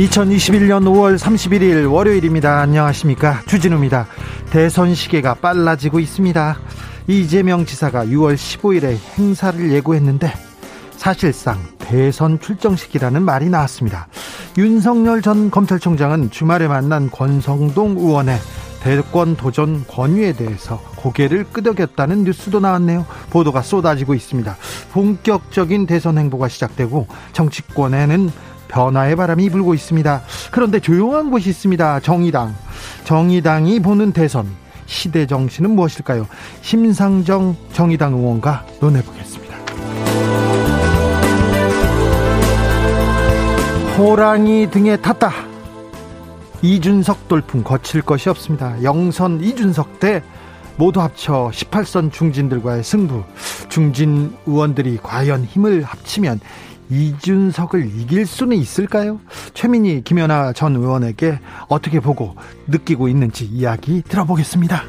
2021년 0.00 0.84
5월 0.84 1.18
31일 1.18 1.92
월요일입니다. 1.92 2.60
안녕하십니까. 2.60 3.42
주진우입니다. 3.46 4.06
대선 4.48 4.94
시계가 4.94 5.34
빨라지고 5.34 6.00
있습니다. 6.00 6.56
이재명 7.06 7.66
지사가 7.66 8.06
6월 8.06 8.34
15일에 8.34 8.96
행사를 9.18 9.70
예고했는데 9.70 10.32
사실상 10.96 11.58
대선 11.78 12.40
출정식이라는 12.40 13.22
말이 13.22 13.50
나왔습니다. 13.50 14.08
윤석열 14.56 15.20
전 15.20 15.50
검찰총장은 15.50 16.30
주말에 16.30 16.66
만난 16.66 17.10
권성동 17.10 17.98
의원의 17.98 18.38
대권 18.82 19.36
도전 19.36 19.84
권유에 19.86 20.32
대해서 20.32 20.80
고개를 20.96 21.44
끄덕였다는 21.52 22.24
뉴스도 22.24 22.60
나왔네요. 22.60 23.04
보도가 23.28 23.60
쏟아지고 23.60 24.14
있습니다. 24.14 24.56
본격적인 24.92 25.86
대선 25.86 26.16
행보가 26.16 26.48
시작되고 26.48 27.06
정치권에는 27.34 28.30
변화의 28.70 29.16
바람이 29.16 29.50
불고 29.50 29.74
있습니다. 29.74 30.22
그런데 30.50 30.80
조용한 30.80 31.30
곳이 31.30 31.50
있습니다. 31.50 32.00
정의당. 32.00 32.54
정의당이 33.04 33.80
보는 33.80 34.12
대선. 34.12 34.46
시대 34.86 35.26
정신은 35.26 35.70
무엇일까요? 35.70 36.26
심상정 36.62 37.56
정의당 37.72 38.14
의원과 38.14 38.64
논해보겠습니다. 38.80 39.56
호랑이 43.98 44.70
등에 44.70 44.96
탔다. 44.96 45.30
이준석 46.62 47.28
돌풍 47.28 47.62
거칠 47.62 48.02
것이 48.02 48.28
없습니다. 48.28 48.82
영선 48.82 49.40
이준석 49.42 50.00
대 50.00 50.22
모두 50.76 51.00
합쳐 51.00 51.50
18선 51.52 52.10
중진들과의 52.10 52.82
승부. 52.82 53.22
중진 53.68 54.34
의원들이 54.46 54.98
과연 55.02 55.44
힘을 55.44 55.82
합치면 55.82 56.40
이준석을 56.90 57.86
이길 57.86 58.26
수는 58.26 58.56
있을까요? 58.56 59.20
최민희, 59.54 60.02
김연아 60.02 60.52
전 60.52 60.76
의원에게 60.76 61.38
어떻게 61.68 62.00
보고 62.00 62.34
느끼고 62.66 63.08
있는지 63.08 63.44
이야기 63.44 64.02
들어보겠습니다. 64.02 64.82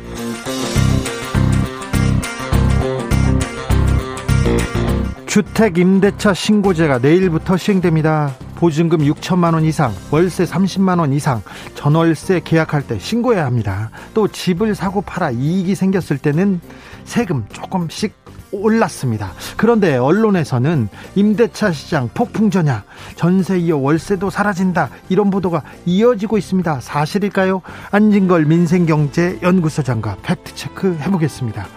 주택 5.31 5.77
임대차 5.77 6.33
신고제가 6.33 6.97
내일부터 6.97 7.55
시행됩니다. 7.55 8.35
보증금 8.55 8.99
6천만 8.99 9.53
원 9.53 9.63
이상, 9.63 9.94
월세 10.11 10.44
30만 10.44 10.99
원 10.99 11.13
이상, 11.13 11.41
전월세 11.73 12.41
계약할 12.44 12.85
때 12.85 12.99
신고해야 12.99 13.45
합니다. 13.45 13.91
또 14.13 14.27
집을 14.27 14.75
사고 14.75 15.02
팔아 15.02 15.31
이익이 15.31 15.73
생겼을 15.73 16.17
때는 16.17 16.59
세금 17.05 17.45
조금씩 17.53 18.20
올랐습니다. 18.52 19.31
그런데 19.57 19.97
언론에서는 19.97 20.89
임대차 21.16 21.72
시장 21.72 22.09
폭풍 22.13 22.50
전야, 22.50 22.84
전세 23.16 23.57
이어 23.57 23.78
월세도 23.78 24.29
사라진다 24.29 24.89
이런 25.09 25.29
보도가 25.29 25.63
이어지고 25.85 26.38
있습니다. 26.38 26.79
사실일까요? 26.81 27.61
안진걸 27.91 28.45
민생경제연구소장과 28.46 30.18
팩트 30.23 30.56
체크 30.56 30.97
해보겠습니다. 31.01 31.67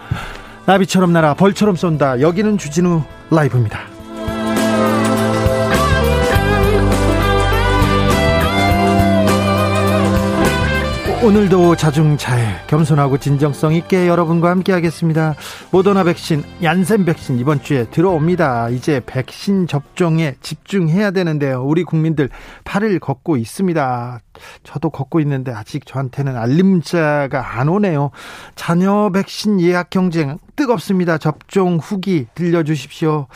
나비처럼 0.67 1.13
날아 1.13 1.35
벌처럼 1.35 1.77
쏜다. 1.77 2.21
여기는 2.21 2.59
주진우 2.59 3.03
라이브입니다. 3.31 3.94
오늘도 11.25 11.77
자중차에 11.77 12.67
겸손하고 12.67 13.17
진정성 13.17 13.73
있게 13.73 14.09
여러분과 14.09 14.51
함께하겠습니다. 14.51 15.37
모더나 15.71 16.05
백신, 16.05 16.45
얀센 16.63 17.07
백신 17.07 17.39
이번 17.39 17.63
주에 17.63 17.87
들어옵니다. 17.91 18.69
이제 18.69 19.01
백신 19.07 19.67
접종에 19.67 20.35
집중해야 20.43 21.13
되는데요. 21.13 21.65
우리 21.65 21.83
국민들 21.83 22.29
팔을 22.65 22.99
걷고 22.99 23.39
있습니다. 23.39 24.21
저도 24.63 24.91
걷고 24.91 25.21
있는데 25.21 25.53
아직 25.53 25.87
저한테는 25.87 26.37
알림자가 26.37 27.59
안 27.59 27.69
오네요. 27.69 28.11
자녀 28.55 29.11
백신 29.13 29.61
예약 29.61 29.91
경쟁 29.91 30.39
뜨겁습니다. 30.57 31.19
접종 31.19 31.79
후기 31.79 32.27
들려주십시오. 32.35 33.27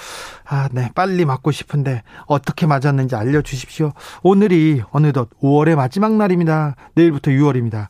아, 0.44 0.68
네. 0.72 0.90
빨리 0.94 1.24
맞고 1.24 1.50
싶은데 1.50 2.02
어떻게 2.26 2.66
맞았는지 2.66 3.16
알려주십시오. 3.16 3.92
오늘이 4.22 4.82
어느덧 4.90 5.28
5월의 5.42 5.74
마지막 5.76 6.14
날입니다. 6.14 6.76
내일부터 6.94 7.30
6월입니다. 7.30 7.88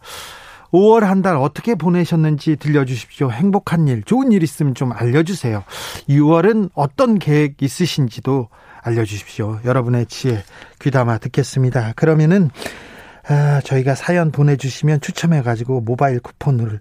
5월 0.72 1.00
한 1.00 1.22
달 1.22 1.36
어떻게 1.36 1.74
보내셨는지 1.74 2.56
들려주십시오. 2.56 3.30
행복한 3.30 3.88
일, 3.88 4.02
좋은 4.02 4.32
일 4.32 4.42
있으면 4.42 4.74
좀 4.74 4.92
알려주세요. 4.92 5.64
6월은 6.10 6.70
어떤 6.74 7.18
계획 7.18 7.62
있으신지도 7.62 8.48
알려주십시오. 8.82 9.60
여러분의 9.64 10.06
지혜 10.06 10.42
귀담아 10.80 11.18
듣겠습니다. 11.18 11.94
그러면은 11.96 12.50
아, 13.28 13.60
저희가 13.62 13.94
사연 13.94 14.32
보내주시면 14.32 15.00
추첨해가지고 15.00 15.82
모바일 15.82 16.20
쿠폰으로 16.20 16.78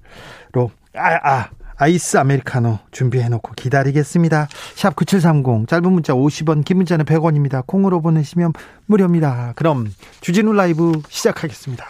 아, 0.96 1.20
아, 1.24 1.50
아이스 1.76 2.18
아메리카노 2.18 2.80
준비해놓고 2.92 3.54
기다리겠습니다. 3.54 4.48
샵 4.76 4.96
9730 4.96 5.68
짧은 5.68 5.92
문자 5.92 6.14
50원 6.14 6.66
긴 6.66 6.78
문자는 6.78 7.06
100원입니다. 7.06 7.66
콩으로 7.68 8.02
보내시면 8.02 8.54
무료입니다. 8.86 9.54
그럼 9.56 9.92
주진우 10.22 10.54
라이브 10.54 11.02
시작하겠습니다. 11.10 11.86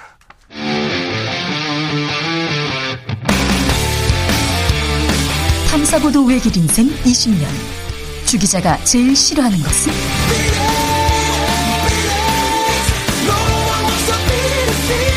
탐사보도 5.70 6.26
외길 6.26 6.58
인생 6.58 6.88
20년 6.88 7.46
주 8.26 8.38
기자가 8.38 8.78
제일 8.84 9.16
싫어하는 9.16 9.58
것은? 9.60 10.67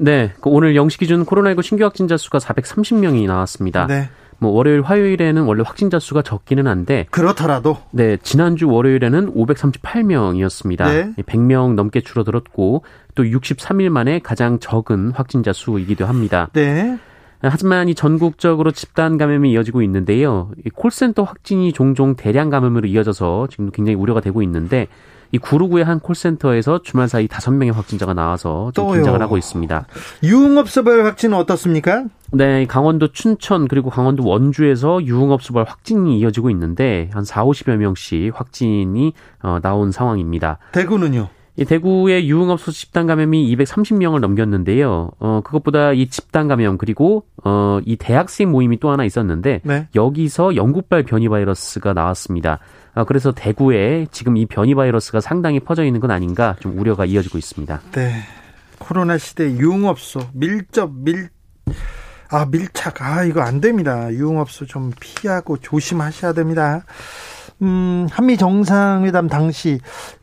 네, 0.00 0.32
그 0.40 0.48
오늘 0.48 0.74
0시 0.74 0.98
기준 1.00 1.26
코로나19 1.26 1.62
신규 1.62 1.84
확진자 1.84 2.16
수가 2.16 2.38
430명이 2.38 3.26
나왔습니다. 3.26 3.86
네. 3.86 4.08
뭐 4.38 4.52
월요일 4.52 4.82
화요일에는 4.82 5.42
원래 5.42 5.64
확진자 5.66 5.98
수가 5.98 6.22
적기는 6.22 6.68
한데 6.68 7.06
그렇더라도 7.10 7.78
네 7.90 8.16
지난주 8.22 8.68
월요일에는 8.70 9.34
538명이었습니다. 9.34 10.84
네. 10.86 11.12
100명 11.24 11.74
넘게 11.74 12.02
줄어들었고 12.02 12.84
또 13.16 13.24
63일 13.24 13.88
만에 13.88 14.20
가장 14.20 14.60
적은 14.60 15.10
확진자 15.10 15.52
수이기도 15.52 16.06
합니다. 16.06 16.48
네. 16.52 16.96
하지만 17.40 17.88
이 17.88 17.94
전국적으로 17.96 18.70
집단 18.70 19.18
감염이 19.18 19.50
이어지고 19.52 19.82
있는데요. 19.82 20.50
이 20.64 20.70
콜센터 20.70 21.24
확진이 21.24 21.72
종종 21.72 22.14
대량 22.14 22.50
감염으로 22.50 22.86
이어져서 22.86 23.48
지금 23.50 23.70
굉장히 23.72 23.96
우려가 23.96 24.20
되고 24.20 24.42
있는데 24.42 24.86
이 25.32 25.38
구루구의 25.38 25.84
한 25.84 26.00
콜센터에서 26.00 26.82
주말 26.82 27.08
사이 27.08 27.28
다섯 27.28 27.50
명의 27.50 27.72
확진자가 27.72 28.14
나와서 28.14 28.70
좀 28.74 28.92
긴장을 28.92 29.20
하고 29.20 29.36
있습니다. 29.36 29.86
유흥업소별 30.22 31.04
확진은 31.04 31.36
어떻습니까? 31.36 32.04
네, 32.32 32.66
강원도 32.66 33.12
춘천 33.12 33.68
그리고 33.68 33.90
강원도 33.90 34.24
원주에서 34.24 35.04
유흥업소별 35.04 35.64
확진이 35.64 36.18
이어지고 36.18 36.50
있는데 36.50 37.10
한 37.12 37.24
4, 37.24 37.44
50여 37.44 37.76
명씩 37.76 38.32
확진이 38.34 39.12
어, 39.42 39.58
나온 39.62 39.92
상황입니다. 39.92 40.58
대구는요? 40.72 41.28
이 41.58 41.64
대구의 41.64 42.30
유흥업소 42.30 42.70
집단 42.70 43.08
감염이 43.08 43.52
230명을 43.56 44.20
넘겼는데요. 44.20 45.10
어, 45.18 45.40
그것보다 45.42 45.92
이 45.92 46.06
집단 46.08 46.46
감염 46.46 46.78
그리고 46.78 47.24
어, 47.44 47.80
이 47.84 47.96
대학생 47.96 48.52
모임이 48.52 48.78
또 48.78 48.90
하나 48.90 49.04
있었는데 49.04 49.62
네. 49.64 49.88
여기서 49.96 50.54
영국발 50.54 51.02
변이 51.02 51.28
바이러스가 51.28 51.94
나왔습니다. 51.94 52.60
아, 52.94 53.02
그래서 53.02 53.32
대구에 53.32 54.06
지금 54.12 54.36
이 54.36 54.46
변이 54.46 54.76
바이러스가 54.76 55.20
상당히 55.20 55.58
퍼져 55.58 55.84
있는 55.84 55.98
건 55.98 56.12
아닌가 56.12 56.54
좀 56.60 56.78
우려가 56.78 57.04
이어지고 57.04 57.38
있습니다. 57.38 57.80
네. 57.90 58.12
코로나 58.78 59.18
시대 59.18 59.50
유흥업소 59.50 60.20
밀접 60.34 60.92
밀 60.94 61.28
아, 62.30 62.44
밀착. 62.44 63.00
아, 63.00 63.24
이거 63.24 63.40
안 63.40 63.60
됩니다. 63.60 64.12
유흥업소 64.12 64.66
좀 64.66 64.92
피하고 65.00 65.56
조심하셔야 65.56 66.34
됩니다. 66.34 66.84
음, 67.60 68.06
한미 68.10 68.36
정상회담 68.36 69.26
당시 69.28 69.80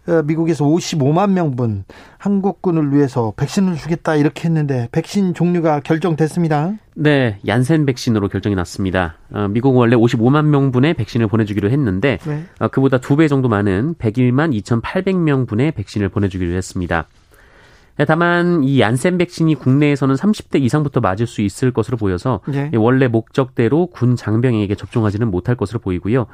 어, 0.07 0.21
미국에서 0.23 0.63
55만 0.63 1.31
명분 1.31 1.83
한국군을 2.17 2.93
위해서 2.93 3.33
백신을 3.35 3.75
주겠다 3.75 4.15
이렇게 4.15 4.47
했는데 4.47 4.87
백신 4.93 5.33
종류가 5.33 5.81
결정됐습니다. 5.81 6.73
네, 6.95 7.39
얀센 7.45 7.85
백신으로 7.85 8.29
결정이 8.29 8.55
났습니다. 8.55 9.17
어, 9.33 9.49
미국은 9.49 9.77
원래 9.77 9.97
55만 9.97 10.45
명분의 10.45 10.93
백신을 10.93 11.27
보내주기로 11.27 11.69
했는데 11.69 12.19
네. 12.25 12.43
어, 12.59 12.69
그보다 12.69 12.99
두 12.99 13.15
배 13.17 13.27
정도 13.27 13.47
많은 13.49 13.95
101만 13.95 14.53
2,800명분의 14.61 15.73
백신을 15.75 16.09
보내주기로 16.09 16.51
했습니다. 16.53 17.07
다만 18.07 18.63
이 18.65 18.81
얀센 18.81 19.17
백신이 19.17 19.55
국내에서는 19.55 20.15
30대 20.15 20.59
이상부터 20.61 20.99
맞을 20.99 21.27
수 21.27 21.41
있을 21.41 21.71
것으로 21.71 21.95
보여서 21.95 22.41
네. 22.45 22.69
원래 22.75 23.07
목적대로 23.07 23.87
군 23.87 24.17
장병에게 24.17 24.75
접종하지는 24.75 25.31
못할 25.31 25.55
것으로 25.55 25.79
보이고요. 25.79 26.27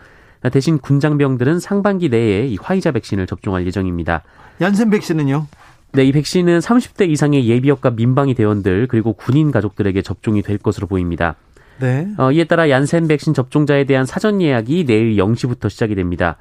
대신 0.50 0.80
군장병들은 0.80 1.60
상반기 1.60 2.10
내에 2.10 2.48
이 2.48 2.58
화이자 2.60 2.92
백신을 2.92 3.28
접종할 3.28 3.66
예정입니다. 3.66 4.24
얀센 4.60 4.90
백신은요? 4.90 5.48
네, 5.94 6.06
이 6.06 6.12
백신은 6.12 6.60
30대 6.60 7.10
이상의 7.10 7.48
예비역과 7.48 7.92
민방위 7.92 8.34
대원들 8.34 8.88
그리고 8.88 9.14
군인 9.14 9.52
가족들에게 9.52 10.02
접종이 10.02 10.42
될 10.42 10.58
것으로 10.58 10.88
보입니다. 10.88 11.36
네. 11.80 12.08
어, 12.18 12.32
이에 12.32 12.46
따라 12.46 12.70
얀센 12.70 13.08
백신 13.08 13.34
접종자에 13.34 13.84
대한 13.86 14.06
사전 14.06 14.42
예약이 14.42 14.86
내일 14.86 15.16
0시부터 15.18 15.70
시작이 15.70 15.96
됩니다. 15.96 16.38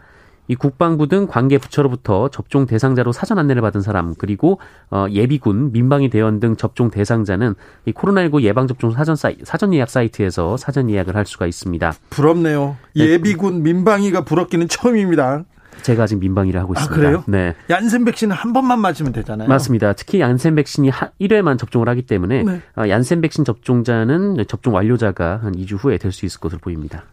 이 0.50 0.56
국방부 0.56 1.06
등 1.06 1.28
관계 1.28 1.58
부처로부터 1.58 2.28
접종 2.28 2.66
대상자로 2.66 3.12
사전 3.12 3.38
안내를 3.38 3.62
받은 3.62 3.82
사람 3.82 4.16
그리고 4.18 4.58
어, 4.90 5.06
예비군, 5.08 5.70
민방위 5.70 6.10
대원 6.10 6.40
등 6.40 6.56
접종 6.56 6.90
대상자는 6.90 7.54
이 7.86 7.92
코로나19 7.92 8.42
예방 8.42 8.66
접종 8.66 8.90
사전 8.90 9.14
사이, 9.14 9.36
사전 9.44 9.72
예약 9.72 9.88
사이트에서 9.88 10.56
사전 10.56 10.90
예약을 10.90 11.14
할 11.14 11.24
수가 11.24 11.46
있습니다. 11.46 11.92
부럽네요. 12.10 12.76
네. 12.96 13.10
예비군, 13.10 13.62
민방위가 13.62 14.24
부럽기는 14.24 14.66
처음입니다. 14.66 15.44
제가 15.82 16.02
아직 16.02 16.18
민방위를 16.18 16.58
하고 16.58 16.74
아, 16.76 16.80
있습니다. 16.80 16.94
아, 16.94 16.98
그래요? 16.98 17.24
네. 17.28 17.54
얀센 17.70 18.04
백신은 18.04 18.34
한 18.34 18.52
번만 18.52 18.80
맞으면 18.80 19.12
되잖아요. 19.12 19.48
맞습니다. 19.48 19.92
특히 19.92 20.18
얀센 20.20 20.56
백신이 20.56 20.90
1회만 21.20 21.58
접종을 21.58 21.88
하기 21.90 22.02
때문에 22.02 22.42
네. 22.42 22.60
어, 22.76 22.88
얀센 22.88 23.20
백신 23.20 23.44
접종자는 23.44 24.44
접종 24.48 24.74
완료자가 24.74 25.38
한 25.44 25.52
2주 25.54 25.78
후에 25.78 25.96
될 25.98 26.10
수 26.10 26.26
있을 26.26 26.40
것으로 26.40 26.58
보입니다. 26.58 27.04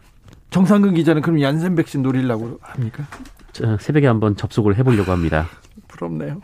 정상근 0.50 0.94
기자는 0.94 1.22
그럼 1.22 1.40
얀센 1.40 1.74
백신 1.74 2.02
노리려고 2.02 2.58
합니까? 2.62 3.04
새벽에 3.80 4.06
한번 4.06 4.36
접속을 4.36 4.76
해보려고 4.76 5.12
합니다. 5.12 5.48
부럽네요. 5.88 6.40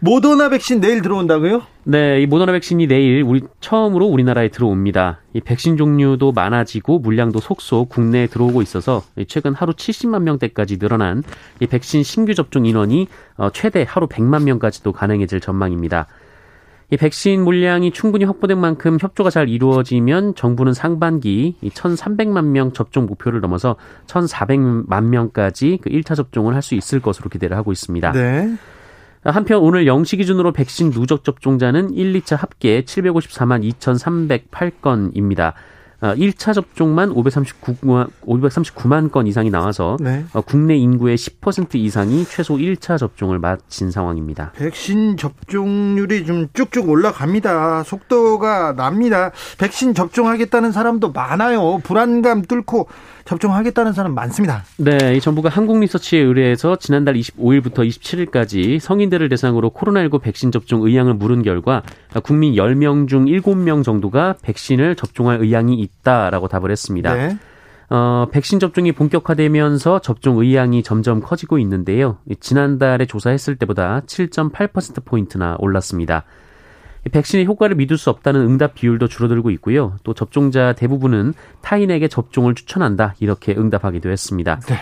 모더나 0.00 0.50
백신 0.50 0.80
내일 0.80 1.02
들어온다고요? 1.02 1.62
네, 1.84 2.20
이 2.20 2.26
모더나 2.26 2.52
백신이 2.52 2.86
내일 2.86 3.22
우리 3.22 3.42
처음으로 3.60 4.06
우리나라에 4.06 4.48
들어옵니다. 4.48 5.20
이 5.32 5.40
백신 5.40 5.76
종류도 5.76 6.32
많아지고 6.32 6.98
물량도 6.98 7.40
속속 7.40 7.88
국내에 7.88 8.26
들어오고 8.26 8.62
있어서 8.62 9.02
최근 9.26 9.54
하루 9.54 9.72
70만 9.72 10.22
명대까지 10.22 10.78
늘어난 10.78 11.22
이 11.60 11.66
백신 11.66 12.02
신규 12.02 12.34
접종 12.34 12.66
인원이 12.66 13.08
어, 13.36 13.50
최대 13.50 13.84
하루 13.88 14.06
100만 14.06 14.44
명까지도 14.44 14.92
가능해질 14.92 15.40
전망입니다. 15.40 16.06
이 16.94 16.96
백신 16.96 17.42
물량이 17.42 17.90
충분히 17.90 18.24
확보된 18.24 18.56
만큼 18.56 18.98
협조가 19.00 19.30
잘 19.30 19.48
이루어지면 19.48 20.36
정부는 20.36 20.74
상반기 20.74 21.56
1,300만 21.64 22.44
명 22.44 22.72
접종 22.72 23.06
목표를 23.06 23.40
넘어서 23.40 23.74
1,400만 24.06 25.04
명까지 25.04 25.80
그 25.82 25.90
1차 25.90 26.14
접종을 26.14 26.54
할 26.54 26.62
수 26.62 26.74
있을 26.76 27.00
것으로 27.00 27.28
기대를 27.28 27.58
하고 27.58 27.72
있습니다. 27.72 28.12
네. 28.12 28.56
한편 29.22 29.58
오늘 29.58 29.84
0시 29.84 30.16
기준으로 30.16 30.52
백신 30.52 30.92
누적 30.92 31.22
접종자는 31.24 31.92
1, 31.92 32.14
2차 32.14 32.36
합계 32.38 32.82
754만 32.82 33.70
2,308건입니다. 33.78 35.52
1차 36.12 36.50
어, 36.50 36.52
접종만 36.52 37.10
539만, 37.10 38.08
539만 38.26 39.10
건 39.10 39.26
이상이 39.26 39.50
나와서 39.50 39.96
네. 40.00 40.24
어, 40.34 40.42
국내 40.42 40.76
인구의 40.76 41.16
10% 41.16 41.76
이상이 41.76 42.24
최소 42.26 42.56
1차 42.56 42.98
접종을 42.98 43.38
마친 43.38 43.90
상황입니다. 43.90 44.52
백신 44.56 45.16
접종률이 45.16 46.26
좀 46.26 46.48
쭉쭉 46.52 46.88
올라갑니다. 46.88 47.84
속도가 47.84 48.74
납니다. 48.76 49.30
백신 49.58 49.94
접종하겠다는 49.94 50.72
사람도 50.72 51.12
많아요. 51.12 51.78
불안감 51.82 52.42
뚫고 52.42 52.88
접종하겠다는 53.24 53.92
사람 53.92 54.14
많습니다. 54.14 54.64
네, 54.76 55.14
이 55.16 55.20
정부가 55.20 55.48
한국리서치에 55.48 56.20
의뢰해서 56.20 56.76
지난달 56.76 57.14
25일부터 57.14 57.86
27일까지 57.88 58.78
성인들을 58.78 59.28
대상으로 59.28 59.70
코로나19 59.70 60.20
백신 60.20 60.52
접종 60.52 60.82
의향을 60.82 61.14
물은 61.14 61.42
결과 61.42 61.82
국민 62.22 62.54
10명 62.54 63.08
중 63.08 63.24
7명 63.24 63.82
정도가 63.82 64.36
백신을 64.42 64.96
접종할 64.96 65.40
의향이 65.40 65.74
있다라고 65.80 66.48
답을 66.48 66.70
했습니다. 66.70 67.14
네. 67.14 67.38
어, 67.90 68.26
백신 68.30 68.60
접종이 68.60 68.92
본격화되면서 68.92 70.00
접종 70.00 70.38
의향이 70.38 70.82
점점 70.82 71.20
커지고 71.20 71.58
있는데요. 71.58 72.18
지난달에 72.40 73.06
조사했을 73.06 73.56
때보다 73.56 74.02
7.8%포인트나 74.06 75.56
올랐습니다. 75.58 76.24
백신의 77.10 77.46
효과를 77.46 77.76
믿을 77.76 77.98
수 77.98 78.10
없다는 78.10 78.40
응답 78.40 78.74
비율도 78.74 79.08
줄어들고 79.08 79.50
있고요. 79.50 79.96
또 80.04 80.14
접종자 80.14 80.72
대부분은 80.72 81.34
타인에게 81.60 82.08
접종을 82.08 82.54
추천한다. 82.54 83.14
이렇게 83.20 83.54
응답하기도 83.56 84.10
했습니다. 84.10 84.60
네. 84.66 84.78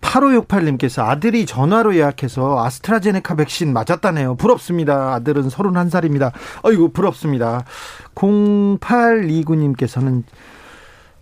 8568님께서 0.00 1.06
아들이 1.06 1.44
전화로 1.46 1.96
예약해서 1.96 2.64
아스트라제네카 2.64 3.34
백신 3.36 3.72
맞았다네요. 3.72 4.34
부럽습니다. 4.36 5.14
아들은 5.14 5.48
31살입니다. 5.48 6.32
어이구, 6.62 6.90
부럽습니다. 6.90 7.64
0829님께서는 8.14 10.22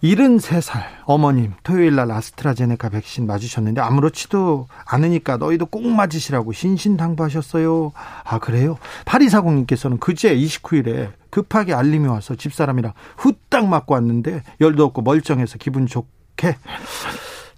73살 0.02 0.82
어머님 1.06 1.54
토요일 1.64 1.96
날 1.96 2.10
아스트라제네카 2.10 2.88
백신 2.90 3.26
맞으셨는데 3.26 3.80
아무렇지도 3.80 4.68
않으니까 4.84 5.38
너희도 5.38 5.66
꼭 5.66 5.86
맞으시라고 5.86 6.52
신신당부하셨어요. 6.52 7.92
아 8.24 8.38
그래요? 8.38 8.78
8240님께서는 9.06 9.98
그제 9.98 10.36
29일에 10.36 11.12
급하게 11.30 11.74
알림이 11.74 12.06
와서 12.06 12.36
집사람이랑 12.36 12.92
후딱 13.16 13.66
맞고 13.68 13.94
왔는데 13.94 14.42
열도 14.60 14.84
없고 14.84 15.02
멀쩡해서 15.02 15.58
기분 15.58 15.86
좋게 15.86 16.56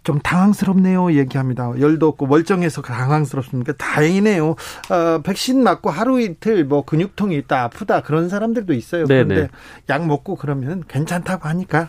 좀 0.03 0.19
당황스럽네요. 0.21 1.13
얘기합니다. 1.13 1.73
열도 1.79 2.09
없고 2.09 2.27
멀쩡해서 2.27 2.81
당황스럽습니까? 2.81 3.75
다행이네요. 3.75 4.51
어, 4.51 5.21
백신 5.23 5.63
맞고 5.63 5.91
하루 5.91 6.21
이틀 6.21 6.65
뭐 6.65 6.85
근육통이 6.85 7.37
있다 7.37 7.65
아프다 7.65 8.01
그런 8.03 8.29
사람들도 8.29 8.73
있어요. 8.73 9.07
네네. 9.07 9.25
그런데 9.25 9.49
약 9.91 10.07
먹고 10.07 10.37
그러면 10.37 10.83
괜찮다고 10.89 11.49
하니까 11.49 11.89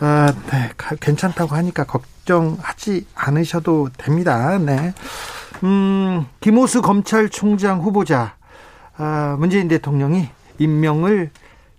아, 0.00 0.32
네, 0.50 0.70
괜찮다고 1.00 1.54
하니까 1.54 1.84
걱정하지 1.84 3.06
않으셔도 3.14 3.88
됩니다. 3.96 4.58
네. 4.58 4.92
음, 5.64 6.26
김호수 6.40 6.82
검찰총장 6.82 7.80
후보자 7.80 8.36
아, 8.96 9.36
문재인 9.38 9.68
대통령이 9.68 10.28
임명을 10.58 11.30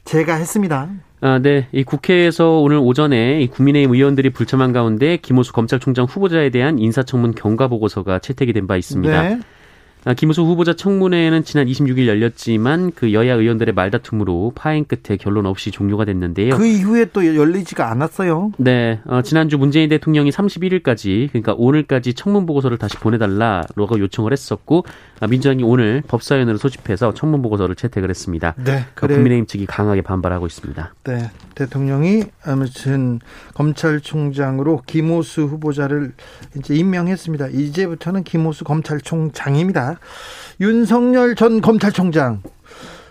제가 0.06 0.36
했습니다. 0.36 0.90
아, 1.22 1.40
네. 1.40 1.68
이 1.74 1.84
국회에서 1.84 2.60
오늘 2.60 2.78
오전에 2.78 3.42
이 3.42 3.48
국민의힘 3.48 3.94
의원들이 3.94 4.30
불참한 4.30 4.72
가운데 4.72 5.18
김호수 5.18 5.52
검찰총장 5.52 6.06
후보자에 6.06 6.50
대한 6.50 6.80
인사청문 6.80 7.36
경과 7.36 7.68
보고서가 7.68 8.20
채택이 8.20 8.54
된 8.54 8.68
바 8.68 8.78
있습니다. 8.78 9.24
네. 9.30 9.40
아, 10.06 10.14
김우수 10.14 10.44
후보자 10.44 10.74
청문회는 10.74 11.44
지난 11.44 11.68
26일 11.68 12.08
열렸지만 12.08 12.92
그 12.96 13.12
여야 13.12 13.34
의원들의 13.34 13.74
말다툼으로 13.74 14.54
파행 14.56 14.86
끝에 14.86 15.18
결론 15.18 15.46
없이 15.46 15.72
종료가 15.72 16.06
됐는데요. 16.06 16.56
그 16.56 16.66
이후에 16.66 17.06
또 17.12 17.26
열리지가 17.36 17.92
않았어요. 17.92 18.54
네, 18.58 19.02
어, 19.06 19.22
지난주 19.22 19.58
문재인 19.58 19.90
대통령이 19.90 20.30
31일까지 20.30 21.28
그러니까 21.30 21.54
오늘까지 21.58 22.14
청문 22.14 22.46
보고서를 22.46 22.78
다시 22.78 22.96
보내달라고 22.98 24.00
요청을 24.00 24.32
했었고 24.32 24.86
아, 25.20 25.28
민주당이 25.28 25.64
오늘 25.64 26.02
법사위원회를 26.08 26.60
소집해서 26.60 27.14
청문 27.14 27.42
보고서를 27.42 27.76
채택을 27.76 28.10
했습니다. 28.10 28.56
네, 28.58 28.86
그 28.96 29.02
그래. 29.02 29.16
국민의힘 29.16 29.48
측이 29.48 29.66
강하게 29.66 30.02
반발하고 30.02 30.46
있습니다. 30.46 30.94
네, 31.04 31.30
대통령이 31.56 32.24
아무튼 32.46 33.20
검찰총장으로 33.54 34.84
김호수 34.86 35.42
후보자를 35.42 36.14
이제 36.58 36.74
임명했습니다. 36.74 37.48
이제부터는 37.48 38.24
김호수 38.24 38.64
검찰총장입니다. 38.64 39.89
윤석열 40.60 41.36
전 41.36 41.62
검찰총장 41.62 42.42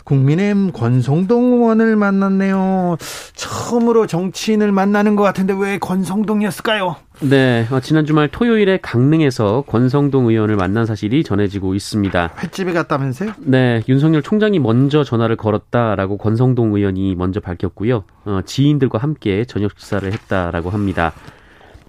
국민의힘 0.08 0.72
권성동 0.72 1.52
의원을 1.52 1.94
만났네요. 1.96 2.96
처음으로 3.34 4.06
정치인을 4.06 4.72
만나는 4.72 5.16
것 5.16 5.22
같은데 5.22 5.54
왜 5.58 5.78
권성동이었을까요? 5.78 6.96
네, 7.20 7.66
어, 7.70 7.80
지난 7.80 8.06
주말 8.06 8.28
토요일에 8.28 8.78
강릉에서 8.80 9.64
권성동 9.66 10.30
의원을 10.30 10.56
만난 10.56 10.86
사실이 10.86 11.24
전해지고 11.24 11.74
있습니다. 11.74 12.30
횟집에 12.42 12.72
갔다면서요? 12.72 13.32
네, 13.38 13.82
윤석열 13.88 14.22
총장이 14.22 14.58
먼저 14.60 15.04
전화를 15.04 15.36
걸었다라고 15.36 16.16
권성동 16.16 16.74
의원이 16.74 17.14
먼저 17.16 17.40
밝혔고요. 17.40 18.04
어, 18.24 18.40
지인들과 18.46 18.98
함께 18.98 19.44
저녁 19.44 19.72
식사를 19.76 20.10
했다라고 20.10 20.70
합니다. 20.70 21.12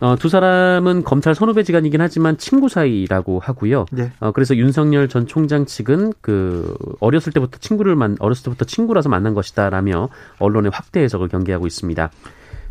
어, 0.01 0.15
두 0.15 0.29
사람은 0.29 1.03
검찰 1.03 1.35
선후배지간이긴 1.35 1.99
하지만 1.99 2.37
친구 2.37 2.69
사이라고 2.69 3.39
하고요. 3.39 3.85
네. 3.91 4.11
어, 4.19 4.31
그래서 4.31 4.55
윤석열 4.55 5.09
전 5.09 5.27
총장 5.27 5.65
측은 5.65 6.13
그 6.21 6.73
어렸을 6.99 7.33
때부터 7.33 7.57
친구를 7.59 7.95
만 7.95 8.15
어렸을 8.19 8.43
때부터 8.45 8.65
친구라서 8.65 9.09
만난 9.09 9.33
것이다라며 9.33 10.09
언론의 10.39 10.71
확대 10.73 11.01
해석을 11.01 11.27
경계하고 11.27 11.67
있습니다. 11.67 12.11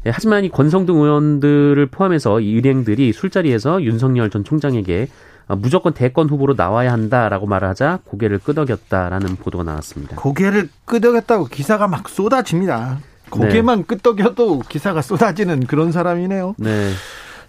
예, 0.07 0.11
하지만 0.11 0.45
이 0.45 0.49
권성동 0.49 1.03
의원들을 1.03 1.87
포함해서 1.87 2.41
이 2.41 2.51
일행들이 2.51 3.13
술자리에서 3.13 3.83
윤석열 3.83 4.31
전 4.31 4.45
총장에게 4.45 5.09
어, 5.49 5.57
무조건 5.57 5.93
대권 5.93 6.31
후보로 6.31 6.55
나와야 6.55 6.93
한다라고 6.93 7.47
말을 7.47 7.69
하자 7.69 8.01
고개를 8.05 8.39
끄덕였다라는 8.39 9.37
보도가 9.37 9.65
나왔습니다. 9.65 10.17
고개를 10.17 10.71
끄덕였다고 10.87 11.47
기사가 11.47 11.89
막 11.89 12.09
쏟아집니다. 12.09 13.01
고개만 13.31 13.79
네. 13.79 13.85
끄덕여도 13.87 14.61
기사가 14.69 15.03
쏟아지는 15.03 15.67
그런 15.67 15.93
사람이네요. 15.93 16.55
네. 16.59 16.91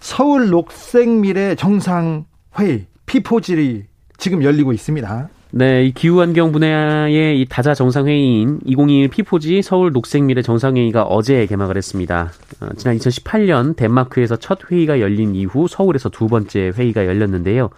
서울 0.00 0.50
녹색미래 0.50 1.54
정상회의 1.56 2.86
피포질이 3.06 3.84
지금 4.16 4.42
열리고 4.42 4.72
있습니다. 4.72 5.28
네, 5.52 5.86
이 5.86 5.92
기후환경 5.92 6.52
분야의 6.52 7.40
이 7.40 7.46
다자 7.48 7.74
정상회의인 7.74 8.60
2021 8.64 9.08
피포지 9.08 9.62
서울 9.62 9.90
녹색미래 9.92 10.42
정상회의가 10.42 11.02
어제 11.02 11.44
개막을 11.46 11.76
했습니다. 11.76 12.30
어, 12.60 12.68
지난 12.76 12.96
2018년 12.96 13.74
덴마크에서 13.74 14.36
첫 14.36 14.60
회의가 14.70 15.00
열린 15.00 15.34
이후 15.34 15.66
서울에서 15.68 16.08
두 16.08 16.28
번째 16.28 16.70
회의가 16.76 17.04
열렸는데요. 17.06 17.70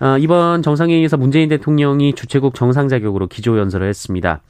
어, 0.00 0.16
이번 0.18 0.62
정상회의에서 0.62 1.18
문재인 1.18 1.50
대통령이 1.50 2.14
주최국 2.14 2.54
정상 2.54 2.88
자격으로 2.88 3.26
기조 3.26 3.58
연설을 3.58 3.86
했습니다. 3.86 4.40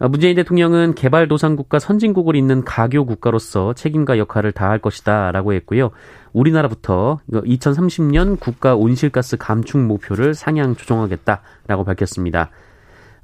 어, 0.00 0.08
문재인 0.08 0.34
대통령은 0.34 0.94
개발도상국과 0.94 1.78
선진국을 1.78 2.34
잇는 2.36 2.64
가교 2.64 3.06
국가로서 3.06 3.74
책임과 3.74 4.18
역할을 4.18 4.52
다할 4.52 4.78
것이다 4.78 5.30
라고 5.32 5.52
했고요. 5.52 5.90
우리나라부터 6.32 7.20
2030년 7.30 8.40
국가 8.40 8.74
온실가스 8.74 9.36
감축 9.36 9.80
목표를 9.80 10.34
상향 10.34 10.74
조정하겠다 10.74 11.42
라고 11.68 11.84
밝혔습니다. 11.84 12.50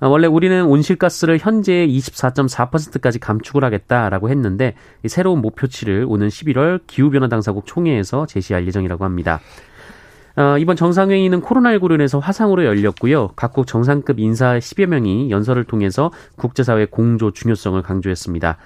어, 0.00 0.08
원래 0.08 0.26
우리는 0.26 0.64
온실가스를 0.64 1.38
현재 1.38 1.86
24.4%까지 1.86 3.18
감축을 3.18 3.64
하겠다라고 3.64 4.30
했는데 4.30 4.74
새로운 5.06 5.40
목표치를 5.42 6.06
오는 6.08 6.28
11월 6.28 6.80
기후변화 6.86 7.28
당사국 7.28 7.66
총회에서 7.66 8.26
제시할 8.26 8.66
예정이라고 8.66 9.04
합니다. 9.04 9.40
어, 10.36 10.56
이번 10.58 10.76
정상회의는 10.76 11.42
코로나19로 11.42 11.94
인해서 11.94 12.18
화상으로 12.18 12.64
열렸고요. 12.64 13.30
각국 13.36 13.66
정상급 13.66 14.18
인사 14.18 14.58
10여 14.58 14.86
명이 14.86 15.30
연설을 15.30 15.64
통해서 15.64 16.10
국제사회 16.36 16.86
공조 16.86 17.30
중요성을 17.30 17.80
강조했습니다. 17.82 18.56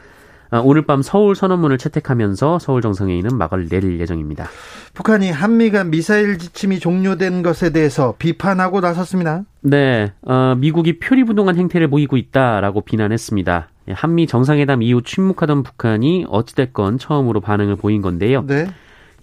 어, 0.50 0.60
오늘 0.62 0.82
밤 0.82 1.02
서울 1.02 1.34
선언문을 1.34 1.78
채택하면서 1.78 2.58
서울 2.60 2.80
정상회의는 2.82 3.36
막을 3.36 3.68
내릴 3.68 3.98
예정입니다. 3.98 4.46
북한이 4.92 5.30
한미 5.30 5.70
간 5.70 5.90
미사일 5.90 6.38
지침이 6.38 6.78
종료된 6.78 7.42
것에 7.42 7.70
대해서 7.70 8.14
비판하고 8.18 8.80
나섰습니다. 8.80 9.42
네, 9.62 10.12
어, 10.22 10.54
미국이 10.56 10.98
표리부동한 10.98 11.56
행태를 11.56 11.88
보이고 11.88 12.16
있다라고 12.16 12.82
비난했습니다. 12.82 13.68
한미 13.92 14.26
정상회담 14.26 14.82
이후 14.82 15.02
침묵하던 15.02 15.62
북한이 15.62 16.26
어찌됐건 16.28 16.98
처음으로 16.98 17.40
반응을 17.40 17.76
보인 17.76 18.00
건데요. 18.00 18.44
네. 18.46 18.66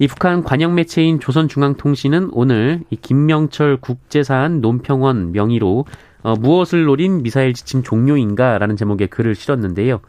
이 0.01 0.07
북한 0.07 0.41
관영 0.41 0.73
매체인 0.73 1.19
조선중앙통신은 1.19 2.31
오늘 2.33 2.81
이 2.89 2.95
김명철 2.95 3.77
국제사안 3.77 4.59
논평원 4.59 5.31
명의로 5.31 5.85
어, 6.23 6.33
무엇을 6.33 6.85
노린 6.85 7.21
미사일 7.21 7.53
지침 7.53 7.83
종료인가라는 7.83 8.77
제목의 8.77 9.09
글을 9.09 9.35
실었는데요. 9.35 9.99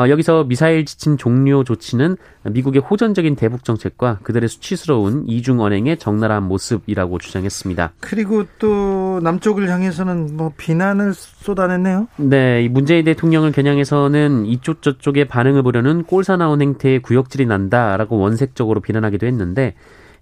어, 0.00 0.08
여기서 0.08 0.44
미사일 0.44 0.86
지침 0.86 1.18
종료 1.18 1.62
조치는 1.62 2.16
미국의 2.44 2.80
호전적인 2.80 3.36
대북 3.36 3.64
정책과 3.64 4.20
그들의 4.22 4.48
수치스러운 4.48 5.24
이중 5.26 5.60
언행의 5.60 5.98
적나라한 5.98 6.44
모습이라고 6.44 7.18
주장했습니다. 7.18 7.92
그리고 8.00 8.44
또 8.58 9.20
남쪽을 9.22 9.68
향해서는 9.68 10.38
뭐 10.38 10.52
비난을 10.56 11.12
쏟아냈네요. 11.12 12.08
네, 12.16 12.66
문재인 12.68 13.04
대통령을 13.04 13.52
겨냥해서는 13.52 14.46
이쪽 14.46 14.80
저쪽에 14.80 15.24
반응을 15.24 15.62
보려는 15.62 16.04
꼴사나온 16.04 16.62
행태에 16.62 17.00
구역질이 17.00 17.44
난다라고 17.44 18.18
원색적으로 18.18 18.80
비난하기도 18.80 19.26
했는데 19.26 19.66
예, 19.66 19.74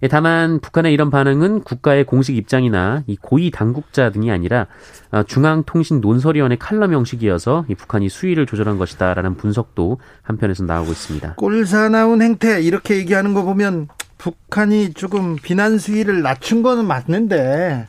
다만 0.07 0.59
북한의 0.59 0.93
이런 0.93 1.09
반응은 1.09 1.61
국가의 1.61 2.05
공식 2.05 2.37
입장이나 2.37 3.03
이 3.07 3.17
고위 3.17 3.51
당국자 3.51 4.11
등이 4.11 4.31
아니라 4.31 4.67
어, 5.11 5.23
중앙통신 5.23 5.99
논설위원회 5.99 6.55
칼럼 6.57 6.93
형식이어서 6.93 7.65
이 7.67 7.75
북한이 7.75 8.07
수위를 8.07 8.45
조절한 8.45 8.77
것이다라는 8.77 9.35
분석도 9.35 9.99
한편에서 10.21 10.63
나오고 10.63 10.91
있습니다. 10.91 11.35
꼴사나운 11.35 12.21
행태 12.21 12.61
이렇게 12.61 12.95
얘기하는 12.97 13.33
거 13.33 13.43
보면 13.43 13.89
북한이 14.17 14.93
조금 14.93 15.35
비난 15.35 15.77
수위를 15.77 16.21
낮춘 16.21 16.61
거는 16.61 16.85
맞는데 16.85 17.87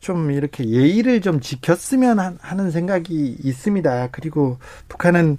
좀 0.00 0.30
이렇게 0.30 0.64
예의를 0.64 1.20
좀 1.20 1.40
지켰으면 1.40 2.38
하는 2.40 2.70
생각이 2.70 3.36
있습니다. 3.42 4.08
그리고 4.12 4.58
북한은 4.88 5.38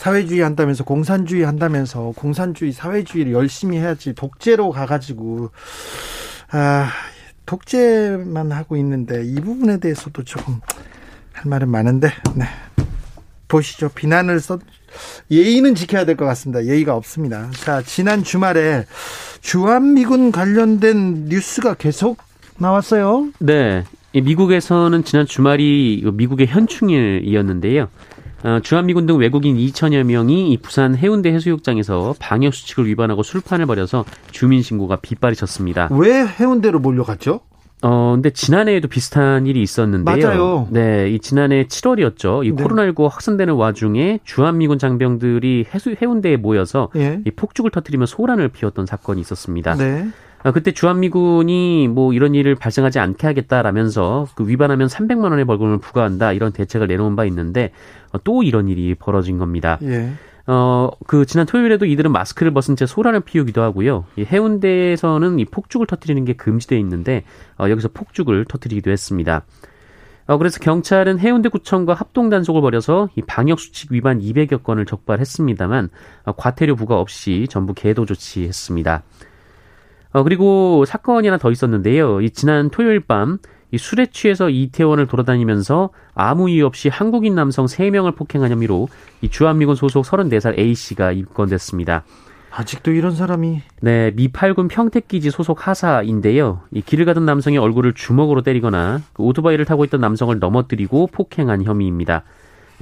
사회주의 0.00 0.40
한다면서 0.40 0.82
공산주의 0.84 1.42
한다면서 1.42 2.14
공산주의 2.16 2.72
사회주의를 2.72 3.34
열심히 3.34 3.76
해야지 3.76 4.14
독재로 4.14 4.70
가가지고 4.70 5.50
아 6.52 6.90
독재만 7.44 8.50
하고 8.50 8.78
있는데 8.78 9.22
이 9.26 9.34
부분에 9.34 9.78
대해서도 9.78 10.24
조금 10.24 10.62
할 11.34 11.50
말은 11.50 11.68
많은데 11.68 12.08
네. 12.34 12.46
보시죠. 13.46 13.90
비난을 13.90 14.40
써 14.40 14.58
예의는 15.30 15.74
지켜야 15.74 16.06
될 16.06 16.16
것 16.16 16.24
같습니다. 16.24 16.64
예의가 16.64 16.94
없습니다. 16.94 17.50
자 17.62 17.82
지난 17.82 18.24
주말에 18.24 18.86
주한미군 19.42 20.32
관련된 20.32 21.26
뉴스가 21.26 21.74
계속 21.74 22.16
나왔어요. 22.56 23.32
네. 23.38 23.84
미국에서는 24.14 25.04
지난 25.04 25.26
주말이 25.26 26.02
미국의 26.10 26.46
현충일이었는데요. 26.46 27.90
어, 28.42 28.60
주한미군 28.62 29.06
등 29.06 29.18
외국인 29.18 29.56
2천여 29.56 30.04
명이 30.04 30.58
부산 30.62 30.96
해운대 30.96 31.32
해수욕장에서 31.32 32.14
방역 32.18 32.54
수칙을 32.54 32.86
위반하고 32.86 33.22
술판을 33.22 33.66
벌여서 33.66 34.04
주민 34.30 34.62
신고가 34.62 34.96
빗발이 34.96 35.36
쳤습니다. 35.36 35.88
왜 35.92 36.24
해운대로 36.26 36.78
몰려갔죠? 36.78 37.40
어, 37.82 38.12
근데 38.14 38.30
지난해에도 38.30 38.88
비슷한 38.88 39.46
일이 39.46 39.62
있었는데요. 39.62 40.26
맞아요. 40.26 40.68
네, 40.70 41.10
이 41.10 41.18
지난해 41.18 41.64
7월이었죠. 41.64 42.44
이 42.44 42.52
네. 42.52 42.62
코로나19 42.62 43.08
확산되는 43.08 43.54
와중에 43.54 44.20
주한미군 44.24 44.78
장병들이 44.78 45.66
해수 45.74 45.94
해운대에 46.00 46.36
모여서 46.36 46.90
예. 46.96 47.20
이 47.24 47.30
폭죽을 47.30 47.70
터뜨리며 47.70 48.06
소란을 48.06 48.48
피웠던 48.48 48.84
사건이 48.86 49.20
있었습니다. 49.22 49.76
네. 49.76 50.08
아, 50.42 50.52
그때 50.52 50.72
주한미군이 50.72 51.88
뭐 51.88 52.12
이런 52.14 52.34
일을 52.34 52.54
발생하지 52.54 52.98
않게 52.98 53.26
하겠다라면서 53.26 54.26
그 54.34 54.48
위반하면 54.48 54.88
300만 54.88 55.24
원의 55.24 55.44
벌금을 55.44 55.78
부과한다 55.78 56.32
이런 56.32 56.52
대책을 56.52 56.86
내놓은 56.86 57.14
바 57.14 57.26
있는데 57.26 57.72
어, 57.99 57.99
또 58.18 58.42
이런 58.42 58.68
일이 58.68 58.94
벌어진 58.94 59.38
겁니다. 59.38 59.78
예. 59.82 60.10
어, 60.46 60.90
그 61.06 61.26
지난 61.26 61.46
토요일에도 61.46 61.86
이들은 61.86 62.10
마스크를 62.10 62.52
벗은 62.52 62.74
채 62.74 62.86
소란을 62.86 63.20
피우기도 63.20 63.62
하고요. 63.62 64.06
이 64.16 64.24
해운대에서는 64.24 65.38
이 65.38 65.44
폭죽을 65.44 65.86
터뜨리는 65.86 66.24
게 66.24 66.32
금지돼 66.32 66.78
있는데 66.80 67.24
어, 67.58 67.68
여기서 67.68 67.88
폭죽을 67.94 68.46
터뜨리기도 68.46 68.90
했습니다. 68.90 69.42
어, 70.26 70.38
그래서 70.38 70.58
경찰은 70.60 71.18
해운대구청과 71.18 71.94
합동 71.94 72.30
단속을 72.30 72.60
벌여서 72.62 73.08
이 73.16 73.22
방역 73.22 73.58
수칙 73.60 73.92
위반 73.92 74.20
200여 74.20 74.62
건을 74.62 74.86
적발했습니다만 74.86 75.90
어, 76.24 76.32
과태료 76.32 76.76
부과 76.76 76.98
없이 76.98 77.46
전부 77.50 77.74
계도 77.74 78.06
조치했습니다. 78.06 79.02
어, 80.12 80.22
그리고 80.22 80.84
사건이 80.84 81.28
하나 81.28 81.38
더 81.38 81.50
있었는데요. 81.50 82.20
이 82.20 82.30
지난 82.30 82.70
토요일 82.70 83.00
밤, 83.00 83.38
이 83.72 83.78
술에 83.78 84.06
취해서 84.06 84.50
이태원을 84.50 85.06
돌아다니면서 85.06 85.90
아무 86.14 86.50
이유 86.50 86.66
없이 86.66 86.88
한국인 86.88 87.34
남성 87.34 87.66
3명을 87.66 88.16
폭행한 88.16 88.50
혐의로 88.50 88.88
이 89.20 89.28
주한미군 89.28 89.76
소속 89.76 90.04
34살 90.04 90.58
A씨가 90.58 91.12
입건됐습니다. 91.12 92.04
아직도 92.50 92.90
이런 92.90 93.14
사람이 93.14 93.62
네 93.80 94.10
미팔군 94.16 94.68
평택기지 94.68 95.30
소속 95.30 95.68
하사인데요. 95.68 96.62
이 96.72 96.82
길을 96.82 97.04
가던 97.04 97.24
남성의 97.24 97.58
얼굴을 97.58 97.92
주먹으로 97.92 98.42
때리거나 98.42 99.02
그 99.12 99.22
오토바이를 99.22 99.64
타고 99.64 99.84
있던 99.84 100.00
남성을 100.00 100.36
넘어뜨리고 100.38 101.06
폭행한 101.12 101.62
혐의입니다. 101.62 102.24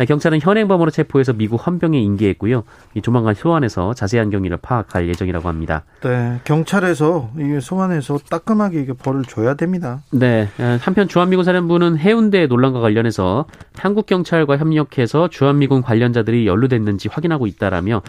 경찰은 0.06 0.40
현행범으로 0.40 0.90
체포해서 0.90 1.32
미국 1.32 1.66
헌병에 1.66 1.98
인계했고요. 2.00 2.64
조만간 3.02 3.34
소환해서 3.34 3.94
자세한 3.94 4.30
경위를 4.30 4.58
파악할 4.58 5.08
예정이라고 5.08 5.48
합니다. 5.48 5.84
네, 6.02 6.40
경찰에서 6.44 7.30
이게 7.38 7.60
소환해서 7.60 8.18
따끔하게 8.30 8.82
이게 8.82 8.92
벌을 8.92 9.24
줘야 9.24 9.54
됩니다. 9.54 10.02
네, 10.12 10.48
한편 10.80 11.08
주한미군 11.08 11.44
사령부는 11.44 11.98
해운대 11.98 12.46
논란과 12.46 12.80
관련해서 12.80 13.46
한국 13.76 14.06
경찰과 14.06 14.56
협력해서 14.56 15.28
주한미군 15.28 15.82
관련자들이 15.82 16.46
연루됐는지 16.46 17.08
확인하고 17.08 17.46
있다라며 17.46 18.02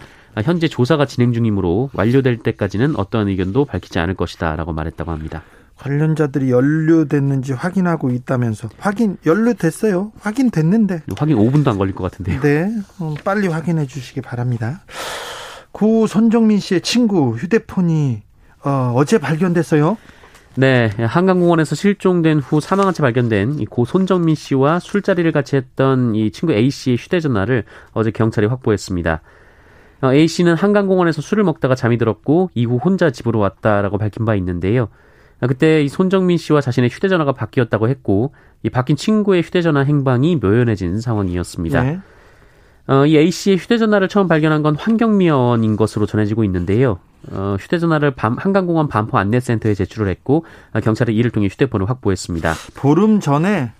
현재 0.44 0.68
조사가 0.68 1.06
진행 1.06 1.32
중이므로 1.32 1.90
완료될 1.92 2.38
때까지는 2.38 2.96
어떠한 2.96 3.28
의견도 3.28 3.64
밝히지 3.64 3.98
않을 3.98 4.14
것이다라고 4.14 4.72
말했다고 4.72 5.10
합니다. 5.10 5.42
관련자들이 5.80 6.50
연루됐는지 6.50 7.54
확인하고 7.54 8.10
있다면서 8.10 8.68
확인 8.78 9.16
연루됐어요. 9.24 10.12
확인됐는데 10.20 11.02
확인 11.16 11.36
5분도 11.38 11.68
안 11.68 11.78
걸릴 11.78 11.94
것 11.94 12.04
같은데요. 12.04 12.40
네, 12.40 12.70
어, 12.98 13.14
빨리 13.24 13.48
확인해 13.48 13.86
주시기 13.86 14.20
바랍니다. 14.20 14.82
고 15.72 16.06
손정민 16.06 16.58
씨의 16.58 16.82
친구 16.82 17.34
휴대폰이 17.34 18.22
어, 18.62 18.92
어제 18.94 19.18
발견됐어요. 19.18 19.96
네, 20.56 20.90
한강공원에서 20.98 21.74
실종된 21.74 22.40
후 22.40 22.60
사망한 22.60 22.92
채 22.92 23.02
발견된 23.02 23.64
고 23.66 23.86
손정민 23.86 24.34
씨와 24.34 24.80
술자리를 24.80 25.30
같이 25.32 25.56
했던 25.56 26.14
이 26.14 26.30
친구 26.30 26.52
A 26.52 26.68
씨의 26.70 26.98
휴대전화를 26.98 27.64
어제 27.92 28.10
경찰이 28.10 28.46
확보했습니다. 28.48 29.22
어, 30.02 30.12
A 30.12 30.28
씨는 30.28 30.56
한강공원에서 30.56 31.22
술을 31.22 31.44
먹다가 31.44 31.74
잠이 31.74 31.96
들었고 31.96 32.50
이후 32.54 32.76
혼자 32.76 33.10
집으로 33.10 33.38
왔다라고 33.38 33.96
밝힌 33.96 34.26
바 34.26 34.34
있는데요. 34.34 34.88
아, 35.40 35.46
그때 35.46 35.82
이 35.82 35.88
손정민 35.88 36.36
씨와 36.36 36.60
자신의 36.60 36.90
휴대전화가 36.90 37.32
바뀌었다고 37.32 37.88
했고 37.88 38.32
이 38.62 38.70
바뀐 38.70 38.96
친구의 38.96 39.42
휴대전화 39.42 39.80
행방이 39.80 40.36
묘연해진 40.36 41.00
상황이었습니다. 41.00 41.82
네. 41.82 42.00
어, 42.86 43.06
이 43.06 43.16
A 43.16 43.30
씨의 43.30 43.56
휴대전화를 43.56 44.08
처음 44.08 44.28
발견한 44.28 44.62
건 44.62 44.76
환경미원인 44.76 45.76
것으로 45.76 46.06
전해지고 46.06 46.44
있는데요. 46.44 46.98
어, 47.30 47.56
휴대전화를 47.58 48.12
밤, 48.12 48.36
한강공원 48.38 48.88
반포 48.88 49.18
안내센터에 49.18 49.74
제출을 49.74 50.08
했고 50.08 50.44
어, 50.72 50.80
경찰이 50.80 51.14
이를 51.14 51.30
통해 51.30 51.46
휴대폰을 51.48 51.88
확보했습니다. 51.88 52.54
보름 52.74 53.20
전에 53.20 53.72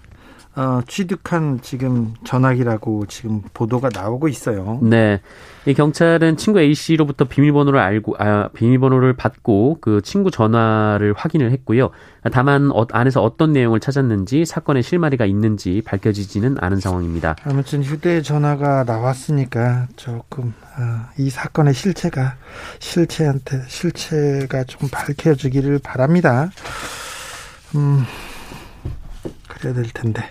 어, 0.57 0.81
취득한 0.89 1.61
지금 1.63 2.15
전화기라고 2.25 3.07
지금 3.07 3.41
보도가 3.55 3.89
나오고 3.95 4.27
있어요. 4.29 4.81
네. 4.83 5.21
이 5.65 5.75
경찰은 5.75 6.37
친구 6.37 6.61
A 6.61 6.75
씨로부터 6.75 7.25
비밀번호를 7.27 7.79
알고 7.79 8.17
아, 8.19 8.49
비밀번호를 8.49 9.13
받고 9.13 9.79
그 9.81 10.01
친구 10.03 10.31
전화를 10.31 11.15
확인을 11.17 11.53
했고요. 11.53 11.91
다만 12.33 12.71
어, 12.73 12.87
안에서 12.91 13.23
어떤 13.23 13.53
내용을 13.53 13.79
찾았는지 13.79 14.45
사건의 14.45 14.83
실마리가 14.83 15.25
있는지 15.25 15.83
밝혀지지는 15.85 16.57
않은 16.61 16.81
상황입니다. 16.81 17.37
아무튼 17.45 17.85
휴대전화가 17.85 18.85
나왔으니까 18.85 19.87
조금 19.95 20.53
어, 20.77 21.09
이 21.17 21.31
사건의 21.31 21.75
실체가 21.75 22.35
실체한테 22.81 23.63
실체가 23.69 24.65
좀 24.65 24.89
밝혀지기를 24.91 25.79
바랍니다. 25.79 26.51
음. 27.77 28.05
그래야 29.49 29.75
될 29.75 29.85
텐데. 29.93 30.23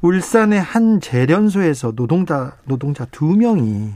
울산의 0.00 0.60
한 0.60 1.00
재련소에서 1.00 1.92
노동자 1.92 2.56
노동자 2.64 3.04
두 3.06 3.24
명이 3.24 3.90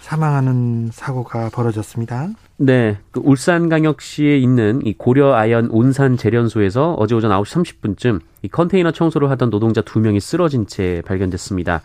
사망하는 0.00 0.90
사고가 0.92 1.50
벌어졌습니다. 1.50 2.28
네, 2.56 2.98
그 3.10 3.20
울산광역시에 3.22 4.38
있는 4.38 4.80
이 4.84 4.94
고려아연 4.94 5.68
온산 5.70 6.16
재련소에서 6.16 6.94
어제 6.94 7.14
오전 7.14 7.30
9시 7.30 7.64
30분쯤 7.64 8.20
이 8.42 8.48
컨테이너 8.48 8.90
청소를 8.90 9.30
하던 9.30 9.50
노동자 9.50 9.80
두 9.80 10.00
명이 10.00 10.18
쓰러진 10.20 10.66
채 10.66 11.02
발견됐습니다. 11.06 11.82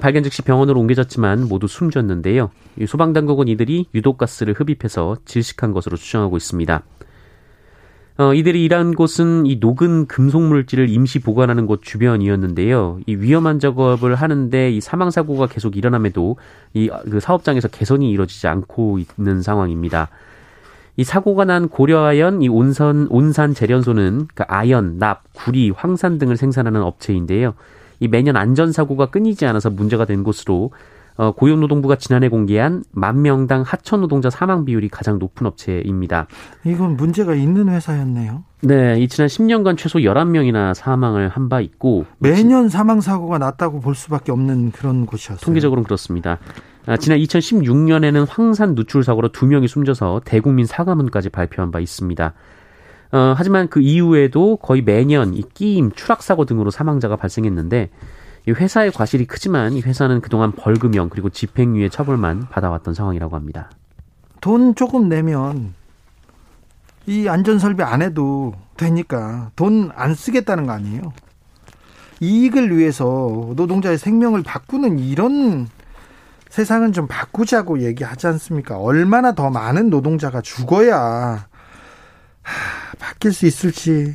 발견 0.00 0.24
즉시 0.24 0.42
병원으로 0.42 0.80
옮겨졌지만 0.80 1.46
모두 1.48 1.68
숨졌는데요. 1.68 2.50
소방당국은 2.86 3.46
이들이 3.46 3.86
유독가스를 3.94 4.54
흡입해서 4.54 5.16
질식한 5.24 5.72
것으로 5.72 5.96
추정하고 5.96 6.36
있습니다. 6.36 6.82
어, 8.16 8.32
이들이 8.32 8.62
일한 8.62 8.94
곳은 8.94 9.44
이 9.46 9.56
녹은 9.56 10.06
금속 10.06 10.40
물질을 10.42 10.88
임시 10.88 11.18
보관하는 11.18 11.66
곳 11.66 11.82
주변이었는데요. 11.82 13.00
이 13.06 13.16
위험한 13.16 13.58
작업을 13.58 14.14
하는데 14.14 14.70
이 14.70 14.80
사망 14.80 15.10
사고가 15.10 15.46
계속 15.48 15.76
일어남에도 15.76 16.36
이 16.74 16.88
그 17.10 17.18
사업장에서 17.18 17.66
개선이 17.68 18.08
이루어지지 18.12 18.46
않고 18.46 19.00
있는 19.00 19.42
상황입니다. 19.42 20.10
이 20.96 21.02
사고가 21.02 21.44
난 21.44 21.68
고려아연 21.68 22.42
이 22.42 22.48
온산 22.48 23.08
온산 23.10 23.52
재련소는 23.52 24.28
그 24.32 24.44
아연, 24.46 25.00
납, 25.00 25.22
구리, 25.32 25.70
황산 25.70 26.18
등을 26.18 26.36
생산하는 26.36 26.82
업체인데요. 26.82 27.54
이 27.98 28.06
매년 28.06 28.36
안전 28.36 28.70
사고가 28.70 29.06
끊이지 29.06 29.44
않아서 29.46 29.70
문제가 29.70 30.04
된 30.04 30.22
곳으로 30.22 30.70
어, 31.16 31.30
고용노동부가 31.32 31.96
지난해 31.96 32.28
공개한 32.28 32.82
만 32.90 33.22
명당 33.22 33.62
하청 33.62 34.00
노동자 34.00 34.30
사망 34.30 34.64
비율이 34.64 34.88
가장 34.88 35.18
높은 35.20 35.46
업체입니다. 35.46 36.26
이건 36.64 36.96
문제가 36.96 37.34
있는 37.34 37.68
회사였네요. 37.68 38.42
네, 38.62 38.98
이 38.98 39.06
지난 39.08 39.28
10년간 39.28 39.76
최소 39.76 40.00
11명이나 40.00 40.74
사망을 40.74 41.28
한 41.28 41.48
바 41.48 41.60
있고 41.60 42.04
매년 42.18 42.68
사망 42.68 43.00
사고가 43.00 43.38
났다고 43.38 43.80
볼 43.80 43.94
수밖에 43.94 44.32
없는 44.32 44.72
그런 44.72 45.06
곳이었어요. 45.06 45.44
통계적으로는 45.44 45.84
그렇습니다. 45.84 46.38
아, 46.86 46.96
지난 46.96 47.18
2016년에는 47.18 48.26
황산 48.28 48.74
누출 48.74 49.04
사고로 49.04 49.28
두 49.30 49.46
명이 49.46 49.68
숨져서 49.68 50.22
대국민 50.24 50.66
사과문까지 50.66 51.30
발표한 51.30 51.70
바 51.70 51.80
있습니다. 51.80 52.32
어, 53.12 53.34
하지만 53.36 53.68
그 53.68 53.80
이후에도 53.80 54.56
거의 54.56 54.82
매년 54.82 55.34
이 55.34 55.42
끼임, 55.54 55.92
추락 55.92 56.22
사고 56.22 56.44
등으로 56.44 56.70
사망자가 56.70 57.14
발생했는데 57.16 57.90
이 58.46 58.52
회사의 58.52 58.90
과실이 58.92 59.26
크지만 59.26 59.72
이 59.72 59.80
회사는 59.80 60.20
그동안 60.20 60.52
벌금형 60.52 61.08
그리고 61.08 61.30
집행유예 61.30 61.88
처벌만 61.88 62.48
받아왔던 62.50 62.92
상황이라고 62.94 63.36
합니다. 63.36 63.70
돈 64.40 64.74
조금 64.74 65.08
내면 65.08 65.74
이 67.06 67.28
안전설비 67.28 67.82
안 67.82 68.02
해도 68.02 68.54
되니까 68.76 69.50
돈 69.56 69.90
안 69.94 70.14
쓰겠다는 70.14 70.66
거 70.66 70.72
아니에요. 70.72 71.12
이익을 72.20 72.76
위해서 72.76 73.52
노동자의 73.56 73.98
생명을 73.98 74.42
바꾸는 74.42 74.98
이런 74.98 75.68
세상은 76.48 76.92
좀 76.92 77.06
바꾸자고 77.08 77.80
얘기하지 77.82 78.26
않습니까? 78.28 78.78
얼마나 78.78 79.34
더 79.34 79.50
많은 79.50 79.90
노동자가 79.90 80.40
죽어야 80.40 80.96
하, 82.42 82.96
바뀔 82.98 83.32
수 83.32 83.46
있을지 83.46 84.14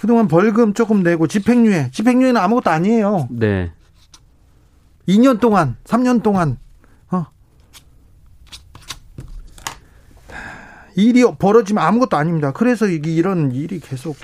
그동안 0.00 0.28
벌금 0.28 0.74
조금 0.74 1.02
내고 1.02 1.26
집행유예, 1.26 1.90
집행유예는 1.92 2.40
아무것도 2.40 2.70
아니에요. 2.70 3.28
네. 3.30 3.72
2년 5.08 5.40
동안, 5.40 5.76
3년 5.84 6.22
동안, 6.22 6.58
어. 7.10 7.26
일이 10.96 11.24
벌어지면 11.38 11.82
아무것도 11.82 12.16
아닙니다. 12.16 12.52
그래서 12.52 12.86
이런 12.86 13.52
일이 13.52 13.80
계속 13.80 14.16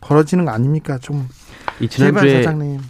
벌어지는 0.00 0.44
거 0.44 0.50
아닙니까? 0.50 0.98
좀. 0.98 1.28
이 1.78 1.88
지난주에 1.88 2.42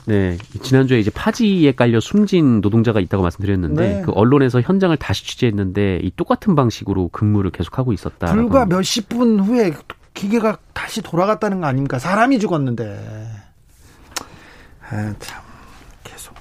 네 0.05 0.39
지난주에 0.63 1.01
이제 1.01 1.11
파지에 1.11 1.73
깔려 1.73 1.99
숨진 1.99 2.61
노동자가 2.61 3.01
있다고 3.01 3.21
말씀드렸는데 3.21 3.95
네. 3.95 4.03
그 4.03 4.13
언론에서 4.13 4.61
현장을 4.61 4.97
다시 4.97 5.27
취재했는데 5.27 6.01
이 6.05 6.13
똑같은 6.15 6.55
방식으로 6.55 7.09
근무를 7.09 7.51
계속하고 7.51 7.93
있었다. 7.93 8.33
불과 8.33 8.65
몇십 8.65 9.09
분 9.09 9.41
후에 9.41 9.73
기계가 10.17 10.59
다시 10.73 11.03
돌아갔다는 11.03 11.61
거 11.61 11.67
아닙니까? 11.69 11.99
사람이 12.01 12.41
죽었는데. 12.41 13.29
아, 14.89 15.15
참. 15.21 15.43
계속. 16.03 16.35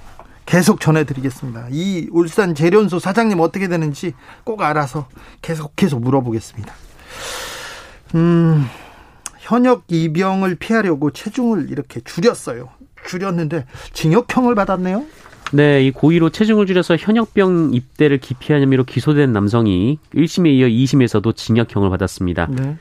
계속 0.45 0.79
전해드리겠습니다. 0.79 1.67
이 1.71 2.07
울산 2.11 2.55
재련소 2.55 2.99
사장님 2.99 3.39
어떻게 3.41 3.67
되는지 3.67 4.13
꼭 4.43 4.61
알아서 4.61 5.07
계속 5.41 5.75
계속 5.75 6.01
물어보겠습니다. 6.01 6.73
음, 8.15 8.65
현역 9.39 9.83
입영을 9.89 10.55
피하려고 10.55 11.11
체중을 11.11 11.69
이렇게 11.69 11.99
줄였어요. 11.99 12.69
줄였는데 13.05 13.65
징역형을 13.93 14.55
받았네요. 14.55 15.05
네, 15.51 15.83
이 15.83 15.91
고의로 15.91 16.29
체중을 16.29 16.65
줄여서 16.65 16.95
현역병 16.97 17.71
입대를 17.73 18.19
기피한 18.19 18.61
혐의로 18.63 18.83
기소된 18.83 19.33
남성이 19.33 19.99
1심에 20.13 20.47
이어 20.47 20.67
2심에서도 20.67 21.35
징역형을 21.35 21.89
받았습니다. 21.89 22.47
네. 22.51 22.77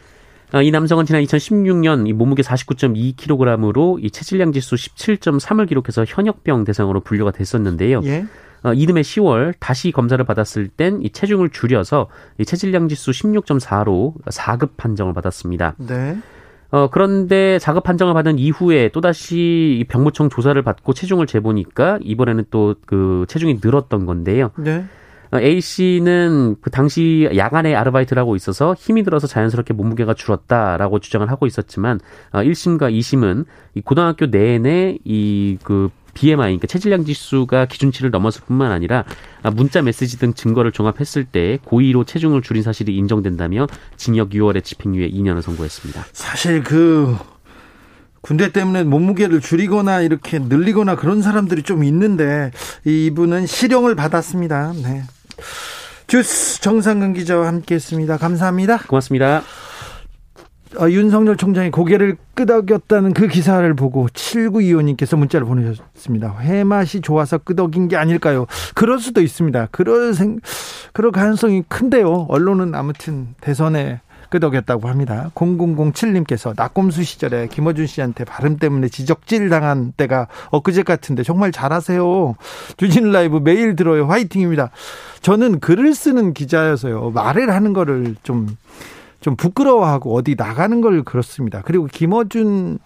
어, 0.55 0.63
이 0.63 0.71
남성은 0.71 1.05
지난 1.05 1.21
2016년 1.25 2.07
이 2.07 2.13
몸무게 2.13 2.43
49.2kg으로 2.43 3.99
이 4.01 4.09
체질량 4.09 4.53
지수 4.53 4.77
17.3을 4.77 5.69
기록해서 5.69 6.05
현역병 6.07 6.63
대상으로 6.63 7.01
분류가 7.01 7.33
됐었는데요. 7.33 8.03
예. 8.05 8.25
어, 8.63 8.73
이듬해 8.73 9.01
10월 9.01 9.55
다시 9.59 9.91
검사를 9.91 10.25
받았을 10.25 10.69
땐 10.69 11.01
이 11.03 11.11
체중을 11.11 11.51
줄여서 11.51 12.09
이 12.39 12.45
체질량 12.45 12.89
지수 12.89 13.11
16.4로 13.11 14.15
4급 14.27 14.77
판정을 14.77 15.13
받았습니다. 15.13 15.75
네. 15.79 16.17
어, 16.71 16.89
그런데 16.89 17.59
4급 17.59 17.83
판정을 17.83 18.15
받은 18.15 18.39
이후에 18.39 18.91
또다시 18.91 19.85
병무청 19.89 20.31
조사를 20.31 20.61
받고 20.63 20.93
체중을 20.95 21.27
재보니까 21.27 21.99
이번에는 22.01 22.45
또 22.51 22.77
그 22.87 23.27
체중이 23.29 23.59
늘었던 23.63 24.07
건데요. 24.07 24.53
네. 24.57 24.85
어, 25.35 25.41
A 25.41 25.61
씨는 25.61 26.57
그 26.61 26.71
당시 26.71 27.29
야간에 27.35 27.75
아르바이트를 27.75 28.21
하고 28.21 28.37
있어서 28.37 28.75
힘이 28.79 29.03
들어서 29.03 29.27
자연스럽게 29.27 29.75
몸무게가 29.75 30.15
줄었다라고 30.15 31.01
주장을 31.01 31.29
하고 31.29 31.47
있었지만 31.47 31.99
1심과 32.33 32.83
어, 32.83 32.89
2심은 32.89 33.45
이 33.75 33.81
고등학교 33.81 34.27
내내 34.27 34.99
이그 35.03 35.91
BMI, 36.15 36.51
그러니까 36.51 36.69
체질량 36.69 37.05
지수가 37.05 37.67
기준치를 37.67 38.13
넘었을 38.13 38.43
뿐만 38.47 38.71
아니라 38.71 39.05
문자 39.55 39.83
메시지 39.83 40.17
등 40.17 40.33
증거를 40.33 40.71
종합했을 40.71 41.25
때 41.25 41.59
고의로 41.65 42.05
체중을 42.05 42.41
줄인 42.41 42.63
사실이 42.63 42.97
인정된다며 42.97 43.67
징역 43.97 44.31
6월에 44.31 44.63
집행유예 44.63 45.11
2년을 45.11 45.43
선고했습니다. 45.43 46.05
사실 46.13 46.63
그 46.63 47.17
군대 48.21 48.53
때문에 48.53 48.85
몸무게를 48.85 49.41
줄이거나 49.41 50.03
이렇게 50.03 50.39
늘리거나 50.39 50.95
그런 50.95 51.21
사람들이 51.21 51.65
좀 51.65 51.83
있는데 51.83 52.53
이분은 52.85 53.47
실형을 53.47 53.97
받았습니다. 53.97 54.73
네. 54.85 55.03
주스 56.07 56.61
정상근 56.61 57.15
기자와 57.15 57.47
함께했습니다. 57.47 58.19
감사합니다. 58.19 58.79
고맙습니다. 58.87 59.43
어, 60.79 60.91
윤석열 60.91 61.37
총장이 61.37 61.71
고개를 61.71 62.17
끄덕였다는 62.35 63.15
그 63.15 63.29
기사를 63.29 63.73
보고 63.75 64.09
7925님께서 64.09 65.17
문자를 65.17 65.47
보내셨습니다. 65.47 66.37
회 66.41 66.65
맛이 66.65 67.01
좋아서 67.01 67.39
끄덕인 67.39 67.89
게 67.89 67.97
아닐까요? 67.97 68.47
그럴 68.75 68.99
수도 68.99 69.21
있습니다. 69.21 69.69
그럴 69.71 70.15
생, 70.15 70.41
그럴 70.93 71.13
가능성이 71.13 71.63
큰데요. 71.69 72.27
언론은 72.29 72.75
아무튼 72.75 73.35
대선에 73.41 74.01
끄덕였다고 74.31 74.89
합니다. 74.89 75.31
0007님께서 75.35 76.55
낙곰수 76.57 77.03
시절에 77.05 77.49
김어준 77.49 77.87
씨한테 77.87 78.25
발음 78.25 78.59
때문에 78.59 78.89
지적질 78.89 79.49
당한 79.49 79.93
때가 79.97 80.29
엊그제 80.51 80.83
같은데 80.83 81.23
정말 81.23 81.53
잘하세요. 81.53 82.37
주진 82.77 83.13
라이브 83.13 83.39
매일 83.39 83.77
들어요. 83.77 84.07
화이팅입니다. 84.07 84.71
저는 85.21 85.61
글을 85.61 85.95
쓰는 85.95 86.35
기자여서요. 86.35 87.11
말을 87.11 87.51
하는 87.51 87.73
거를 87.73 88.17
좀, 88.23 88.57
좀 89.21 89.37
부끄러워하고 89.37 90.15
어디 90.15 90.35
나가는 90.37 90.81
걸 90.81 91.03
그렇습니다. 91.03 91.63
그리고 91.65 91.87
김어준 91.87 92.79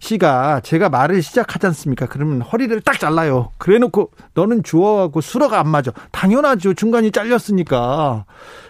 씨가 0.00 0.60
제가 0.60 0.88
말을 0.88 1.22
시작하지 1.22 1.66
않습니까? 1.68 2.06
그러면 2.06 2.42
허리를 2.42 2.80
딱 2.82 2.98
잘라요. 2.98 3.52
그래 3.58 3.78
놓고 3.78 4.10
너는 4.34 4.62
주어하고 4.62 5.20
수어가 5.20 5.58
안 5.60 5.68
맞아. 5.68 5.92
당연하죠. 6.10 6.74
중간이 6.74 7.10
잘렸으니까. 7.10 8.24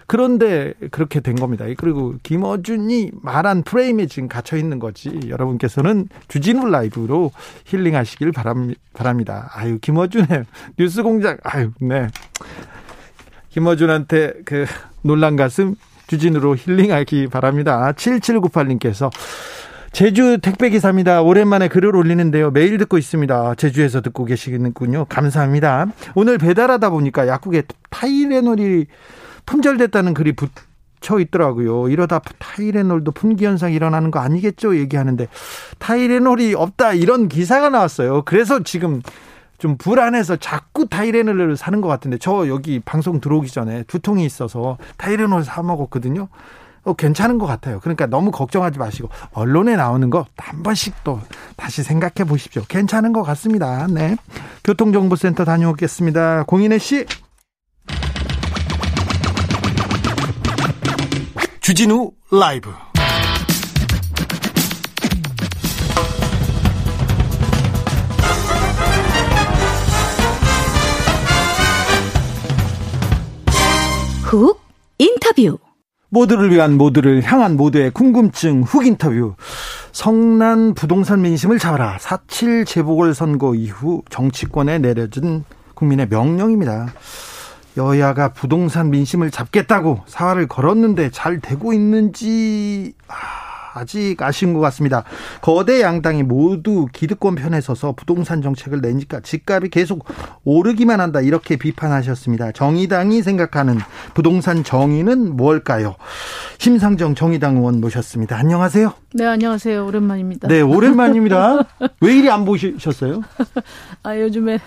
그런데 0.06 0.74
그렇게 0.90 1.20
된 1.20 1.34
겁니다. 1.34 1.64
그리고 1.78 2.14
김어준이 2.22 3.10
말한 3.22 3.62
프레임에 3.62 4.06
지금 4.06 4.28
갇혀 4.28 4.56
있는 4.56 4.78
거지. 4.78 5.18
여러분께서는 5.28 6.08
주진우 6.28 6.68
라이브로 6.68 7.32
힐링하시길 7.64 8.32
바랍니다. 8.92 9.50
아유, 9.54 9.78
김어준의 9.80 10.44
뉴스 10.78 11.02
공작. 11.02 11.38
아유, 11.42 11.70
네. 11.80 12.08
김어준한테 13.48 14.34
그 14.44 14.66
놀란 15.02 15.36
가슴 15.36 15.74
주진우로 16.06 16.56
힐링하기 16.56 17.28
바랍니다. 17.28 17.92
7798님께서 17.92 19.10
제주 19.94 20.38
택배기사입니다. 20.42 21.22
오랜만에 21.22 21.68
글을 21.68 21.94
올리는데요. 21.94 22.50
매일 22.50 22.78
듣고 22.78 22.98
있습니다. 22.98 23.54
제주에서 23.54 24.00
듣고 24.00 24.24
계시겠군요. 24.24 25.04
감사합니다. 25.08 25.86
오늘 26.16 26.36
배달하다 26.36 26.90
보니까 26.90 27.28
약국에 27.28 27.62
타이레놀이 27.90 28.86
품절됐다는 29.46 30.12
글이 30.14 30.32
붙여 30.32 31.20
있더라고요. 31.20 31.90
이러다 31.90 32.20
타이레놀도 32.40 33.12
품귀 33.12 33.46
현상이 33.46 33.76
일어나는 33.76 34.10
거 34.10 34.18
아니겠죠? 34.18 34.76
얘기하는데 34.76 35.28
타이레놀이 35.78 36.54
없다 36.54 36.94
이런 36.94 37.28
기사가 37.28 37.68
나왔어요. 37.68 38.22
그래서 38.24 38.64
지금 38.64 39.00
좀 39.58 39.76
불안해서 39.76 40.34
자꾸 40.36 40.88
타이레놀을 40.88 41.56
사는 41.56 41.80
것 41.80 41.86
같은데 41.86 42.18
저 42.18 42.48
여기 42.48 42.80
방송 42.80 43.20
들어오기 43.20 43.48
전에 43.48 43.84
두통이 43.84 44.26
있어서 44.26 44.76
타이레놀 44.96 45.44
사 45.44 45.62
먹었거든요. 45.62 46.26
어, 46.84 46.92
괜찮은 46.94 47.38
것 47.38 47.46
같아요. 47.46 47.80
그러니까 47.80 48.06
너무 48.06 48.30
걱정하지 48.30 48.78
마시고 48.78 49.08
언론에 49.32 49.76
나오는 49.76 50.10
거 50.10 50.26
한 50.36 50.62
번씩 50.62 50.94
또 51.04 51.20
다시 51.56 51.82
생각해 51.82 52.28
보십시오. 52.28 52.62
괜찮은 52.68 53.12
것 53.12 53.22
같습니다. 53.22 53.86
네. 53.88 54.16
교통정보센터 54.62 55.44
다녀오겠습니다. 55.44 56.44
공인혜 56.44 56.78
씨. 56.78 57.06
주진우 61.60 62.12
라이브 62.30 62.70
훅 74.24 74.60
인터뷰 74.98 75.58
모두를 76.14 76.52
위한 76.52 76.78
모두를 76.78 77.22
향한 77.24 77.56
모두의 77.56 77.90
궁금증 77.90 78.62
훅 78.62 78.86
인터뷰. 78.86 79.34
성난 79.90 80.74
부동산 80.74 81.22
민심을 81.22 81.58
잡아라. 81.58 81.98
4.7 81.98 82.64
재보궐선거 82.66 83.56
이후 83.56 84.02
정치권에 84.10 84.78
내려진 84.78 85.42
국민의 85.74 86.06
명령입니다. 86.08 86.86
여야가 87.76 88.32
부동산 88.32 88.90
민심을 88.90 89.32
잡겠다고 89.32 90.02
사활을 90.06 90.46
걸었는데 90.46 91.10
잘 91.10 91.40
되고 91.40 91.72
있는지 91.72 92.94
아 93.08 93.14
직 93.84 94.20
아쉬운 94.22 94.54
것 94.54 94.60
같습니다. 94.60 95.04
거대 95.40 95.82
양당이 95.82 96.22
모두 96.22 96.86
기득권 96.92 97.34
편에 97.34 97.60
서서 97.60 97.92
부동산 97.92 98.40
정책을 98.40 98.80
내니까 98.80 99.20
집값이 99.20 99.70
계속 99.70 100.04
오르기만 100.44 101.00
한다 101.00 101.20
이렇게 101.20 101.56
비판하셨습니다. 101.56 102.52
정의당이 102.52 103.22
생각하는 103.22 103.78
부동산 104.14 104.62
정의는 104.62 105.36
뭘까요? 105.36 105.96
심상정 106.58 107.14
정의당 107.14 107.56
의원 107.56 107.80
모셨습니다. 107.80 108.36
안녕하세요. 108.38 108.92
네, 109.14 109.26
안녕하세요. 109.26 109.86
오랜만입니다. 109.86 110.48
네, 110.48 110.60
오랜만입니다. 110.60 111.64
왜 112.00 112.16
이리 112.16 112.30
안 112.30 112.44
보셨어요? 112.44 113.22
아, 114.02 114.18
요즘에 114.18 114.58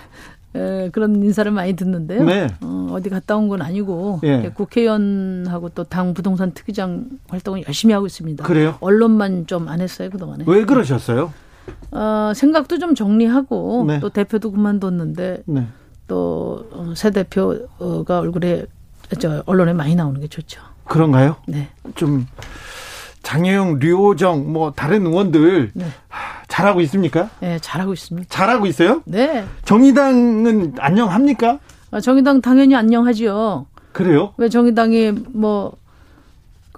에, 0.58 0.90
그런 0.90 1.22
인사를 1.22 1.50
많이 1.52 1.74
듣는데요. 1.74 2.24
네. 2.24 2.48
어, 2.60 2.96
디 3.02 3.08
갔다 3.10 3.36
온 3.36 3.48
건 3.48 3.62
아니고 3.62 4.18
네. 4.22 4.50
국회의원하고 4.50 5.68
또 5.70 5.84
당 5.84 6.12
부동산 6.14 6.50
특위장 6.52 7.06
활동을 7.28 7.64
열심히 7.66 7.94
하고 7.94 8.06
있습니다. 8.06 8.44
그래요? 8.44 8.76
언론만 8.80 9.46
좀 9.46 9.68
안 9.68 9.80
했어요 9.80 10.10
그동안에. 10.10 10.44
왜 10.46 10.64
그러셨어요? 10.64 11.32
어, 11.92 12.32
생각도 12.34 12.78
좀 12.78 12.94
정리하고 12.94 13.84
네. 13.86 14.00
또 14.00 14.08
대표도 14.08 14.52
그만뒀는데 14.52 15.42
네. 15.46 15.66
또새 16.06 17.08
어, 17.08 17.10
대표가 17.10 18.18
얼굴에 18.20 18.64
저 19.18 19.42
언론에 19.46 19.72
많이 19.72 19.94
나오는 19.94 20.20
게 20.20 20.26
좋죠. 20.28 20.60
그런가요? 20.84 21.36
네. 21.46 21.68
좀 21.94 22.26
장혜영, 23.22 23.78
류호정 23.78 24.52
뭐 24.52 24.72
다른 24.72 25.06
의원들 25.06 25.72
네. 25.74 25.84
잘하고 26.48 26.80
있습니까? 26.82 27.30
네, 27.40 27.58
잘하고 27.60 27.92
있습니다. 27.92 28.28
잘하고 28.28 28.66
있어요? 28.66 29.02
네. 29.04 29.44
정의당은 29.64 30.74
안녕합니까? 30.78 31.58
아, 31.90 32.00
정의당 32.00 32.40
당연히 32.40 32.74
안녕하지요. 32.74 33.66
그래요? 33.92 34.34
왜 34.36 34.48
정의당이 34.48 35.12
뭐 35.32 35.72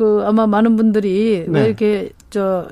그 0.00 0.22
아마 0.24 0.46
많은 0.46 0.76
분들이 0.76 1.44
네. 1.46 1.60
왜 1.60 1.66
이렇게 1.66 2.10
저 2.30 2.68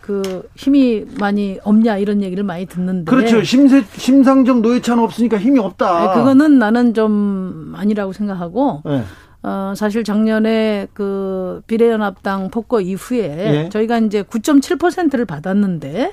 그 0.00 0.48
힘이 0.56 1.04
많이 1.20 1.58
없냐 1.62 1.98
이런 1.98 2.22
얘기를 2.22 2.42
많이 2.42 2.66
듣는데 2.66 3.08
그렇죠 3.08 3.44
심세, 3.44 3.84
심상정 3.96 4.60
노회찬 4.60 4.98
없으니까 4.98 5.38
힘이 5.38 5.60
없다. 5.60 6.00
네, 6.08 6.14
그거는 6.14 6.58
나는 6.58 6.94
좀 6.94 7.74
아니라고 7.76 8.12
생각하고 8.12 8.82
네. 8.86 9.04
어, 9.42 9.72
사실 9.76 10.04
작년에 10.04 10.88
그 10.92 11.62
비례연합당 11.66 12.50
폭거 12.50 12.80
이후에 12.80 13.64
예. 13.64 13.68
저희가 13.70 13.98
이제 13.98 14.22
9.7%를 14.22 15.24
받았는데 15.24 16.12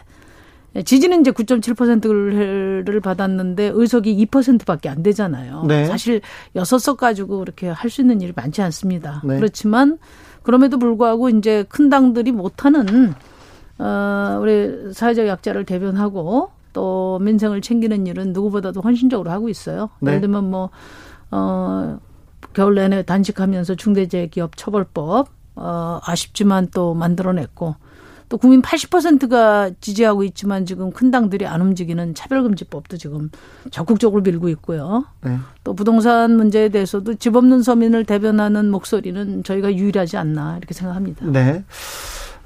지지는 0.86 1.22
이제 1.22 1.32
9.7%를 1.32 3.02
받았는데 3.02 3.72
의석이 3.74 4.26
2%밖에 4.28 4.90
안 4.90 5.02
되잖아요. 5.04 5.64
네. 5.68 5.86
사실 5.86 6.22
6석 6.56 6.98
가지고 6.98 7.42
이렇게 7.42 7.68
할 7.68 7.90
수 7.90 8.02
있는 8.02 8.22
일이 8.22 8.32
많지 8.36 8.62
않습니다. 8.62 9.22
네. 9.26 9.38
그렇지만 9.38 9.98
그럼에도 10.44 10.78
불구하고 10.78 11.30
이제 11.30 11.66
큰 11.68 11.90
당들이 11.90 12.32
못하는 12.32 13.14
어, 13.80 14.40
우리 14.42 14.94
사회적 14.94 15.28
약자를 15.28 15.66
대변하고 15.66 16.52
또 16.74 17.20
민생을 17.22 17.62
챙기는 17.62 18.06
일은 18.08 18.34
누구보다도 18.34 18.82
헌신적으로 18.82 19.32
하고 19.32 19.50
있어요. 19.50 19.90
네. 20.00 20.12
예를 20.12 20.22
들면 20.22 20.50
뭐, 20.50 20.70
어, 21.32 21.98
겨울 22.54 22.76
내내 22.76 23.04
단식하면서 23.04 23.76
중대재해기업 23.76 24.58
처벌법 24.58 25.30
어, 25.56 26.00
아쉽지만 26.04 26.68
또 26.74 26.94
만들어냈고 26.94 27.76
또 28.30 28.38
국민 28.38 28.62
80%가 28.62 29.72
지지하고 29.80 30.24
있지만 30.24 30.66
지금 30.66 30.92
큰 30.92 31.12
당들이 31.12 31.46
안 31.46 31.62
움직이는 31.62 32.14
차별금지법도 32.14 32.98
지금 32.98 33.30
적극적으로 33.72 34.22
밀고 34.22 34.50
있고요. 34.50 35.06
네. 35.24 35.38
또 35.64 35.74
부동산 35.74 36.36
문제에 36.36 36.70
대해서도 36.70 37.16
집 37.16 37.36
없는 37.36 37.64
서민을 37.64 38.04
대변하는 38.04 38.70
목소리는 38.70 39.44
저희가 39.44 39.74
유일하지 39.74 40.18
않나 40.18 40.58
이렇게 40.58 40.74
생각합니다. 40.74 41.26
네. 41.28 41.64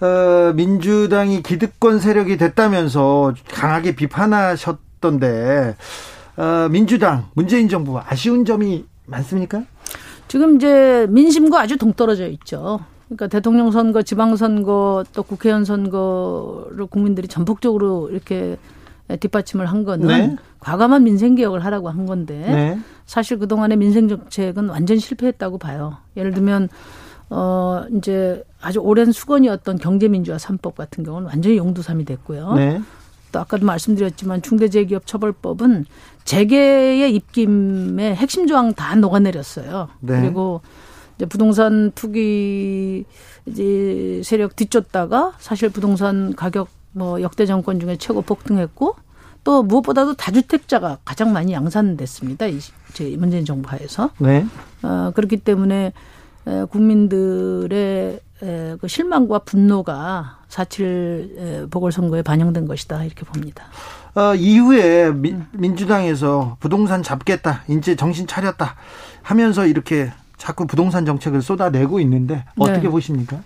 어, 0.02 0.54
민주당이 0.54 1.42
기득권 1.42 2.00
세력이 2.00 2.38
됐다면서 2.38 3.34
강하게 3.52 3.96
비판하셨던데 3.96 5.76
어, 6.38 6.68
민주당 6.70 7.30
문재인 7.34 7.70
정부 7.70 8.00
아쉬운 8.00 8.46
점이 8.46 8.86
많습니까? 9.06 9.64
지금 10.32 10.56
이제 10.56 11.08
민심과 11.10 11.60
아주 11.60 11.76
동떨어져 11.76 12.28
있죠. 12.28 12.80
그러니까 13.08 13.28
대통령 13.28 13.70
선거, 13.70 14.02
지방 14.02 14.38
선거, 14.38 15.04
또 15.12 15.24
국회의원 15.24 15.66
선거를 15.66 16.86
국민들이 16.86 17.28
전폭적으로 17.28 18.10
이렇게 18.10 18.58
뒷받침을 19.20 19.66
한 19.66 19.84
거는 19.84 20.08
네. 20.08 20.36
과감한 20.62 21.04
민생 21.04 21.36
개혁을 21.36 21.66
하라고 21.66 21.90
한 21.90 22.06
건데 22.06 22.40
네. 22.48 22.80
사실 23.06 23.40
그 23.40 23.50
동안의 23.50 23.76
민생 23.76 24.08
정책은 24.08 24.70
완전 24.70 25.00
실패했다고 25.00 25.58
봐요. 25.58 25.98
예를 26.16 26.32
들면 26.32 26.70
어 27.30 27.84
이제 27.98 28.42
아주 28.62 28.80
오랜 28.80 29.12
수건이었던 29.12 29.80
경제민주화 29.80 30.38
3법 30.38 30.76
같은 30.76 31.04
경우는 31.04 31.28
완전히 31.28 31.58
용두삼이 31.58 32.06
됐고요. 32.06 32.54
네. 32.54 32.82
또 33.32 33.40
아까도 33.40 33.66
말씀드렸지만 33.66 34.42
중대재해기업처벌법은 34.42 35.86
재계의 36.24 37.14
입김에 37.16 38.16
핵심 38.16 38.48
조항 38.48 38.74
다 38.74 38.96
녹아내렸어요. 38.96 39.90
네. 40.02 40.22
그리고 40.22 40.62
이제 41.16 41.26
부동산 41.26 41.92
투기 41.94 43.06
이제 43.46 44.22
세력 44.24 44.56
뒤쫓다가 44.56 45.34
사실 45.40 45.70
부동산 45.70 46.36
가격 46.36 46.70
뭐 46.94 47.22
역대 47.22 47.46
정권 47.46 47.80
중에 47.80 47.98
최고 47.98 48.22
폭등했고 48.22 48.96
또 49.44 49.64
무엇보다도 49.64 50.14
다주택자가 50.16 51.00
가장 51.04 51.34
많이 51.34 51.54
양산됐습니다. 51.54 52.46
이제 52.48 53.16
문재인 53.18 53.44
정부 53.46 53.70
하에서. 53.70 54.12
네. 54.20 54.46
어, 54.84 55.12
그렇기 55.16 55.38
때문에 55.38 55.94
국민들의 56.70 58.20
그 58.80 58.88
실망과 58.88 59.40
분노가 59.40 60.40
사칠 60.48 61.68
보궐선거에 61.70 62.22
반영된 62.22 62.66
것이다 62.68 63.04
이렇게 63.04 63.24
봅니다. 63.24 63.66
어, 64.14 64.36
이후에 64.36 65.12
미, 65.12 65.32
음. 65.32 65.48
민주당에서 65.54 66.58
부동산 66.60 67.02
잡겠다, 67.02 67.64
이제 67.70 67.96
정신 67.96 68.28
차렸다 68.28 68.76
하면서 69.22 69.66
이렇게 69.66 70.12
자꾸 70.38 70.68
부동산 70.68 71.06
정책을 71.06 71.42
쏟아내고 71.42 72.00
있는데 72.02 72.44
어떻게 72.58 72.82
네. 72.82 72.90
보십니까? 72.90 73.40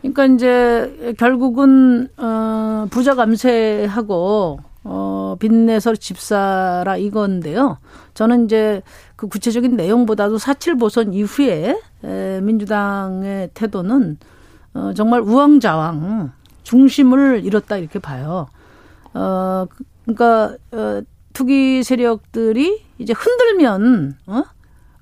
그러니까 0.00 0.26
이제 0.26 1.14
결국은 1.18 2.08
어 2.16 2.86
부자 2.88 3.14
감세하고 3.16 4.60
어 4.84 5.36
빚내서 5.38 5.96
집 5.96 6.18
사라 6.18 6.96
이건데요. 6.96 7.78
저는 8.14 8.44
이제 8.44 8.82
그 9.16 9.28
구체적인 9.28 9.76
내용보다도 9.76 10.38
사칠 10.38 10.76
보선 10.76 11.12
이후에 11.12 11.78
에 12.04 12.40
민주당의 12.40 13.50
태도는 13.54 14.18
어 14.74 14.92
정말 14.94 15.20
우왕좌왕 15.20 16.32
중심을 16.62 17.44
잃었다 17.44 17.76
이렇게 17.76 17.98
봐요. 17.98 18.46
어 19.14 19.66
그러니까 20.04 20.56
어 20.72 21.02
투기 21.32 21.82
세력들이 21.82 22.84
이제 22.98 23.12
흔들면 23.12 24.16
어, 24.26 24.42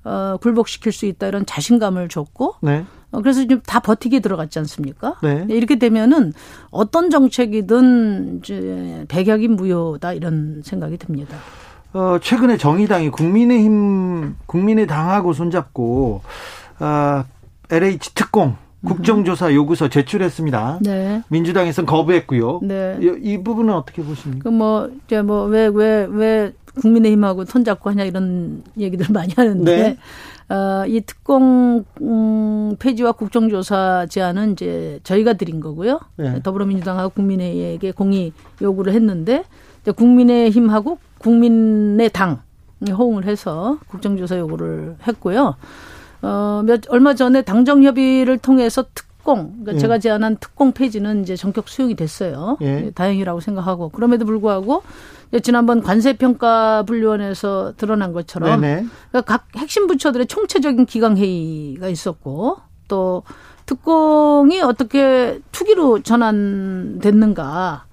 어 0.03 0.37
굴복시킬 0.41 0.91
수 0.91 1.05
있다 1.05 1.27
이런 1.27 1.45
자신감을 1.45 2.09
줬고 2.09 2.55
네. 2.61 2.85
어, 3.11 3.21
그래서 3.21 3.41
지금 3.41 3.61
다 3.65 3.79
버티기 3.79 4.19
들어갔지 4.19 4.59
않습니까? 4.59 5.15
네. 5.23 5.45
이렇게 5.49 5.79
되면은 5.79 6.33
어떤 6.71 7.09
정책이든 7.09 8.39
이제 8.39 9.05
백약이 9.07 9.47
무효다 9.47 10.13
이런 10.13 10.61
생각이 10.63 10.97
듭니다. 10.97 11.37
어, 11.93 12.19
최근에 12.21 12.57
정의당이 12.57 13.09
국민의힘, 13.09 14.35
국민의당하고 14.45 15.33
손잡고, 15.33 16.21
어, 16.79 17.23
LH 17.71 18.13
특공, 18.13 18.55
국정조사 18.85 19.53
요구서 19.53 19.89
제출했습니다. 19.89 20.79
네. 20.81 21.23
민주당에서는 21.29 21.85
거부했고요. 21.87 22.59
네. 22.63 22.97
이, 23.01 23.17
이 23.21 23.43
부분은 23.43 23.73
어떻게 23.73 24.03
보십니까? 24.03 24.43
그 24.43 24.49
뭐, 24.49 24.89
이제 25.05 25.21
뭐, 25.21 25.45
왜, 25.45 25.67
왜, 25.67 26.07
왜 26.09 26.53
국민의힘하고 26.81 27.45
손잡고 27.45 27.89
하냐 27.89 28.03
이런 28.03 28.63
얘기들 28.77 29.07
많이 29.09 29.33
하는데, 29.35 29.77
네. 29.77 29.97
어, 30.49 30.85
이 30.87 31.01
특공 31.01 31.83
음, 32.01 32.75
폐지와 32.79 33.11
국정조사 33.11 34.07
제안은 34.09 34.53
이제 34.53 34.99
저희가 35.03 35.33
드린 35.33 35.59
거고요. 35.59 35.99
네. 36.15 36.41
더불어민주당하고 36.41 37.09
국민의힘에게 37.09 37.91
공의 37.91 38.31
요구를 38.61 38.93
했는데 38.93 39.43
이제 39.81 39.91
국민의힘하고 39.91 40.99
국민의당 41.17 42.41
호응을 42.89 43.25
해서 43.25 43.79
국정조사 43.87 44.37
요구를 44.37 44.95
했고요. 45.07 45.55
어, 46.21 46.61
몇 46.65 46.81
얼마 46.89 47.13
전에 47.13 47.41
당정 47.41 47.83
협의를 47.83 48.37
통해서 48.37 48.85
특 48.93 49.06
공, 49.27 49.47
그러니까 49.59 49.73
예. 49.73 49.77
제가 49.77 49.99
제안한 49.99 50.37
특공 50.37 50.71
폐지는 50.71 51.21
이제 51.21 51.35
전격 51.35 51.67
수용이 51.67 51.95
됐어요. 51.95 52.57
예. 52.61 52.91
다행이라고 52.91 53.41
생각하고 53.41 53.89
그럼에도 53.89 54.23
불구하고 54.25 54.83
지난번 55.43 55.83
관세평가분류원에서 55.83 57.73
드러난 57.75 58.13
것처럼 58.13 58.61
그러니까 58.61 59.21
각 59.25 59.47
핵심 59.57 59.87
부처들의 59.87 60.27
총체적인 60.27 60.85
기강 60.85 61.17
회의가 61.17 61.89
있었고 61.89 62.59
또 62.87 63.23
특공이 63.65 64.61
어떻게 64.61 65.41
투기로 65.51 66.03
전환됐는가 66.03 67.85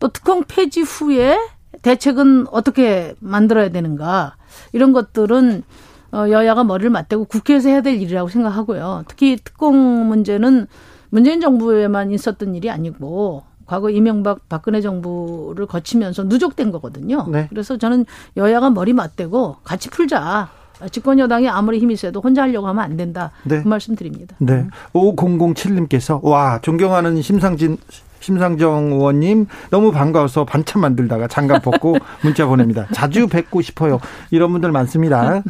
또 0.00 0.08
특공 0.08 0.44
폐지 0.46 0.82
후에 0.82 1.38
대책은 1.80 2.48
어떻게 2.50 3.14
만들어야 3.20 3.70
되는가 3.70 4.36
이런 4.72 4.92
것들은 4.92 5.62
어, 5.62 5.93
여야가 6.14 6.64
머리를 6.64 6.90
맞대고 6.90 7.24
국회에서 7.26 7.68
해야 7.68 7.80
될 7.80 8.00
일이라고 8.00 8.28
생각하고요. 8.28 9.04
특히 9.08 9.36
특공 9.36 10.08
문제는 10.08 10.66
문재인 11.10 11.40
정부에만 11.40 12.10
있었던 12.12 12.54
일이 12.54 12.70
아니고 12.70 13.42
과거 13.66 13.90
이명박 13.90 14.48
박근혜 14.48 14.80
정부를 14.80 15.66
거치면서 15.66 16.24
누적된 16.24 16.70
거거든요. 16.70 17.26
네. 17.30 17.46
그래서 17.48 17.76
저는 17.76 18.04
여야가 18.36 18.70
머리 18.70 18.92
맞대고 18.92 19.56
같이 19.64 19.90
풀자. 19.90 20.50
집권 20.90 21.18
여당이 21.18 21.48
아무리 21.48 21.78
힘이 21.78 21.96
세도 21.96 22.20
혼자 22.20 22.42
하려고 22.42 22.66
하면 22.68 22.84
안 22.84 22.96
된다. 22.96 23.30
네. 23.44 23.62
그 23.62 23.68
말씀 23.68 23.94
드립니다. 23.94 24.36
네. 24.38 24.66
5007님께서 24.92 26.22
와, 26.22 26.58
존경하는 26.60 27.22
심상진 27.22 27.78
심상정 28.24 28.92
의원님 28.92 29.46
너무 29.70 29.92
반가워서 29.92 30.46
반찬 30.46 30.80
만들다가 30.80 31.28
장갑 31.28 31.62
벗고 31.62 31.96
문자 32.24 32.46
보냅니다. 32.46 32.86
자주 32.92 33.26
뵙고 33.26 33.60
싶어요. 33.60 34.00
이런 34.30 34.50
분들 34.52 34.72
많습니다. 34.72 35.34
네. 35.34 35.42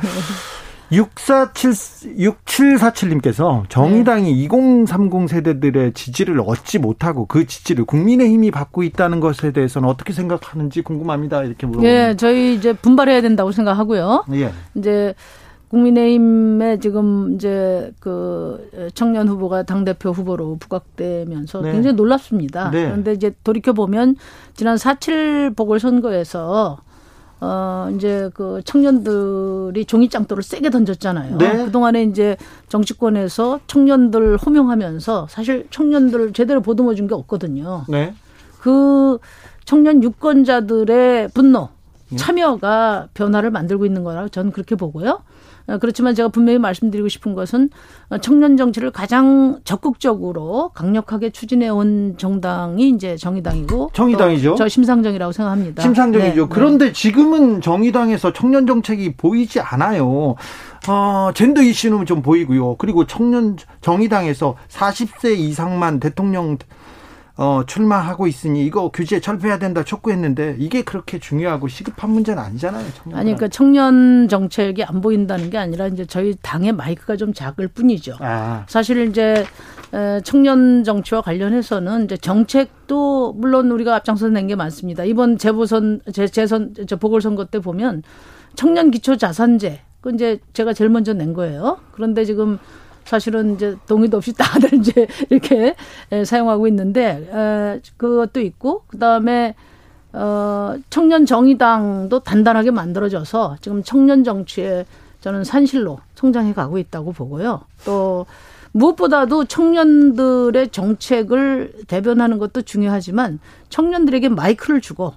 6477, 0.90 2.16
6747님께서 2.16 3.68
정의당이 3.68 4.32
네. 4.34 4.42
2030 4.44 5.28
세대들의 5.28 5.92
지지를 5.92 6.40
얻지 6.44 6.78
못하고 6.78 7.26
그 7.26 7.46
지지를 7.46 7.84
국민의힘이 7.84 8.50
받고 8.50 8.82
있다는 8.82 9.20
것에 9.20 9.52
대해서는 9.52 9.88
어떻게 9.88 10.12
생각하는지 10.12 10.82
궁금합니다. 10.82 11.42
이렇게 11.44 11.66
물어봅니다. 11.66 12.10
예, 12.10 12.16
저희 12.16 12.54
이제 12.54 12.72
분발해야 12.72 13.22
된다고 13.22 13.50
생각하고요. 13.50 14.24
예. 14.34 14.52
이제 14.74 15.14
국민의힘에 15.74 16.78
지금 16.78 17.34
이제 17.34 17.92
그 17.98 18.70
청년 18.94 19.28
후보가 19.28 19.64
당 19.64 19.84
대표 19.84 20.10
후보로 20.10 20.56
부각되면서 20.60 21.62
네. 21.62 21.72
굉장히 21.72 21.96
놀랍습니다. 21.96 22.70
네. 22.70 22.84
그런데 22.84 23.12
이제 23.12 23.34
돌이켜 23.42 23.72
보면 23.72 24.14
지난 24.54 24.76
4.7 24.76 25.56
보궐선거에서 25.56 26.78
어, 27.40 27.88
이제 27.94 28.30
그 28.32 28.62
청년들이 28.64 29.84
종이장도를 29.84 30.42
세게 30.42 30.70
던졌잖아요. 30.70 31.36
네. 31.38 31.64
그 31.64 31.70
동안에 31.72 32.04
이제 32.04 32.36
정치권에서 32.68 33.60
청년들 33.66 34.36
호명하면서 34.38 35.26
사실 35.28 35.66
청년들 35.70 36.32
제대로 36.32 36.60
보듬어 36.62 36.94
준 36.94 37.08
게 37.08 37.14
없거든요. 37.14 37.84
네. 37.88 38.14
그 38.60 39.18
청년 39.66 40.02
유권자들의 40.02 41.28
분노, 41.34 41.64
음. 41.64 41.68
참여가 42.16 43.08
변화를 43.14 43.50
만들고 43.50 43.86
있는 43.86 44.04
거라고 44.04 44.28
저는 44.28 44.52
그렇게 44.52 44.74
보고요. 44.74 45.22
어, 45.66 45.78
그렇지만 45.78 46.14
제가 46.14 46.28
분명히 46.28 46.58
말씀드리고 46.58 47.08
싶은 47.08 47.34
것은 47.34 47.70
청년 48.20 48.56
정치를 48.56 48.90
가장 48.90 49.60
적극적으로 49.64 50.70
강력하게 50.74 51.30
추진해 51.30 51.68
온 51.68 52.16
정당이 52.18 52.90
이제 52.90 53.16
정의당이고 53.16 53.90
정의당이죠. 53.94 54.56
저 54.56 54.68
심상정이라고 54.68 55.32
생각합니다. 55.32 55.82
심상정이죠. 55.82 56.42
네, 56.42 56.48
그런데 56.50 56.86
네. 56.86 56.92
지금은 56.92 57.62
정의당에서 57.62 58.32
청년 58.34 58.66
정책이 58.66 59.14
보이지 59.16 59.60
않아요. 59.60 60.34
어, 60.86 61.30
젠더 61.34 61.62
이슈는 61.62 62.04
좀 62.04 62.20
보이고요. 62.20 62.76
그리고 62.76 63.06
청년 63.06 63.56
정의당에서 63.80 64.56
40세 64.68 65.38
이상만 65.38 65.98
대통령 65.98 66.58
어, 67.36 67.62
출마하고 67.66 68.28
있으니 68.28 68.64
이거 68.64 68.90
규제 68.92 69.18
철폐해야 69.20 69.58
된다 69.58 69.82
촉구했는데 69.82 70.54
이게 70.60 70.82
그렇게 70.82 71.18
중요하고 71.18 71.66
시급한 71.66 72.10
문제는 72.10 72.40
아니잖아요. 72.40 72.84
아니 73.12 73.32
그러니까 73.32 73.48
청년 73.48 74.28
정책이 74.28 74.84
안 74.84 75.00
보인다는 75.00 75.50
게 75.50 75.58
아니라 75.58 75.88
이제 75.88 76.06
저희 76.06 76.36
당의 76.42 76.70
마이크가 76.72 77.16
좀 77.16 77.32
작을 77.32 77.66
뿐이죠. 77.66 78.16
아. 78.20 78.64
사실 78.68 79.08
이제 79.08 79.44
청년 80.22 80.84
정치와 80.84 81.22
관련해서는 81.22 82.04
이제 82.04 82.16
정책도 82.16 83.32
물론 83.34 83.70
우리가 83.72 83.96
앞장서 83.96 84.28
낸 84.28 84.44
게 84.44 84.54
많습니다. 84.56 85.04
이번 85.04 85.38
재보선 85.38 86.02
재, 86.12 86.26
재선 86.26 86.74
저 86.86 86.96
보궐선거 86.96 87.46
때 87.46 87.58
보면 87.58 88.02
청년 88.54 88.90
기초 88.90 89.16
자산제 89.16 89.80
그 90.02 90.10
이제 90.12 90.38
제가 90.52 90.74
제일 90.74 90.90
먼저 90.90 91.14
낸 91.14 91.32
거예요. 91.32 91.78
그런데 91.92 92.24
지금 92.26 92.58
사실은 93.04 93.54
이제 93.54 93.76
동의도 93.86 94.16
없이 94.16 94.32
다들 94.36 94.74
이제 94.74 95.06
이렇게 95.30 95.74
사용하고 96.24 96.66
있는데 96.68 97.28
에, 97.32 97.80
그것도 97.96 98.40
있고 98.40 98.82
그다음에 98.88 99.54
어 100.12 100.76
청년 100.90 101.26
정의당도 101.26 102.20
단단하게 102.20 102.70
만들어져서 102.70 103.56
지금 103.60 103.82
청년 103.82 104.22
정치에 104.22 104.86
저는 105.20 105.42
산실로 105.42 105.98
성장해 106.14 106.52
가고 106.54 106.78
있다고 106.78 107.12
보고요. 107.12 107.62
또 107.84 108.26
무엇보다도 108.72 109.44
청년들의 109.44 110.68
정책을 110.70 111.72
대변하는 111.86 112.38
것도 112.38 112.62
중요하지만 112.62 113.38
청년들에게 113.70 114.28
마이크를 114.30 114.80
주고 114.80 115.14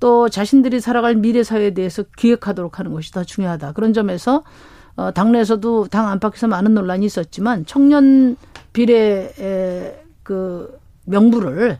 또 0.00 0.28
자신들이 0.28 0.80
살아갈 0.80 1.14
미래 1.14 1.42
사회에 1.42 1.74
대해서 1.74 2.04
기획하도록 2.16 2.78
하는 2.78 2.92
것이 2.92 3.12
더 3.12 3.22
중요하다. 3.24 3.72
그런 3.72 3.92
점에서 3.92 4.44
어, 4.96 5.10
당내에서도 5.12 5.88
당 5.88 6.08
안팎에서 6.08 6.48
많은 6.48 6.74
논란이 6.74 7.04
있었지만 7.06 7.66
청년 7.66 8.36
비례의 8.72 10.02
그 10.22 10.78
명부를 11.04 11.78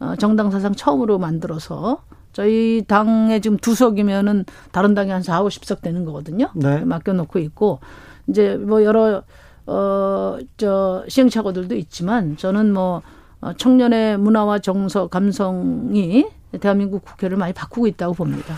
어, 0.00 0.14
정당 0.18 0.50
사상 0.50 0.74
처음으로 0.74 1.18
만들어서 1.18 2.02
저희 2.32 2.84
당에 2.86 3.40
지금 3.40 3.56
두 3.56 3.74
석이면은 3.74 4.44
다른 4.70 4.94
당에 4.94 5.10
한 5.10 5.22
4, 5.22 5.42
50석 5.42 5.80
되는 5.80 6.04
거거든요. 6.04 6.50
네. 6.54 6.84
맡겨놓고 6.84 7.38
있고 7.38 7.80
이제 8.28 8.56
뭐 8.56 8.84
여러 8.84 9.22
어 9.66 10.38
저 10.56 11.04
시행착오들도 11.08 11.74
있지만 11.76 12.36
저는 12.36 12.72
뭐 12.72 13.02
어, 13.40 13.52
청년의 13.52 14.18
문화와 14.18 14.60
정서, 14.60 15.08
감성이 15.08 16.26
대한민국 16.60 17.04
국회를 17.04 17.36
많이 17.36 17.52
바꾸고 17.52 17.86
있다고 17.86 18.14
봅니다. 18.14 18.54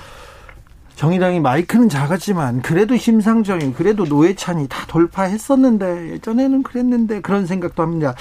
정의당이 0.99 1.39
마이크는 1.39 1.89
작았지만 1.89 2.61
그래도 2.61 2.97
심상정이 2.97 3.73
그래도 3.73 4.05
노회찬이 4.05 4.67
다 4.67 4.85
돌파했었는데 4.89 6.11
예전에는 6.11 6.65
그랬는데 6.65 7.21
그런 7.21 7.47
생각도 7.47 7.85
합니다. 7.85 8.17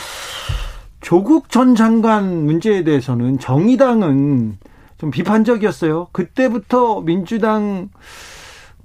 조국 1.01 1.49
전 1.49 1.73
장관 1.73 2.45
문제에 2.45 2.83
대해서는 2.83 3.39
정의당은 3.39 4.59
좀 4.99 5.09
비판적이었어요. 5.09 6.09
그때부터 6.11 7.01
민주당 7.01 7.89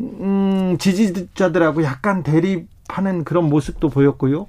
음, 0.01 0.77
지지자들하고 0.79 1.83
약간 1.83 2.23
대립하는 2.23 3.25
그런 3.25 3.51
모습도 3.51 3.91
보였고요. 3.91 4.47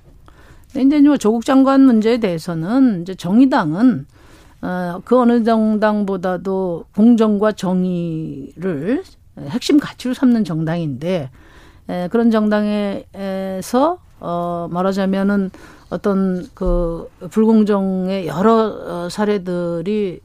이제 0.73 1.01
뭐 1.01 1.17
조국 1.17 1.43
장관 1.43 1.81
문제에 1.81 2.17
대해서는 2.21 3.01
이제 3.01 3.13
정의당은 3.13 4.05
어, 4.61 5.01
그 5.03 5.19
어느 5.19 5.43
정당보다도 5.43 6.85
공정과 6.95 7.51
정의를 7.51 9.03
핵심 9.39 9.79
가치로 9.79 10.13
삼는 10.13 10.43
정당인데 10.43 11.29
에, 11.89 12.07
그런 12.09 12.31
정당에서 12.31 13.99
어 14.19 14.67
말하자면은 14.71 15.51
어떤 15.89 16.47
그 16.53 17.09
불공정의 17.29 18.25
여러 18.27 19.05
어, 19.05 19.09
사례들이 19.09 20.21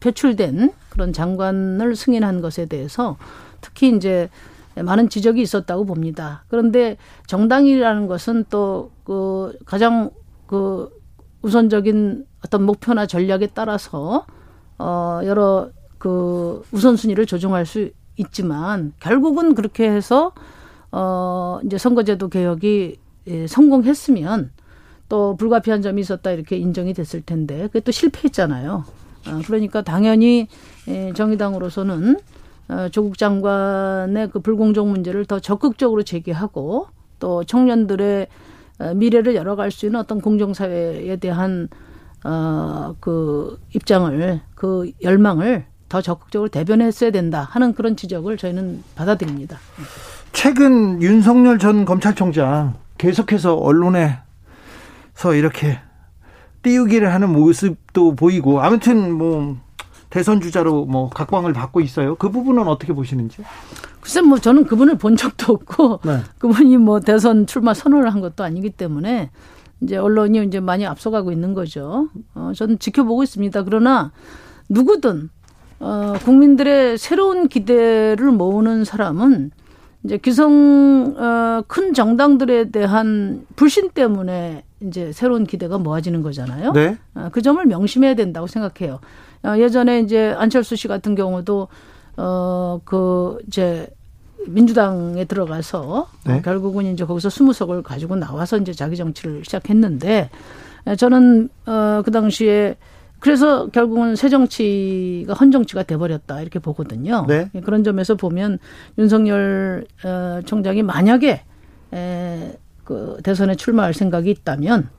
표출된 0.00 0.72
그런 0.90 1.12
장관을 1.12 1.94
승인한 1.94 2.40
것에 2.40 2.66
대해서 2.66 3.16
특히 3.60 3.94
이제 3.96 4.28
많은 4.74 5.08
지적이 5.08 5.42
있었다고 5.42 5.86
봅니다. 5.86 6.44
그런데 6.48 6.96
정당이라는 7.26 8.06
것은 8.08 8.44
또 8.50 8.90
그 9.06 9.56
가장 9.64 10.10
그 10.48 10.90
우선적인 11.42 12.26
어떤 12.44 12.64
목표나 12.64 13.06
전략에 13.06 13.46
따라서 13.54 14.26
어 14.78 15.20
여러 15.24 15.70
그 15.98 16.64
우선순위를 16.72 17.24
조정할 17.24 17.64
수 17.64 17.88
있지만 18.16 18.92
결국은 19.00 19.54
그렇게 19.54 19.88
해서 19.90 20.32
어 20.92 21.60
이제 21.64 21.78
선거제도 21.78 22.28
개혁이 22.28 22.96
예, 23.28 23.46
성공했으면 23.46 24.50
또 25.08 25.36
불가피한 25.36 25.82
점이 25.82 26.00
있었다 26.00 26.30
이렇게 26.30 26.56
인정이 26.56 26.94
됐을 26.94 27.22
텐데 27.22 27.62
그게 27.66 27.80
또 27.80 27.92
실패했잖아요. 27.92 28.84
어, 29.28 29.40
그러니까 29.44 29.82
당연히 29.82 30.48
예, 30.88 31.12
정의당으로서는 31.12 32.18
어, 32.68 32.88
조국 32.90 33.18
장관의 33.18 34.30
그 34.30 34.40
불공정 34.40 34.90
문제를 34.90 35.24
더 35.24 35.38
적극적으로 35.38 36.02
제기하고 36.02 36.88
또 37.18 37.44
청년들의 37.44 38.26
어, 38.78 38.94
미래를 38.94 39.34
열어갈 39.34 39.70
수 39.70 39.86
있는 39.86 40.00
어떤 40.00 40.20
공정사회에 40.20 41.16
대한 41.16 41.68
어그 42.24 43.60
입장을 43.74 44.40
그 44.54 44.90
열망을 45.02 45.66
더 45.88 46.02
적극적으로 46.02 46.48
대변했어야 46.48 47.10
된다 47.10 47.46
하는 47.50 47.74
그런 47.74 47.96
지적을 47.96 48.36
저희는 48.36 48.82
받아들입니다. 48.94 49.58
최근 50.32 51.00
윤석열 51.02 51.58
전 51.58 51.84
검찰총장 51.84 52.74
계속해서 52.98 53.54
언론에서 53.54 54.16
이렇게 55.34 55.78
띄우기를 56.62 57.12
하는 57.12 57.30
모습도 57.30 58.16
보이고 58.16 58.60
아무튼 58.60 59.12
뭐 59.12 59.56
대선 60.10 60.40
주자로 60.40 60.86
뭐 60.86 61.08
각광을 61.10 61.52
받고 61.52 61.80
있어요. 61.80 62.16
그 62.16 62.30
부분은 62.30 62.66
어떻게 62.66 62.92
보시는지? 62.92 63.42
글쎄 64.00 64.20
뭐 64.20 64.38
저는 64.38 64.64
그분을 64.64 64.98
본 64.98 65.16
적도 65.16 65.52
없고 65.52 66.00
네. 66.06 66.20
그분이 66.38 66.76
뭐 66.78 67.00
대선 67.00 67.46
출마 67.46 67.74
선언을 67.74 68.12
한 68.12 68.20
것도 68.20 68.44
아니기 68.44 68.70
때문에 68.70 69.30
이제 69.80 69.96
언론이 69.96 70.44
이제 70.46 70.60
많이 70.60 70.86
앞서가고 70.86 71.32
있는 71.32 71.54
거죠. 71.54 72.08
어, 72.34 72.52
저는 72.54 72.78
지켜보고 72.78 73.22
있습니다. 73.22 73.62
그러나 73.64 74.12
누구든 74.68 75.30
어, 75.78 76.14
국민들의 76.24 76.98
새로운 76.98 77.48
기대를 77.48 78.30
모으는 78.32 78.84
사람은 78.84 79.50
이제 80.04 80.18
기성 80.18 81.14
어, 81.18 81.62
큰 81.66 81.92
정당들에 81.92 82.70
대한 82.70 83.44
불신 83.56 83.90
때문에 83.90 84.64
이제 84.80 85.12
새로운 85.12 85.44
기대가 85.44 85.78
모아지는 85.78 86.22
거잖아요. 86.22 86.72
네. 86.72 86.96
어, 87.14 87.28
그 87.32 87.42
점을 87.42 87.64
명심해야 87.64 88.14
된다고 88.14 88.46
생각해요. 88.46 89.00
어, 89.42 89.58
예전에 89.58 90.00
이제 90.00 90.34
안철수 90.38 90.76
씨 90.76 90.88
같은 90.88 91.14
경우도 91.14 91.68
어그 92.16 93.38
이제 93.46 93.88
민주당에 94.46 95.24
들어가서 95.24 96.08
네. 96.24 96.40
결국은 96.42 96.86
이제 96.86 97.04
거기서 97.04 97.28
스무 97.28 97.52
석을 97.52 97.82
가지고 97.82 98.16
나와서 98.16 98.56
이제 98.56 98.72
자기 98.72 98.96
정치를 98.96 99.44
시작했는데 99.44 100.30
저는 100.96 101.48
어그 101.66 102.10
당시에 102.10 102.76
그래서 103.26 103.66
결국은 103.66 104.14
새 104.14 104.28
정치가 104.28 105.34
헌 105.34 105.50
정치가 105.50 105.82
돼버렸다 105.82 106.40
이렇게 106.42 106.60
보거든요. 106.60 107.24
네. 107.26 107.50
그런 107.64 107.82
점에서 107.82 108.14
보면 108.14 108.60
윤석열 108.98 109.84
어, 110.04 110.42
총장이 110.44 110.84
만약에 110.84 111.42
에, 111.92 112.58
그 112.84 113.16
대선에 113.24 113.56
출마할 113.56 113.94
생각이 113.94 114.30
있다면 114.30 114.90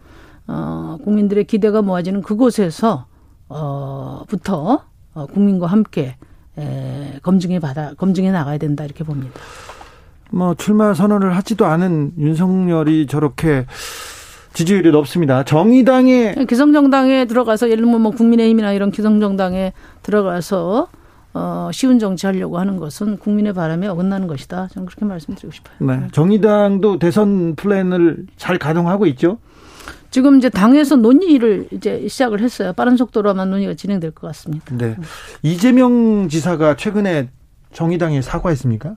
어, 0.46 0.98
국민들의 1.06 1.46
기대가 1.46 1.82
모아지는 1.82 2.22
그곳에서 2.22 3.06
어부터 3.48 4.84
어, 5.14 5.26
국민과 5.28 5.68
함께 5.68 6.18
에, 6.58 7.20
검증해 7.24 7.62
받아 7.62 7.94
검증해 7.94 8.32
나가야 8.32 8.58
된다 8.58 8.84
이렇게 8.84 9.06
봅니다. 9.06 9.40
뭐 10.32 10.54
출마 10.54 10.94
선언을 10.94 11.34
하지도 11.38 11.66
않은 11.66 12.12
윤석열이 12.18 13.08
저렇게 13.08 13.66
지지율이 14.58 14.90
높습니다. 14.90 15.44
정의당에 15.44 16.34
기성정당에 16.50 17.26
들어가서 17.26 17.70
예를 17.70 17.84
들면 17.84 18.02
뭐 18.02 18.12
국민의힘이나 18.12 18.74
이런 18.74 18.90
기성정당에 18.90 19.72
들어가서 20.02 20.88
어, 21.36 21.70
쉬운 21.72 22.00
정치하려고 22.00 22.58
하는 22.58 22.78
것은 22.78 23.18
국민의 23.18 23.54
바람에 23.54 23.86
어긋나는 23.86 24.26
것이다. 24.26 24.70
저는 24.72 24.88
그렇게 24.88 25.06
말씀드리고 25.06 25.54
싶어요. 25.54 25.76
네. 25.88 26.08
정의당도 26.12 26.98
대선 26.98 27.54
플랜을 27.56 28.26
잘 28.36 28.58
가동하고 28.58 29.06
있죠. 29.06 29.38
지금 30.10 30.40
이제 30.40 30.50
당에서 30.50 30.96
논의를 30.96 31.68
이제 31.70 32.08
시작을 32.08 32.42
했어요. 32.42 32.74
빠른 32.74 32.98
속도로만 32.98 33.52
논의가 33.52 33.76
진행될 33.76 34.10
것 34.10 34.26
같습니다. 34.26 34.76
네. 34.76 34.96
이재명 35.44 36.30
지사가 36.30 36.78
최근에 36.78 37.30
정의당에 37.74 38.24
사과했습니까? 38.24 38.96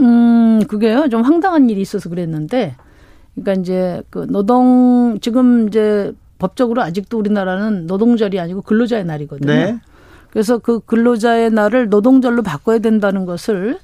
음, 0.00 0.60
그게요. 0.68 1.08
좀 1.08 1.22
황당한 1.22 1.70
일이 1.70 1.80
있어서 1.80 2.10
그랬는데 2.10 2.76
그러니까 3.36 3.60
이제 3.60 4.02
그 4.10 4.26
노동 4.28 5.18
지금 5.20 5.68
이제 5.68 6.12
법적으로 6.38 6.82
아직도 6.82 7.18
우리나라는 7.18 7.86
노동절이 7.86 8.40
아니고 8.40 8.62
근로자의 8.62 9.04
날이거든요. 9.04 9.52
네. 9.52 9.78
그래서 10.30 10.58
그 10.58 10.80
근로자의 10.80 11.50
날을 11.50 11.88
노동절로 11.88 12.42
바꿔야 12.42 12.78
된다는 12.78 13.24
것을 13.24 13.78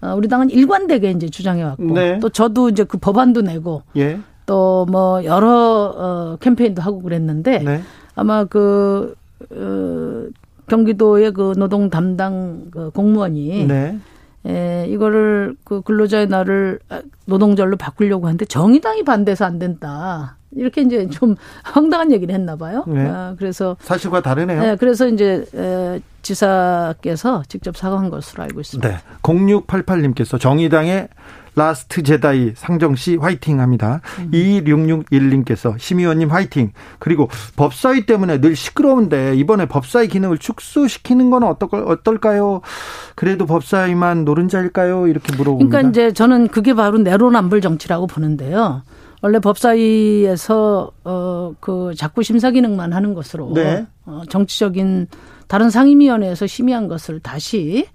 어, 0.00 0.14
우리 0.16 0.28
당은 0.28 0.50
일관되게 0.50 1.10
이제 1.10 1.28
주장해 1.28 1.62
왔고 1.62 1.94
네. 1.94 2.18
또 2.20 2.28
저도 2.28 2.68
이제 2.68 2.84
그 2.84 2.98
법안도 2.98 3.42
내고 3.42 3.82
예. 3.96 4.20
또뭐 4.46 5.24
여러 5.24 5.94
어 5.96 6.36
캠페인도 6.40 6.80
하고 6.82 7.00
그랬는데 7.00 7.58
네. 7.58 7.82
아마 8.14 8.44
그 8.44 9.14
어, 9.50 10.26
경기도의 10.68 11.32
그 11.32 11.54
노동 11.56 11.90
담당 11.90 12.66
그 12.70 12.90
공무원이 12.90 13.66
네. 13.66 13.98
에, 14.46 14.86
이거를 14.88 15.56
그 15.64 15.82
근로자의 15.82 16.28
날을 16.28 16.78
노동절로 17.26 17.76
바꾸려고 17.76 18.26
하는데 18.26 18.44
정의당이 18.44 19.04
반대해서 19.04 19.44
안 19.44 19.58
된다. 19.58 20.36
이렇게 20.52 20.80
이제 20.80 21.08
좀 21.08 21.34
황당한 21.62 22.10
얘기를 22.12 22.34
했나 22.34 22.56
봐요. 22.56 22.84
네. 22.86 23.06
아, 23.06 23.34
그래서 23.38 23.76
사실과 23.80 24.22
다르네요. 24.22 24.62
네, 24.62 24.76
그래서 24.76 25.06
이제 25.06 25.44
에, 25.54 26.00
지사께서 26.22 27.42
직접 27.48 27.76
사과한 27.76 28.10
것으로 28.10 28.44
알고 28.44 28.60
있습니다. 28.60 28.88
네. 28.88 28.96
0688님께서 29.22 30.40
정의당의 30.40 31.08
라스트 31.58 32.02
제다이 32.02 32.52
상정 32.54 32.94
씨 32.94 33.16
화이팅 33.16 33.60
합니다. 33.60 34.00
음. 34.20 34.30
2661님께서 34.30 35.78
심의원님 35.78 36.30
화이팅. 36.30 36.72
그리고 36.98 37.28
법사위 37.56 38.06
때문에 38.06 38.40
늘 38.40 38.56
시끄러운데 38.56 39.34
이번에 39.36 39.66
법사위 39.66 40.08
기능을 40.08 40.38
축소시키는 40.38 41.30
건 41.30 41.42
어떨까요? 41.42 42.62
그래도 43.16 43.44
법사위만 43.44 44.24
노른자일까요? 44.24 45.08
이렇게 45.08 45.36
물어봅니다. 45.36 45.68
그러니까 45.68 45.90
이제 45.90 46.12
저는 46.12 46.48
그게 46.48 46.72
바로 46.74 46.98
내로남불 46.98 47.60
정치라고 47.60 48.06
보는데요. 48.06 48.82
원래 49.20 49.40
법사위에서 49.40 50.92
어그 51.02 51.94
자꾸 51.96 52.22
심사 52.22 52.52
기능만 52.52 52.92
하는 52.92 53.14
것으로 53.14 53.52
네. 53.52 53.86
어 54.06 54.22
정치적인 54.28 55.08
다른 55.48 55.70
상임위원회에서 55.70 56.46
심의한 56.46 56.86
것을 56.86 57.18
다시 57.18 57.88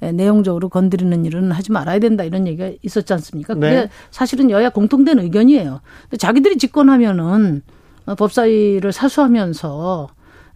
내용적으로 0.00 0.68
건드리는 0.68 1.24
일은 1.24 1.50
하지 1.50 1.72
말아야 1.72 1.98
된다 1.98 2.24
이런 2.24 2.46
얘기가 2.46 2.70
있었지 2.82 3.12
않습니까? 3.14 3.54
그게 3.54 3.70
네. 3.70 3.88
사실은 4.10 4.50
여야 4.50 4.70
공통된 4.70 5.18
의견이에요. 5.18 5.80
자기들이 6.18 6.58
집권하면은 6.58 7.62
어, 8.06 8.14
법사위를 8.14 8.92
사수하면서 8.92 10.08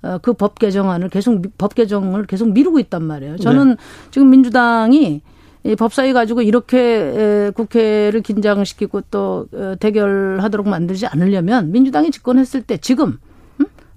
어, 0.03 0.19
그법 0.19 0.59
개정안을 0.59 1.09
계속 1.09 1.43
법 1.59 1.75
개정을 1.75 2.27
계속 2.27 2.53
미루고 2.53 2.79
있단 2.81 3.03
말이에요. 3.03 3.37
저는 3.39 3.71
네. 3.71 3.77
지금 4.11 4.31
민주당이 4.31 5.23
이 5.65 5.77
법사위 5.77 6.13
가지고 6.13 6.43
이렇게 6.43 7.53
국회를 7.55 8.23
긴장시키고 8.23 9.03
또 9.11 9.47
어, 9.53 9.75
대결하도록 9.79 10.69
만들지 10.69 11.07
않으려면 11.07 11.71
민주당이 11.71 12.11
집권했을 12.11 12.63
때 12.63 12.79
지금 12.79 13.07
음? 13.09 13.32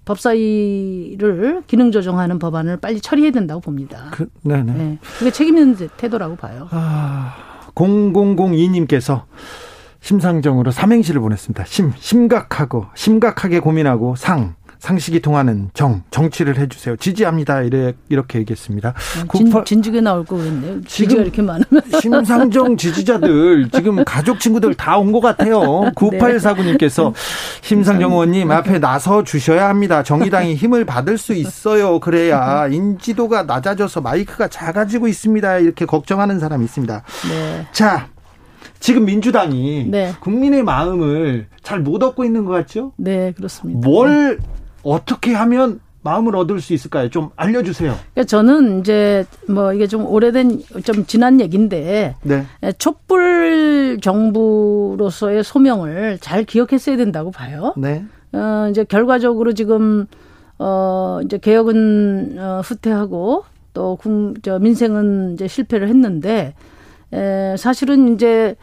법사위를 0.05 1.63
기능 1.67 1.91
조정하는 1.91 2.39
법안을 2.39 2.77
빨리 2.77 3.01
처리해야 3.01 3.31
된다고 3.31 3.59
봅니다. 3.59 4.09
그, 4.11 4.29
네네. 4.43 4.73
네. 4.73 4.99
그게 5.17 5.31
책임 5.31 5.57
있는 5.57 5.75
태도라고 5.97 6.35
봐요. 6.35 6.67
아, 6.71 7.35
0002님께서 7.75 9.23
심상정으로 9.99 10.71
삼행시를 10.71 11.19
보냈습니다. 11.21 11.65
심, 11.65 11.91
심각하고, 11.97 12.85
심각하게 12.93 13.59
고민하고 13.59 14.15
상, 14.15 14.55
상식이 14.79 15.21
통하는 15.21 15.69
정, 15.73 16.03
정치를 16.11 16.57
해주세요. 16.57 16.95
지지합니다. 16.97 17.61
이래, 17.63 17.93
이렇게 18.09 18.39
얘기했습니다. 18.39 18.93
진, 19.13 19.27
98, 19.27 19.65
진즉에 19.65 20.01
나올 20.01 20.25
거 20.25 20.35
그랬네요. 20.37 20.81
지지가 20.83 21.21
이렇게 21.21 21.41
많으면. 21.41 21.81
심상정 22.01 22.77
지지자들, 22.77 23.69
지금 23.71 24.03
가족 24.05 24.39
친구들 24.39 24.73
다 24.75 24.97
온 24.97 25.11
것 25.11 25.19
같아요. 25.19 25.59
9849님께서 25.95 27.13
심상정 27.61 28.11
의원님 28.11 28.51
앞에 28.51 28.79
나서 28.79 29.23
주셔야 29.23 29.69
합니다. 29.69 30.03
정의당이 30.03 30.55
힘을 30.55 30.85
받을 30.85 31.17
수 31.17 31.33
있어요. 31.33 31.99
그래야 31.99 32.67
인지도가 32.67 33.43
낮아져서 33.43 34.01
마이크가 34.01 34.47
작아지고 34.47 35.07
있습니다. 35.07 35.59
이렇게 35.59 35.85
걱정하는 35.85 36.39
사람이 36.39 36.65
있습니다. 36.65 37.03
네. 37.29 37.67
자, 37.71 38.07
지금 38.79 39.05
민주당이 39.05 39.87
네. 39.89 40.13
국민의 40.19 40.63
마음을 40.63 41.47
잘 41.63 41.79
못 41.79 42.01
얻고 42.03 42.23
있는 42.25 42.45
것 42.45 42.51
같죠? 42.53 42.93
네, 42.97 43.31
그렇습니다. 43.35 43.87
뭘 43.87 44.39
어떻게 44.85 45.33
하면 45.33 45.81
마음을 46.03 46.35
얻을 46.35 46.61
수 46.61 46.73
있을까요? 46.73 47.09
좀 47.09 47.31
알려주세요. 47.35 47.95
그러니까 48.13 48.23
저는 48.25 48.79
이제 48.79 49.25
뭐 49.49 49.73
이게 49.73 49.87
좀 49.87 50.05
오래된 50.05 50.61
좀 50.83 51.05
지난 51.07 51.41
얘기인데 51.41 52.15
네. 52.21 52.45
촛불 52.77 53.97
정부로서의 54.01 55.43
소명을 55.43 56.19
잘 56.21 56.43
기억했어야 56.43 56.95
된다고 56.95 57.31
봐요. 57.31 57.73
네. 57.75 58.05
어 58.33 58.67
이제 58.69 58.83
결과적으로 58.83 59.53
지금 59.53 60.05
어 60.59 61.19
이제 61.25 61.39
개혁은 61.39 62.35
어 62.37 62.61
후퇴하고 62.63 63.43
또저 63.73 64.59
민생은 64.59 65.33
이제 65.33 65.47
실패를 65.47 65.87
했는데 65.87 66.53
에 67.11 67.57
사실은 67.57 68.13
이제 68.13 68.27
에, 68.49 68.55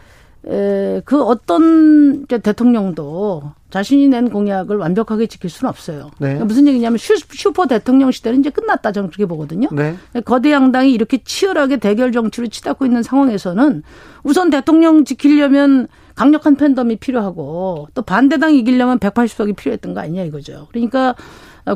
그 0.43 1.23
어떤 1.23 2.27
대통령도 2.27 3.53
자신이 3.71 4.09
낸 4.09 4.29
공약을 4.29 4.77
완벽하게 4.77 5.27
지킬 5.27 5.49
수는 5.49 5.71
없어요. 5.71 6.11
네. 6.19 6.27
그러니까 6.27 6.45
무슨 6.45 6.67
얘기냐면 6.67 6.99
슈, 6.99 7.53
퍼 7.53 7.67
대통령 7.67 8.11
시대는 8.11 8.41
이제 8.41 8.51
끝났다 8.51 8.93
저는 8.93 9.09
그렇게 9.09 9.25
보거든요. 9.25 9.69
네. 9.73 9.97
거대 10.25 10.53
양당이 10.53 10.93
이렇게 10.93 11.19
치열하게 11.25 11.79
대결 11.79 12.13
정치를 12.13 12.51
치닫고 12.51 12.85
있는 12.85 13.03
상황에서는 13.03 13.83
우선 14.25 14.51
대통령 14.51 15.05
지키려면 15.05 15.89
강력한 16.15 16.57
팬덤이 16.57 16.97
필요하고 16.97 17.89
또 17.95 18.03
반대당 18.03 18.55
이기려면 18.55 18.99
180석이 18.99 19.57
필요했던 19.57 19.95
거 19.95 20.01
아니냐 20.01 20.25
이거죠. 20.25 20.67
그러니까 20.71 21.15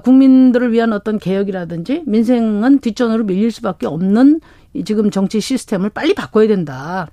국민들을 0.02 0.72
위한 0.72 0.92
어떤 0.92 1.18
개혁이라든지 1.18 2.02
민생은 2.04 2.80
뒷전으로 2.80 3.24
밀릴 3.24 3.50
수밖에 3.50 3.86
없는 3.86 4.40
지금 4.84 5.10
정치 5.10 5.40
시스템을 5.40 5.88
빨리 5.90 6.12
바꿔야 6.12 6.46
된다. 6.48 7.08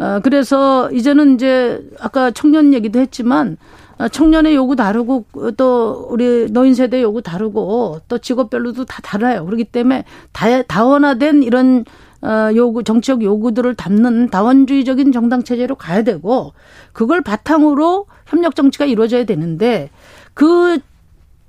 어, 0.00 0.20
그래서 0.22 0.90
이제는 0.92 1.34
이제 1.34 1.86
아까 2.00 2.30
청년 2.30 2.72
얘기도 2.72 2.98
했지만 2.98 3.58
어, 3.98 4.08
청년의 4.08 4.54
요구 4.54 4.74
다르고 4.74 5.26
또 5.58 6.06
우리 6.08 6.50
노인 6.50 6.74
세대 6.74 7.02
요구 7.02 7.20
다르고 7.20 8.00
또 8.08 8.16
직업별로도 8.16 8.86
다 8.86 9.02
달라요. 9.02 9.44
그렇기 9.44 9.64
때문에 9.64 10.04
다, 10.32 10.62
다원화된 10.62 11.42
이런 11.42 11.84
어, 12.22 12.50
요구, 12.54 12.82
정치적 12.82 13.22
요구들을 13.22 13.74
담는 13.74 14.30
다원주의적인 14.30 15.12
정당 15.12 15.42
체제로 15.42 15.74
가야 15.74 16.02
되고 16.02 16.54
그걸 16.92 17.20
바탕으로 17.20 18.06
협력 18.26 18.56
정치가 18.56 18.86
이루어져야 18.86 19.24
되는데 19.24 19.90
그 20.32 20.78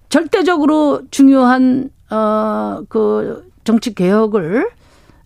절대적으로 0.09 1.03
중요한 1.09 1.89
어, 2.09 2.81
그 2.89 3.49
정치 3.63 3.95
개혁을 3.95 4.69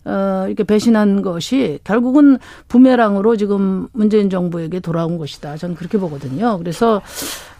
어, 0.06 0.44
이렇게 0.46 0.62
배신한 0.62 1.22
것이 1.22 1.80
결국은 1.82 2.38
부메랑으로 2.68 3.36
지금 3.36 3.88
문재인 3.92 4.30
정부에게 4.30 4.80
돌아온 4.80 5.18
것이다. 5.18 5.56
저는 5.56 5.74
그렇게 5.74 5.98
보거든요. 5.98 6.58
그래서, 6.58 7.02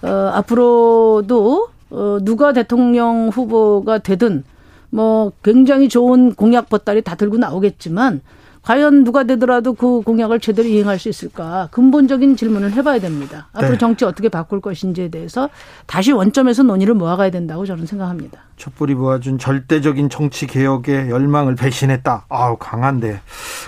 어, 0.02 0.08
앞으로도, 0.34 1.68
어, 1.90 2.18
누가 2.22 2.52
대통령 2.52 3.28
후보가 3.28 3.98
되든 3.98 4.44
뭐 4.90 5.32
굉장히 5.42 5.88
좋은 5.88 6.34
공약 6.34 6.68
보따리 6.68 7.02
다 7.02 7.16
들고 7.16 7.36
나오겠지만 7.36 8.20
과연 8.66 9.04
누가 9.04 9.22
되더라도 9.22 9.74
그 9.74 10.00
공약을 10.00 10.40
제대로 10.40 10.66
이행할 10.68 10.98
수 10.98 11.08
있을까 11.08 11.68
근본적인 11.70 12.34
질문을 12.36 12.72
해봐야 12.72 12.98
됩니다. 12.98 13.46
앞으로 13.52 13.72
네. 13.72 13.78
정치 13.78 14.04
어떻게 14.04 14.28
바꿀 14.28 14.60
것인지에 14.60 15.08
대해서 15.08 15.48
다시 15.86 16.10
원점에서 16.10 16.64
논의를 16.64 16.94
모아가야 16.94 17.30
된다고 17.30 17.64
저는 17.64 17.86
생각합니다. 17.86 18.40
촛불이 18.56 18.96
모아준 18.96 19.38
절대적인 19.38 20.10
정치 20.10 20.48
개혁의 20.48 21.10
열망을 21.10 21.54
배신했다. 21.54 22.26
아우 22.28 22.56
강한데 22.56 23.20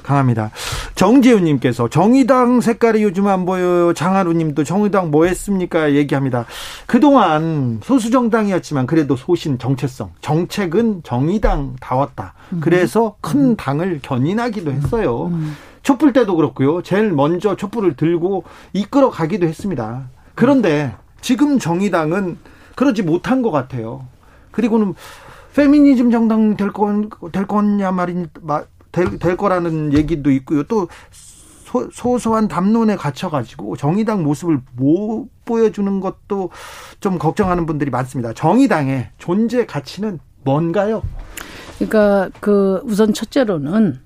강합니다. 0.03 0.51
정재훈님께서 0.99 1.89
정의당 1.89 2.61
색깔이 2.61 3.05
요즘 3.05 3.29
안 3.29 3.47
보여요. 3.47 3.95
장하루님도 3.95 4.65
정의당 4.65 5.13
뭐 5.13 5.27
했습니까? 5.27 5.93
얘기합니다. 5.93 6.45
그동안 6.87 7.79
소수 7.85 8.11
정당이었지만 8.11 8.89
그래도 8.89 9.15
소신 9.15 9.61
정체성 9.61 10.11
정책은 10.21 11.05
정의당 11.05 11.77
다웠다. 11.81 12.35
음. 12.53 12.61
그래서 12.61 13.15
큰 13.21 13.55
당을 13.55 14.01
견인하기도 14.03 14.73
했어요. 14.73 15.27
음. 15.27 15.55
촛불 15.85 16.13
때도 16.13 16.35
그렇고요. 16.35 16.83
제일 16.83 17.13
먼저 17.13 17.55
촛불을 17.55 17.95
들고 17.95 18.43
이끌어 18.73 19.09
가기도 19.09 19.47
했습니다. 19.47 20.09
그런데 20.35 20.97
지금 21.21 21.61
정의당은 21.61 22.39
그러지 22.75 23.05
못한 23.05 23.41
것 23.43 23.53
같아요. 23.53 24.05
그리고는 24.51 24.95
페미니즘 25.55 26.11
정당 26.11 26.57
될 26.57 26.73
건, 26.73 27.09
될 27.31 27.47
거냐 27.47 27.93
말인, 27.93 28.29
될, 28.93 29.19
될 29.19 29.37
거라는 29.37 29.93
얘기도 29.93 30.31
있고요. 30.31 30.63
또 30.65 30.89
소, 31.69 31.89
소소한 31.93 32.49
담론에 32.49 32.97
갇혀가지고 32.97 33.77
정의당 33.77 34.23
모습을 34.23 34.61
못 34.75 35.29
보여주는 35.45 36.01
것도 36.01 36.51
좀 37.01 37.19
걱정하는 37.19 37.67
분들이 37.67 37.91
많습니다. 37.91 38.33
정의당의 38.33 39.11
존재 39.19 39.67
가치는 39.67 40.19
뭔가요? 40.45 41.03
그러니까 41.77 42.31
그 42.41 42.81
우선 42.85 43.13
첫째로는 43.13 44.01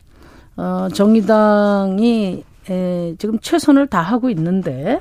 어 0.56 0.88
정의당이 0.92 2.44
에 2.68 3.14
지금 3.18 3.38
최선을 3.40 3.86
다하고 3.86 4.28
있는데 4.30 5.00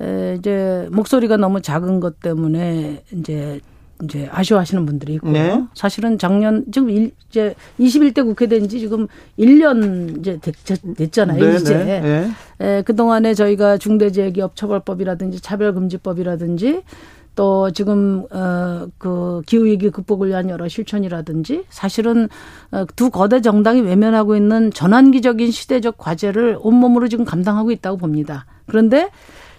에 0.00 0.36
이제 0.38 0.88
목소리가 0.90 1.36
너무 1.36 1.60
작은 1.60 2.00
것 2.00 2.20
때문에 2.20 3.02
이제 3.12 3.60
이제 4.02 4.28
아쉬워하시는 4.32 4.86
분들이 4.86 5.14
있고요. 5.14 5.32
네. 5.32 5.62
사실은 5.74 6.18
작년 6.18 6.64
지금 6.72 6.90
일, 6.90 7.12
이제 7.28 7.54
21대 7.78 8.24
국회 8.24 8.46
된 8.46 8.66
지 8.68 8.78
지금 8.80 9.06
1년 9.38 10.18
이제 10.20 10.38
됐, 10.40 11.12
잖아요 11.12 11.38
네, 11.44 11.56
이제. 11.56 11.74
네, 11.76 12.00
네. 12.00 12.30
에, 12.78 12.82
그동안에 12.82 13.34
저희가 13.34 13.78
중대재해기업 13.78 14.54
처벌법이라든지 14.56 15.40
차별금지법이라든지 15.40 16.82
또 17.36 17.70
지금 17.70 18.24
어그 18.30 19.42
기후 19.46 19.64
위기 19.64 19.90
극복을 19.90 20.28
위한 20.28 20.50
여러 20.50 20.68
실천이라든지 20.68 21.64
사실은 21.70 22.28
어, 22.70 22.84
두 22.96 23.10
거대 23.10 23.40
정당이 23.40 23.80
외면하고 23.82 24.36
있는 24.36 24.70
전환기적인 24.72 25.50
시대적 25.50 25.96
과제를 25.96 26.58
온몸으로 26.60 27.08
지금 27.08 27.24
감당하고 27.24 27.70
있다고 27.70 27.96
봅니다. 27.96 28.46
그런데 28.66 29.10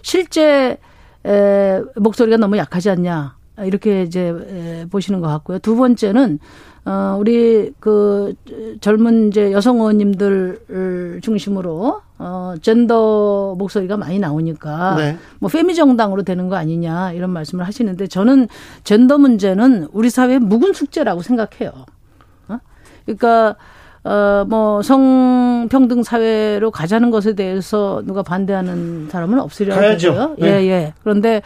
실제 0.02 0.78
에 1.24 1.80
목소리가 1.96 2.36
너무 2.36 2.56
약하지 2.56 2.90
않냐. 2.90 3.36
이렇게 3.58 4.02
이제 4.02 4.86
보시는 4.90 5.20
것 5.20 5.28
같고요. 5.28 5.58
두 5.58 5.76
번째는 5.76 6.38
어 6.84 7.16
우리 7.18 7.72
그 7.78 8.34
젊은 8.80 9.28
이제 9.28 9.52
여성 9.52 9.76
의원님들 9.76 11.20
중심으로 11.22 12.00
어 12.18 12.54
젠더 12.60 13.54
목소리가 13.56 13.96
많이 13.96 14.18
나오니까 14.18 14.96
네. 14.96 15.18
뭐 15.38 15.48
페미 15.50 15.74
정당으로 15.74 16.22
되는 16.22 16.48
거 16.48 16.56
아니냐 16.56 17.12
이런 17.12 17.30
말씀을 17.30 17.66
하시는데 17.66 18.06
저는 18.06 18.48
젠더 18.84 19.18
문제는 19.18 19.88
우리 19.92 20.10
사회의 20.10 20.38
묵은 20.38 20.72
숙제라고 20.72 21.22
생각해요. 21.22 21.72
어? 22.48 22.58
그러니까 23.04 23.56
어, 24.04 24.44
뭐, 24.48 24.82
성평등 24.82 26.02
사회로 26.02 26.70
가자는 26.70 27.10
것에 27.10 27.34
대해서 27.34 28.02
누가 28.04 28.22
반대하는 28.22 29.08
사람은 29.10 29.38
없으려고 29.40 29.80
하고요. 29.80 30.36
네. 30.38 30.46
예, 30.48 30.68
예. 30.68 30.94
그런데 31.02 31.42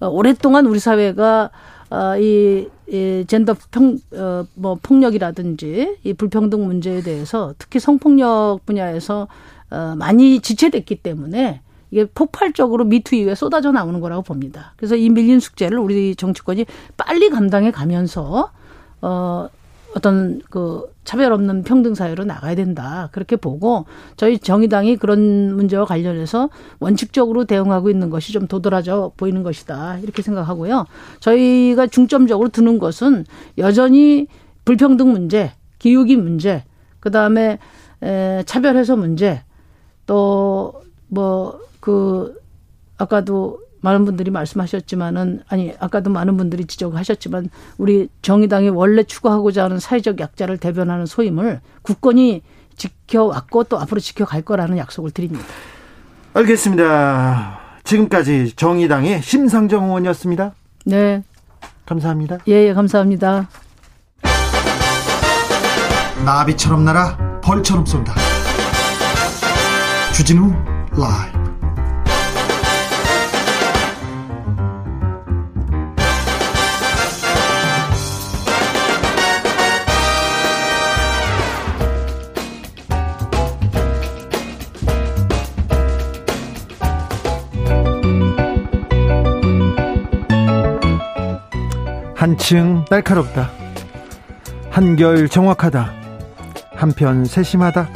어, 0.00 0.08
오랫동안 0.08 0.66
우리 0.66 0.78
사회가 0.78 1.50
어, 1.90 2.16
이 2.18 2.68
이 2.90 3.24
젠더 3.26 3.54
평, 3.70 3.98
어, 4.14 4.46
뭐 4.54 4.78
폭력이라든지 4.82 5.98
이 6.02 6.12
불평등 6.14 6.66
문제에 6.66 7.02
대해서 7.02 7.54
특히 7.58 7.78
성폭력 7.80 8.60
분야에서 8.64 9.28
어, 9.70 9.94
많이 9.96 10.40
지체됐기 10.40 10.96
때문에 10.96 11.60
이게 11.90 12.06
폭발적으로 12.06 12.84
미투 12.84 13.14
이후에 13.14 13.34
쏟아져 13.34 13.72
나오는 13.72 14.00
거라고 14.00 14.22
봅니다. 14.22 14.72
그래서 14.76 14.96
이 14.96 15.10
밀린 15.10 15.40
숙제를 15.40 15.78
우리 15.78 16.16
정치권이 16.16 16.64
빨리 16.96 17.28
감당해 17.28 17.70
가면서 17.70 18.50
어 19.00 19.48
어떤 19.96 20.40
그 20.50 20.92
차별 21.04 21.32
없는 21.32 21.62
평등 21.62 21.94
사회로 21.94 22.24
나가야 22.24 22.54
된다. 22.54 23.08
그렇게 23.12 23.36
보고 23.36 23.86
저희 24.16 24.38
정의당이 24.38 24.96
그런 24.96 25.54
문제와 25.54 25.84
관련해서 25.84 26.50
원칙적으로 26.78 27.44
대응하고 27.44 27.90
있는 27.90 28.10
것이 28.10 28.32
좀 28.32 28.46
도드라져 28.46 29.12
보이는 29.16 29.42
것이다. 29.42 29.98
이렇게 29.98 30.22
생각하고요. 30.22 30.86
저희가 31.20 31.86
중점적으로 31.86 32.50
두는 32.50 32.78
것은 32.78 33.24
여전히 33.56 34.26
불평등 34.64 35.12
문제, 35.12 35.52
기후기 35.78 36.16
문제, 36.16 36.64
그다음에 37.00 37.58
에 38.00 38.42
차별 38.46 38.76
해소 38.76 38.96
문제, 38.96 39.42
또 40.06 40.82
뭐 41.10 41.68
그 41.80 42.34
아까도 42.96 43.60
많은 43.80 44.04
분들이 44.04 44.30
말씀하셨지만은 44.30 45.42
아니 45.48 45.72
아까도 45.78 46.10
많은 46.10 46.36
분들이 46.36 46.64
지적하셨지만 46.64 47.50
우리 47.78 48.08
정의당이 48.22 48.70
원래 48.70 49.02
추구하고자 49.02 49.64
하는 49.64 49.78
사회적 49.78 50.20
약자를 50.20 50.58
대변하는 50.58 51.06
소임을 51.06 51.60
국권이 51.82 52.42
지켜왔고 52.76 53.64
또 53.64 53.78
앞으로 53.78 54.00
지켜갈 54.00 54.42
거라는 54.42 54.78
약속을 54.78 55.10
드립니다. 55.10 55.44
알겠습니다. 56.34 57.60
지금까지 57.84 58.52
정의당의 58.54 59.22
심상정 59.22 59.84
의원이었습니다. 59.84 60.52
네. 60.86 61.22
감사합니다. 61.86 62.38
예, 62.48 62.68
예 62.68 62.74
감사합니다. 62.74 63.48
나비처럼 66.24 66.84
날아 66.84 67.40
벌처럼 67.40 67.86
쏜다. 67.86 68.14
주진우 70.12 70.52
라이브. 70.90 71.37
한층 92.28 92.84
날카롭다. 92.90 93.48
한결 94.68 95.30
정확하다. 95.30 95.90
한편 96.74 97.24
세심하다. 97.24 97.88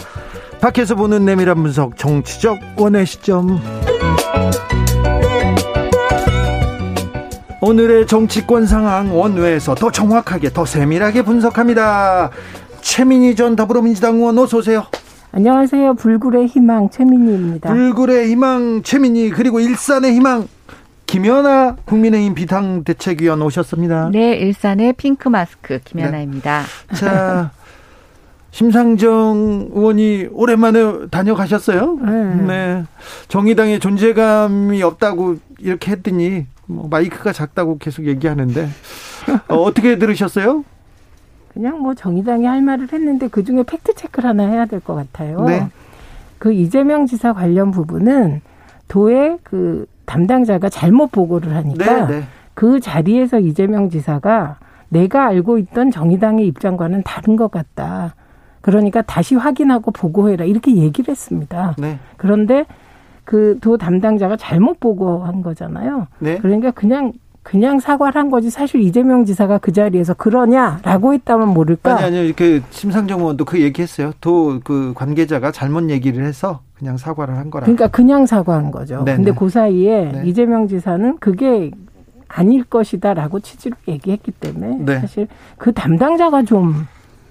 밖에서 0.59 0.95
보는 0.95 1.27
내밀한 1.27 1.63
분석 1.63 1.99
정치적 1.99 2.57
원의 2.79 3.05
시점. 3.05 3.61
오늘의 7.61 8.07
정치권 8.07 8.67
상황 8.67 9.15
원외에서 9.15 9.75
더 9.75 9.91
정확하게 9.91 10.51
더 10.55 10.65
세밀하게 10.65 11.23
분석합니다. 11.23 12.31
최민희 12.81 13.37
전 13.37 13.55
더불어민주당 13.55 14.17
의원 14.17 14.39
어서 14.39 14.57
오세요. 14.59 14.87
안녕하세요. 15.33 15.95
불굴의 15.95 16.47
희망 16.47 16.89
최민희입니다. 16.89 17.69
불굴의 17.71 18.31
희망 18.31 18.83
최민희 18.83 19.29
그리고 19.29 19.61
일산의 19.61 20.15
희망 20.15 20.49
김연아 21.13 21.77
국민의힘 21.85 22.33
비상대책위원 22.35 23.43
오셨습니다. 23.43 24.09
네, 24.13 24.35
일산의 24.35 24.95
핑크 24.95 25.29
마스크 25.29 25.79
김연아입니다. 25.85 26.63
네. 26.89 26.97
자, 26.97 27.51
심상정 28.51 29.69
의원이 29.75 30.29
오랜만에 30.33 31.09
다녀가셨어요. 31.11 31.99
네. 32.03 32.35
네. 32.47 32.85
정의당의 33.29 33.79
존재감이 33.81 34.83
없다고 34.83 35.37
이렇게 35.59 35.91
했더니 35.93 36.47
뭐 36.65 36.89
마이크가 36.89 37.33
작다고 37.35 37.77
계속 37.77 38.07
얘기하는데 38.07 38.67
어, 39.49 39.57
어떻게 39.57 39.99
들으셨어요? 39.99 40.65
그냥 41.53 41.79
뭐 41.81 41.93
정의당이 41.93 42.47
할 42.47 42.63
말을 42.63 42.91
했는데 42.91 43.29
그 43.29 43.45
중에 43.45 43.65
팩트 43.65 43.97
체크를 43.97 44.31
하나 44.31 44.45
해야 44.49 44.65
될 44.65 44.81
것 44.81 44.95
같아요. 44.95 45.45
네. 45.45 45.69
그 46.39 46.55
이재명 46.55 47.05
지사 47.05 47.35
관련 47.35 47.71
부분은 47.71 48.41
도의 48.89 49.37
그 49.43 49.85
담당자가 50.07 50.69
잘못 50.69 51.13
보고를 51.13 51.55
하니까 51.55 52.07
네, 52.07 52.19
네. 52.21 52.23
그 52.55 52.81
자리에서 52.81 53.39
이재명 53.39 53.89
지사가 53.91 54.57
내가 54.89 55.27
알고 55.29 55.59
있던 55.59 55.91
정의당의 55.91 56.47
입장과는 56.49 57.03
다른 57.05 57.37
것 57.37 57.51
같다. 57.51 58.15
그러니까 58.61 59.03
다시 59.03 59.35
확인하고 59.35 59.91
보고해라 59.91 60.45
이렇게 60.45 60.77
얘기를 60.77 61.11
했습니다. 61.11 61.75
네. 61.79 61.99
그런데 62.17 62.67
그 63.25 63.57
도 63.61 63.77
담당자가 63.79 64.37
잘못 64.37 64.81
보고한 64.81 65.43
거잖아요. 65.43 66.09
네. 66.19 66.39
그러니까 66.39 66.71
그냥 66.73 67.13
그냥 67.45 67.81
사과를 67.81 68.21
한 68.21 68.31
거지 68.31 68.51
사실 68.51 68.81
이재명 68.83 69.25
지사가 69.25 69.59
그 69.59 69.73
자리에서 69.73 70.15
그러냐라고 70.15 71.13
했다면 71.15 71.49
모를까. 71.49 71.97
아니 71.97 72.19
아니요. 72.19 72.33
그 72.37 72.63
심상정 72.71 73.21
의원도 73.21 73.45
그 73.45 73.61
얘기했어요. 73.61 74.13
도 74.21 74.61
그 74.65 74.93
관계자가 74.95 75.51
잘못 75.53 75.89
얘기를 75.91 76.25
해서 76.25 76.61
그냥 76.83 76.97
사과를 76.97 77.37
한 77.37 77.49
거라. 77.49 77.65
그러니까 77.65 77.87
그냥 77.87 78.27
사과한 78.27 78.73
거죠. 78.73 79.05
네네. 79.05 79.17
근데 79.17 79.33
그 79.33 79.49
사이에 79.49 80.11
네. 80.11 80.23
이재명 80.25 80.67
지사는 80.67 81.19
그게 81.21 81.71
아닐 82.27 82.65
것이다라고 82.65 83.39
취지로 83.39 83.77
얘기했기 83.87 84.33
때문에 84.33 84.79
네. 84.81 85.01
사실 85.01 85.29
그 85.59 85.73
담당자가 85.73 86.43
좀 86.43 86.87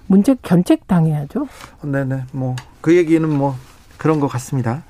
문책 0.08 0.40
견책 0.42 0.88
당해야죠. 0.88 1.48
네네. 1.84 2.24
뭐 2.32 2.56
그 2.82 2.96
얘기는 2.98 3.28
뭐 3.30 3.56
그런 3.98 4.20
것 4.20 4.28
같습니다. 4.28 4.84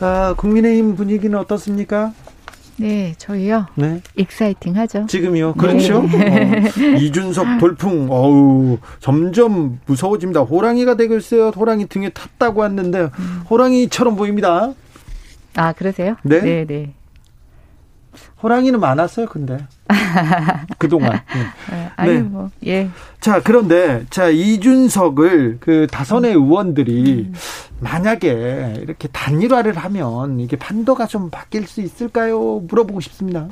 아, 0.00 0.34
국민의힘 0.36 0.94
분위기는 0.94 1.36
어떻습니까? 1.38 2.12
네, 2.82 3.14
저희요. 3.16 3.66
네. 3.76 4.02
익사이팅하죠. 4.16 5.06
지금이요. 5.06 5.54
그렇죠. 5.54 6.02
네. 6.02 6.64
어, 6.66 6.96
이준석 6.98 7.58
돌풍. 7.60 8.08
어우, 8.10 8.78
점점 9.00 9.78
무서워집니다. 9.86 10.40
호랑이가 10.40 10.96
되고 10.96 11.16
있어요. 11.16 11.48
호랑이 11.50 11.86
등에 11.86 12.08
탔다고 12.08 12.64
했는데 12.64 13.08
음. 13.18 13.42
호랑이처럼 13.48 14.16
보입니다. 14.16 14.72
아, 15.54 15.72
그러세요? 15.72 16.16
네. 16.22 16.40
네, 16.40 16.64
네. 16.66 16.92
호랑이는 18.42 18.78
많았어요, 18.80 19.26
근데. 19.26 19.66
그동안. 20.78 21.12
네. 21.12 21.40
네. 21.70 21.90
아니, 21.96 22.12
네. 22.14 22.20
뭐, 22.20 22.50
예. 22.66 22.88
자, 23.20 23.40
그런데, 23.42 24.04
자, 24.10 24.28
이준석을 24.28 25.58
그 25.60 25.86
다선의 25.90 26.32
의원들이 26.32 27.28
음. 27.30 27.34
만약에 27.80 28.78
이렇게 28.82 29.08
단일화를 29.08 29.76
하면 29.76 30.40
이게 30.40 30.56
판도가 30.56 31.06
좀 31.06 31.30
바뀔 31.30 31.66
수 31.66 31.80
있을까요? 31.80 32.60
물어보고 32.60 33.00
싶습니다. 33.00 33.48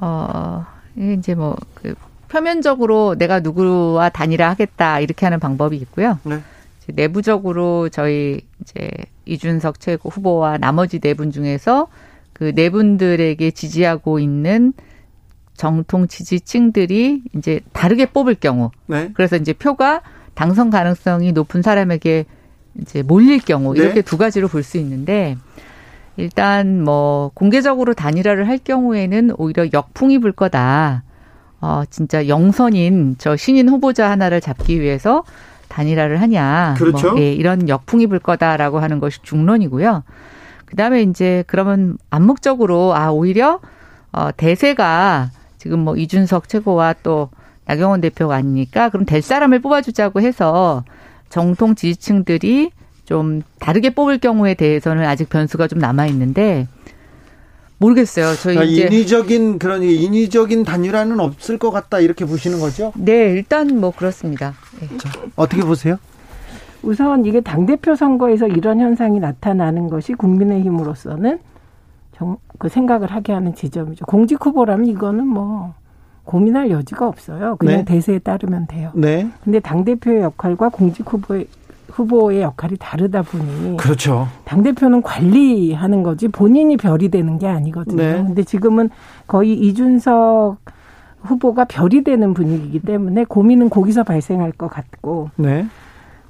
어, 0.00 0.66
이제 0.96 1.34
뭐, 1.34 1.56
그, 1.74 1.94
표면적으로 2.28 3.14
내가 3.16 3.40
누구와 3.40 4.08
단일화 4.08 4.50
하겠다, 4.50 5.00
이렇게 5.00 5.24
하는 5.26 5.38
방법이 5.40 5.76
있고요. 5.76 6.18
네. 6.24 6.40
내부적으로 6.88 7.88
저희 7.88 8.40
이제 8.60 8.88
이준석 9.24 9.80
최고 9.80 10.08
후보와 10.08 10.58
나머지 10.58 11.00
네 11.00 11.14
분 11.14 11.32
중에서 11.32 11.88
그네 12.36 12.68
분들에게 12.68 13.50
지지하고 13.50 14.18
있는 14.18 14.74
정통 15.54 16.06
지지층들이 16.06 17.22
이제 17.34 17.60
다르게 17.72 18.04
뽑을 18.04 18.34
경우, 18.34 18.70
네. 18.86 19.10
그래서 19.14 19.36
이제 19.36 19.54
표가 19.54 20.02
당선 20.34 20.68
가능성이 20.68 21.32
높은 21.32 21.62
사람에게 21.62 22.26
이제 22.78 23.02
몰릴 23.02 23.38
경우 23.40 23.72
네. 23.72 23.80
이렇게 23.80 24.02
두 24.02 24.18
가지로 24.18 24.48
볼 24.48 24.62
수 24.62 24.76
있는데 24.76 25.38
일단 26.18 26.84
뭐 26.84 27.30
공개적으로 27.32 27.94
단일화를 27.94 28.46
할 28.48 28.58
경우에는 28.58 29.32
오히려 29.38 29.66
역풍이 29.72 30.18
불 30.18 30.32
거다. 30.32 31.04
어 31.62 31.84
진짜 31.88 32.28
영선인 32.28 33.16
저 33.16 33.34
신인 33.34 33.70
후보자 33.70 34.10
하나를 34.10 34.42
잡기 34.42 34.82
위해서 34.82 35.24
단일화를 35.68 36.20
하냐. 36.20 36.74
그렇죠. 36.76 37.12
뭐, 37.12 37.20
예, 37.20 37.32
이런 37.32 37.66
역풍이 37.70 38.08
불 38.08 38.18
거다라고 38.18 38.78
하는 38.78 39.00
것이 39.00 39.20
중론이고요. 39.22 40.02
그다음에 40.66 41.02
이제 41.02 41.44
그러면 41.46 41.96
암묵적으로 42.10 42.94
아 42.94 43.10
오히려 43.10 43.60
어 44.12 44.30
대세가 44.36 45.30
지금 45.58 45.80
뭐 45.80 45.96
이준석 45.96 46.48
최고와 46.48 46.94
또 47.02 47.30
나경원 47.64 48.00
대표가 48.00 48.36
아니니까 48.36 48.90
그럼 48.90 49.04
될 49.04 49.22
사람을 49.22 49.60
뽑아주자고 49.60 50.20
해서 50.20 50.84
정통 51.28 51.74
지지층들이 51.74 52.70
좀 53.04 53.42
다르게 53.58 53.90
뽑을 53.90 54.18
경우에 54.18 54.54
대해서는 54.54 55.04
아직 55.04 55.28
변수가 55.28 55.68
좀 55.68 55.78
남아 55.78 56.06
있는데 56.06 56.66
모르겠어요. 57.78 58.34
저희 58.36 58.54
그러니까 58.54 58.72
이제 58.72 58.86
인위적인 58.86 59.58
그런 59.58 59.82
인위적인 59.82 60.64
단일화는 60.64 61.20
없을 61.20 61.58
것 61.58 61.70
같다 61.70 62.00
이렇게 62.00 62.24
보시는 62.24 62.58
거죠? 62.60 62.92
네, 62.96 63.32
일단 63.32 63.78
뭐 63.78 63.90
그렇습니다. 63.90 64.54
네. 64.80 64.88
자, 64.98 65.10
어떻게 65.36 65.62
보세요? 65.62 65.98
우선 66.86 67.24
이게 67.24 67.40
당 67.40 67.66
대표 67.66 67.96
선거에서 67.96 68.46
이런 68.46 68.80
현상이 68.80 69.18
나타나는 69.18 69.88
것이 69.88 70.14
국민의힘으로서는 70.14 71.40
정, 72.12 72.36
그 72.58 72.68
생각을 72.68 73.10
하게 73.10 73.32
하는 73.32 73.54
지점이죠. 73.54 74.06
공직 74.06 74.44
후보라면 74.44 74.86
이거는 74.86 75.26
뭐 75.26 75.74
고민할 76.24 76.70
여지가 76.70 77.06
없어요. 77.06 77.56
그냥 77.56 77.78
네. 77.78 77.84
대세에 77.84 78.20
따르면 78.20 78.68
돼요. 78.68 78.92
네. 78.94 79.28
근데 79.42 79.58
당 79.60 79.84
대표의 79.84 80.22
역할과 80.22 80.68
공직 80.70 81.12
후보의 81.12 81.48
후보의 81.90 82.42
역할이 82.42 82.76
다르다 82.78 83.22
보니 83.22 83.76
그렇죠. 83.76 84.28
당 84.44 84.62
대표는 84.62 85.02
관리하는 85.02 86.02
거지 86.02 86.28
본인이 86.28 86.76
별이 86.76 87.08
되는 87.08 87.38
게 87.38 87.48
아니거든요. 87.48 87.96
네. 87.96 88.22
근데 88.24 88.42
지금은 88.44 88.90
거의 89.26 89.54
이준석 89.54 90.58
후보가 91.22 91.64
별이 91.64 92.04
되는 92.04 92.32
분위기이기 92.34 92.80
때문에 92.80 93.24
고민은 93.24 93.70
거기서 93.70 94.04
발생할 94.04 94.52
것 94.52 94.68
같고. 94.68 95.30
네. 95.36 95.66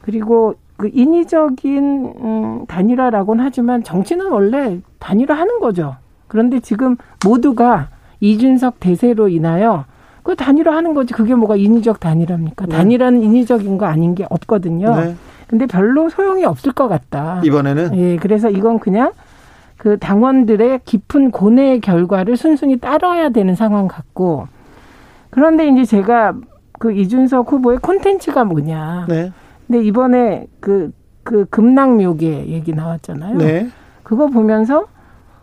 그리고 0.07 0.55
그 0.77 0.89
인위적인 0.93 2.15
음, 2.21 2.67
단일화라고는 2.67 3.45
하지만 3.45 3.83
정치는 3.83 4.31
원래 4.31 4.79
단일화하는 5.01 5.59
거죠. 5.59 5.97
그런데 6.29 6.61
지금 6.61 6.97
모두가 7.25 7.89
이준석 8.21 8.79
대세로 8.79 9.29
인하여 9.29 9.85
그 10.23 10.37
단일화하는 10.37 10.95
거지 10.95 11.13
그게 11.13 11.35
뭐가 11.35 11.57
인위적 11.57 11.99
단일화입니까? 11.99 12.67
네. 12.67 12.77
단일화는 12.77 13.21
인위적인 13.23 13.79
거 13.79 13.87
아닌 13.87 14.15
게 14.15 14.27
없거든요. 14.31 14.95
네. 14.95 15.17
근데 15.49 15.67
별로 15.67 16.09
소용이 16.09 16.45
없을 16.45 16.73
것 16.73 16.87
같다. 16.89 17.41
이번에는 17.45 17.97
예, 17.97 18.17
그래서 18.17 18.49
이건 18.49 18.79
그냥 18.79 19.13
그 19.77 19.99
당원들의 19.99 20.81
깊은 20.85 21.33
고뇌의 21.33 21.81
결과를 21.81 22.37
순순히 22.37 22.77
따라야 22.79 23.31
되는 23.31 23.57
상황 23.57 23.89
같고 23.89 24.47
그런데 25.31 25.69
이제 25.69 25.85
제가 25.85 26.35
그 26.79 26.93
이준석 26.93 27.51
후보의 27.51 27.79
콘텐츠가 27.79 28.45
뭐냐. 28.45 29.07
네. 29.09 29.33
근데 29.67 29.85
이번에 29.85 30.47
그, 30.61 30.93
그 31.23 31.45
금낭묘계 31.47 32.49
얘기 32.49 32.73
나왔잖아요. 32.73 33.37
네. 33.39 33.69
그거 34.03 34.29
보면서, 34.29 34.81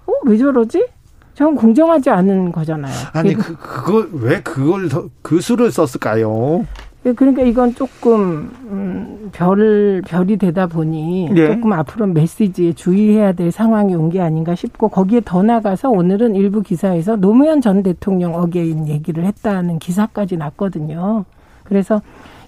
어, 0.06 0.12
왜 0.26 0.38
저러지? 0.38 0.86
전 1.34 1.56
공정하지 1.56 2.10
않은 2.10 2.52
거잖아요. 2.52 2.94
아니, 3.14 3.34
그, 3.34 3.56
그걸, 3.58 4.10
왜 4.14 4.42
그걸, 4.42 4.88
그 5.22 5.42
수를 5.42 5.72
썼을까요? 5.72 6.66
예, 7.06 7.12
그러니까 7.12 7.42
이건 7.42 7.76
조금 7.76 8.50
음, 8.72 9.30
별 9.34 10.02
별이 10.08 10.38
되다 10.38 10.68
보니 10.68 11.32
네. 11.34 11.48
조금 11.48 11.74
앞으로 11.74 12.06
메시지에 12.08 12.72
주의해야 12.74 13.34
될 13.34 13.52
상황이 13.52 13.94
온 13.94 14.10
게 14.10 14.22
아닌가 14.22 14.56
싶고 14.56 14.88
거기에 14.88 15.22
더 15.26 15.44
나가서 15.44 15.90
오늘은 15.90 16.36
일부 16.36 16.62
기사에서 16.62 17.18
노무현 17.18 17.60
전 17.60 17.84
대통령 17.84 18.36
again 18.36 18.88
얘기를 18.88 19.26
했다는 19.26 19.80
기사까지 19.80 20.38
났거든요. 20.38 21.26
그래서 21.66 22.02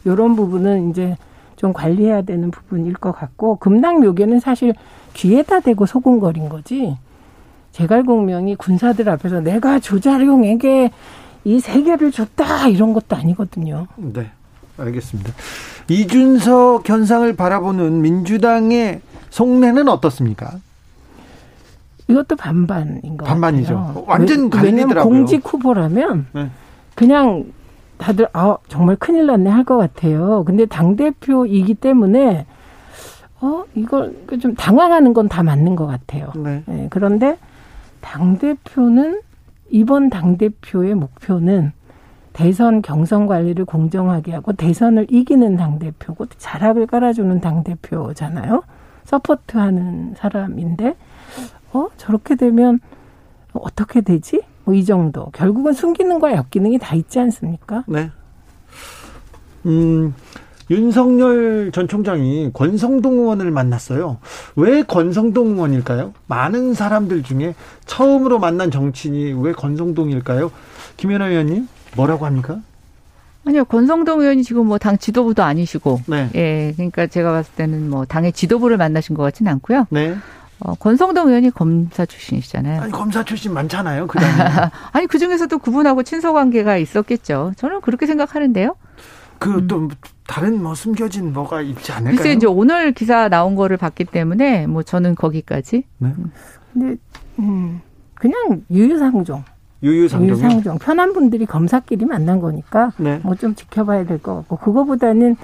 이런 0.06 0.38
부분은 0.38 0.90
이제 0.92 1.18
좀 1.56 1.74
관리해야 1.74 2.22
되는 2.24 2.52
부분일 2.52 2.94
것 2.94 3.12
같고 3.12 3.58
금낭묘계는 3.58 4.40
사실 4.40 4.74
귀에다 5.14 5.62
대고 5.62 5.86
소금거린 5.86 6.50
거지. 6.50 6.98
제갈공명이 7.72 8.56
군사들 8.56 9.10
앞에서 9.10 9.42
내가 9.42 9.80
조자룡에게 9.80 10.92
이 11.44 11.60
세계를 11.60 12.12
줬다 12.12 12.68
이런 12.68 12.94
것도 12.94 13.16
아니거든요. 13.16 13.88
네. 13.98 14.32
알겠습니다. 14.78 15.32
이준석 15.90 16.88
현상을 16.90 17.34
바라보는 17.36 18.02
민주당의 18.02 19.02
속내는 19.30 19.88
어떻습니까? 19.88 20.56
이것도 22.08 22.36
반반인 22.36 23.18
것 23.18 23.26
반반이죠. 23.26 23.76
같아요. 23.76 24.04
완전 24.08 24.50
갈리더라고요. 24.50 25.04
공직 25.14 25.42
후보라면 25.46 26.28
네. 26.34 26.50
그냥 26.94 27.46
다들 27.98 28.28
아 28.34 28.58
정말 28.68 28.96
큰일 28.98 29.26
났네 29.28 29.50
할 29.50 29.64
것 29.64 29.78
같아요. 29.78 30.44
근데 30.46 30.66
당 30.66 30.96
대표이기 30.96 31.76
때문에 31.76 32.46
어 33.42 33.64
이걸 33.76 34.14
좀 34.42 34.54
당황하는 34.56 35.14
건 35.14 35.28
다 35.28 35.44
맞는 35.44 35.76
것 35.76 35.86
같아요. 35.88 36.32
네. 36.36 36.64
네. 36.66 36.88
그런데 36.90 37.38
당 38.02 38.38
대표는 38.38 39.22
이번 39.70 40.10
당 40.10 40.38
대표의 40.38 40.96
목표는 40.96 41.72
대선 42.34 42.82
경선 42.82 43.28
관리를 43.28 43.66
공정하게 43.66 44.34
하고 44.34 44.52
대선을 44.54 45.08
이기는 45.10 45.56
당 45.58 45.80
대표고 45.80 46.26
자락을 46.38 46.86
깔아주는 46.88 47.40
당 47.42 47.64
대표잖아요. 47.64 48.62
서포트하는 49.06 50.16
사람인데, 50.18 50.96
어, 51.74 51.88
저렇게 51.98 52.36
되면 52.36 52.80
어떻게 53.54 54.02
되지? 54.02 54.42
뭐 54.66 54.76
이 54.76 54.84
정도. 54.84 55.28
결국은 55.34 55.74
숨기는과 55.74 56.36
역기능이 56.36 56.80
다 56.80 56.96
있지 56.96 57.20
않습니까? 57.20 57.84
네. 57.88 58.10
음, 59.66 60.14
윤석열 60.70 61.72
전 61.72 61.88
총장이 61.88 62.52
권성동 62.54 63.14
의원을 63.20 63.52
만났어요. 63.52 64.18
왜 64.56 64.84
권성동 64.84 65.52
의원일까요? 65.52 66.14
많은 66.28 66.74
사람들 66.74 67.24
중에 67.24 67.54
처음으로 67.86 68.40
만난 68.40 68.72
정치인이 68.72 69.34
왜 69.44 69.54
권성동일까요? 69.54 70.52
김연아 70.98 71.28
의원님? 71.30 71.68
뭐라고 71.96 72.26
합니까? 72.26 72.60
아니요, 73.48 73.64
권성동 73.66 74.22
의원이 74.22 74.44
지금 74.44 74.66
뭐 74.66 74.80
당 74.80 74.98
지도부도 74.98 75.44
아니시고, 75.44 76.02
네. 76.08 76.30
예, 76.34 76.74
그러니까 76.76 77.06
제가 77.06 77.32
봤을 77.32 77.54
때는 77.56 77.92
뭐 77.92 78.06
당의 78.06 78.34
지도부를 78.34 78.78
만나신 78.78 79.16
것 79.16 79.22
같지는 79.22 79.52
않고요. 79.52 79.86
네. 79.92 80.16
어, 80.60 80.74
권성동 80.76 81.28
의원이 81.28 81.52
검사 81.52 82.06
출신이시잖아요. 82.06 82.82
아니, 82.82 82.92
검사 82.92 83.24
출신 83.24 83.54
많잖아요, 83.54 84.08
그 84.08 84.18
아니, 84.94 85.08
그 85.08 85.20
중에서도 85.20 85.58
그분하고 85.60 86.04
친서 86.04 86.32
관계가 86.34 86.78
있었겠죠. 86.78 87.54
저는 87.58 87.82
그렇게 87.82 88.06
생각하는데요. 88.06 88.76
그또 89.40 89.78
음. 89.80 89.90
다른 90.28 90.64
뭐 90.64 90.74
숨겨진 90.74 91.34
뭐가 91.34 91.62
있지 91.62 91.92
않을까요? 91.92 92.16
글쎄 92.16 92.32
이제 92.32 92.48
오늘 92.48 92.94
기사 92.94 93.28
나온 93.28 93.56
거를 93.56 93.76
봤기 93.78 94.06
때문에 94.06 94.66
뭐 94.66 94.82
저는 94.82 95.16
거기까지. 95.16 95.84
네. 95.98 96.14
근데 96.74 96.96
음, 97.40 97.82
그냥 98.16 98.64
유유상종. 98.72 99.44
유유상종. 99.84 100.28
유유상종. 100.28 100.78
편한 100.80 101.12
분들이 101.14 101.46
검사끼리 101.46 102.06
만난 102.06 102.40
거니까 102.40 102.92
네. 102.98 103.20
뭐 103.24 103.36
좀 103.36 103.54
지켜봐야 103.56 104.06
될 104.06 104.20
것 104.20 104.36
같고 104.36 104.56
그거보다는 104.58 105.36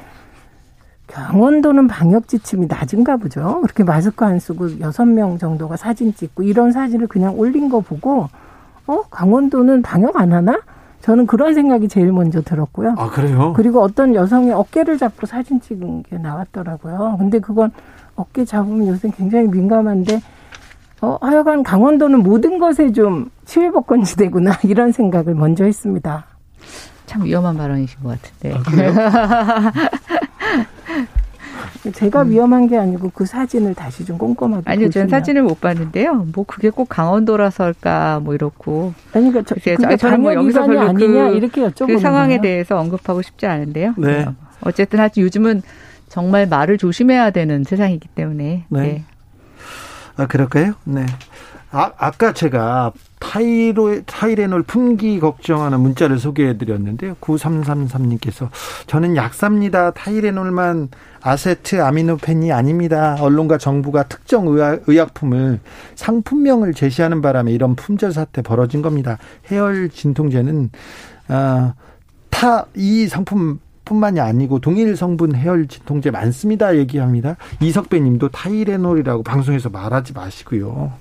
강원도는 1.11 1.87
방역 1.87 2.27
지침이 2.27 2.67
낮은가 2.67 3.17
보죠. 3.17 3.59
그렇게 3.61 3.83
마스크 3.83 4.23
안 4.25 4.39
쓰고 4.39 4.79
여섯 4.79 5.05
명 5.05 5.37
정도가 5.37 5.77
사진 5.77 6.13
찍고 6.13 6.43
이런 6.43 6.71
사진을 6.71 7.07
그냥 7.07 7.37
올린 7.37 7.69
거 7.69 7.81
보고 7.81 8.29
어 8.87 9.01
강원도는 9.09 9.81
방역 9.81 10.17
안 10.17 10.33
하나? 10.33 10.59
저는 11.01 11.25
그런 11.25 11.53
생각이 11.53 11.87
제일 11.87 12.11
먼저 12.11 12.41
들었고요. 12.41 12.95
아 12.97 13.09
그래요? 13.09 13.53
그리고 13.55 13.81
어떤 13.81 14.15
여성의 14.15 14.53
어깨를 14.53 14.97
잡고 14.97 15.25
사진 15.25 15.59
찍은 15.59 16.03
게 16.03 16.17
나왔더라고요. 16.17 17.15
근데 17.19 17.39
그건 17.39 17.71
어깨 18.15 18.45
잡으면 18.45 18.87
요새 18.87 19.09
굉장히 19.15 19.47
민감한데 19.47 20.21
어, 21.01 21.17
하여간 21.19 21.63
강원도는 21.63 22.21
모든 22.21 22.59
것에 22.59 22.91
좀 22.91 23.31
치외복권지대구나 23.45 24.59
이런 24.65 24.91
생각을 24.91 25.33
먼저 25.33 25.65
했습니다. 25.65 26.25
참 27.07 27.25
위험한 27.25 27.57
발언이신 27.57 28.03
것 28.03 28.21
같은데. 28.21 28.55
아, 28.55 29.71
제가 31.93 32.23
음. 32.23 32.29
위험한 32.29 32.67
게 32.67 32.77
아니고 32.77 33.11
그 33.13 33.25
사진을 33.25 33.73
다시 33.73 34.05
좀 34.05 34.17
꼼꼼하게 34.17 34.69
아니요, 34.69 34.89
전 34.89 35.07
사진을 35.07 35.41
못 35.41 35.59
봤는데요. 35.59 36.27
뭐 36.33 36.45
그게 36.45 36.69
꼭 36.69 36.87
강원도라서일까 36.89 38.19
뭐 38.23 38.35
이렇고. 38.35 38.93
아니 39.13 39.29
그러니까 39.31 39.43
저, 39.47 39.55
그게 39.55 39.97
저는 39.97 40.21
뭐 40.21 40.33
여기서 40.33 40.65
별로 40.65 40.81
아니냐 40.81 41.29
그, 41.29 41.35
이렇게 41.35 41.61
여쭤보는 41.61 41.87
그 41.87 41.97
상황에 41.99 42.37
거예요. 42.37 42.41
대해서 42.41 42.77
언급하고 42.77 43.21
싶지 43.21 43.47
않은데요. 43.47 43.95
네. 43.97 44.27
어쨌든 44.61 44.99
하여튼 44.99 45.23
요즘은 45.23 45.63
정말 46.07 46.45
말을 46.47 46.77
조심해야 46.77 47.31
되는 47.31 47.63
세상이기 47.63 48.09
때문에. 48.09 48.65
네. 48.69 48.81
네. 48.81 49.03
아, 50.17 50.27
그럴까요? 50.27 50.73
네. 50.83 51.05
아, 51.71 51.91
아까 51.97 52.33
제가 52.33 52.91
타이로, 53.21 54.01
타이레놀 54.05 54.63
품귀 54.63 55.19
걱정하는 55.19 55.79
문자를 55.79 56.17
소개해 56.17 56.57
드렸는데요. 56.57 57.15
9333님께서 57.21 58.49
저는 58.87 59.15
약사입니다. 59.15 59.91
타이레놀만 59.91 60.89
아세트 61.21 61.81
아미노펜이 61.81 62.51
아닙니다. 62.51 63.15
언론과 63.21 63.59
정부가 63.59 64.03
특정 64.03 64.47
의학, 64.47 64.81
의약품을 64.87 65.59
상품명을 65.95 66.73
제시하는 66.73 67.21
바람에 67.21 67.51
이런 67.51 67.75
품절 67.75 68.11
사태 68.11 68.41
벌어진 68.41 68.81
겁니다. 68.81 69.19
해열 69.51 69.89
진통제는 69.89 70.71
어, 71.29 71.73
타이 72.31 73.07
상품 73.07 73.59
뿐만이 73.85 74.19
아니고 74.19 74.59
동일 74.59 74.95
성분 74.97 75.35
해열 75.35 75.67
진통제 75.67 76.09
많습니다. 76.09 76.75
얘기합니다. 76.75 77.37
이석배 77.61 77.99
님도 77.99 78.29
타이레놀이라고 78.29 79.21
방송에서 79.21 79.69
말하지 79.69 80.13
마시고요. 80.13 80.91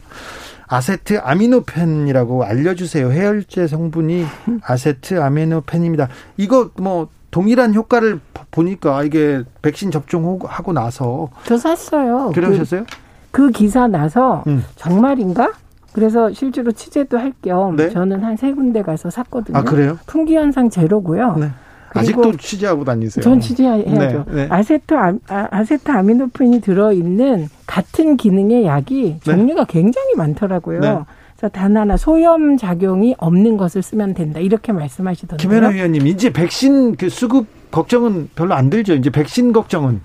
아세트 0.74 1.18
아미노펜이라고 1.18 2.44
알려주세요. 2.44 3.10
해열제 3.10 3.66
성분이 3.66 4.24
아세트 4.62 5.20
아미노펜입니다. 5.20 6.08
이거 6.36 6.70
뭐 6.78 7.08
동일한 7.32 7.74
효과를 7.74 8.20
보니까 8.52 9.02
이게 9.02 9.42
백신 9.62 9.90
접종하고 9.90 10.72
나서 10.72 11.28
저 11.44 11.56
샀어요. 11.58 12.30
그러셨어요? 12.32 12.84
그, 13.32 13.46
그 13.46 13.50
기사 13.50 13.88
나서 13.88 14.44
음. 14.46 14.64
정말인가? 14.76 15.52
그래서 15.92 16.32
실제로 16.32 16.70
취재도 16.70 17.18
할겸 17.18 17.74
네? 17.74 17.90
저는 17.90 18.22
한 18.22 18.36
세 18.36 18.52
군데 18.52 18.80
가서 18.82 19.10
샀거든요. 19.10 19.58
아 19.58 19.62
그래요? 19.62 19.98
품귀 20.06 20.36
현상 20.36 20.70
제로고요. 20.70 21.36
네. 21.36 21.50
아직도 21.94 22.36
취재하고 22.36 22.84
다니세요? 22.84 23.22
전 23.22 23.40
취재해야죠. 23.40 24.24
네, 24.28 24.34
네. 24.34 24.46
아세토 24.50 24.96
아, 24.96 25.12
아세트 25.28 25.90
아미노펜이 25.90 26.60
들어 26.60 26.92
있는 26.92 27.48
같은 27.66 28.16
기능의 28.16 28.64
약이 28.66 29.02
네. 29.02 29.20
종류가 29.22 29.64
굉장히 29.64 30.14
많더라고요. 30.16 30.80
네. 30.80 30.98
그래서 31.36 31.52
단 31.52 31.76
하나 31.76 31.96
소염 31.96 32.56
작용이 32.56 33.14
없는 33.18 33.56
것을 33.56 33.82
쓰면 33.82 34.14
된다 34.14 34.40
이렇게 34.40 34.72
말씀하시던데요. 34.72 35.48
김현아 35.48 35.68
위원님 35.68 36.06
이제 36.06 36.30
백신 36.30 36.96
그 36.96 37.08
수급 37.08 37.46
걱정은 37.70 38.28
별로 38.34 38.54
안 38.54 38.70
들죠. 38.70 38.94
이제 38.94 39.10
백신 39.10 39.52
걱정은 39.52 40.00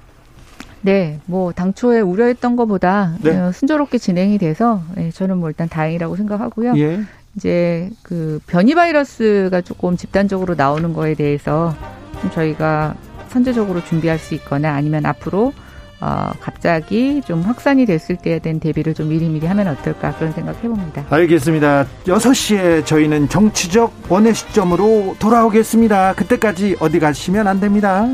네, 0.81 1.19
뭐 1.25 1.51
당초에 1.51 1.99
우려했던 1.99 2.55
것보다 2.55 3.15
네. 3.21 3.35
어, 3.37 3.51
순조롭게 3.51 3.97
진행이 3.97 4.37
돼서 4.37 4.81
네, 4.95 5.09
저는 5.09 5.39
뭐 5.39 5.49
일단 5.49 5.67
다행이라고 5.67 6.15
생각하고요. 6.15 6.73
예. 6.77 7.01
이제 7.35 7.89
그 8.01 8.39
변이 8.47 8.75
바이러스가 8.75 9.61
조금 9.61 9.97
집단적으로 9.97 10.55
나오는 10.55 10.93
거에 10.93 11.13
대해서 11.15 11.75
좀 12.21 12.31
저희가 12.31 12.95
선제적으로 13.29 13.83
준비할 13.83 14.17
수 14.17 14.33
있거나 14.35 14.73
아니면 14.73 15.05
앞으로 15.05 15.53
어, 16.01 16.31
갑자기 16.39 17.21
좀 17.25 17.41
확산이 17.41 17.85
됐을 17.85 18.17
때에 18.17 18.39
대한 18.39 18.59
대비를 18.59 18.93
좀 18.93 19.09
미리미리 19.09 19.47
하면 19.47 19.67
어떨까 19.67 20.13
그런 20.15 20.33
생각 20.33 20.61
해봅니다. 20.63 21.05
알겠습니다. 21.09 21.85
6시에 22.05 22.85
저희는 22.85 23.29
정치적 23.29 23.93
원의 24.09 24.33
시점으로 24.33 25.15
돌아오겠습니다. 25.19 26.13
그때까지 26.13 26.75
어디 26.79 26.99
가시면 26.99 27.47
안 27.47 27.59
됩니다. 27.59 28.07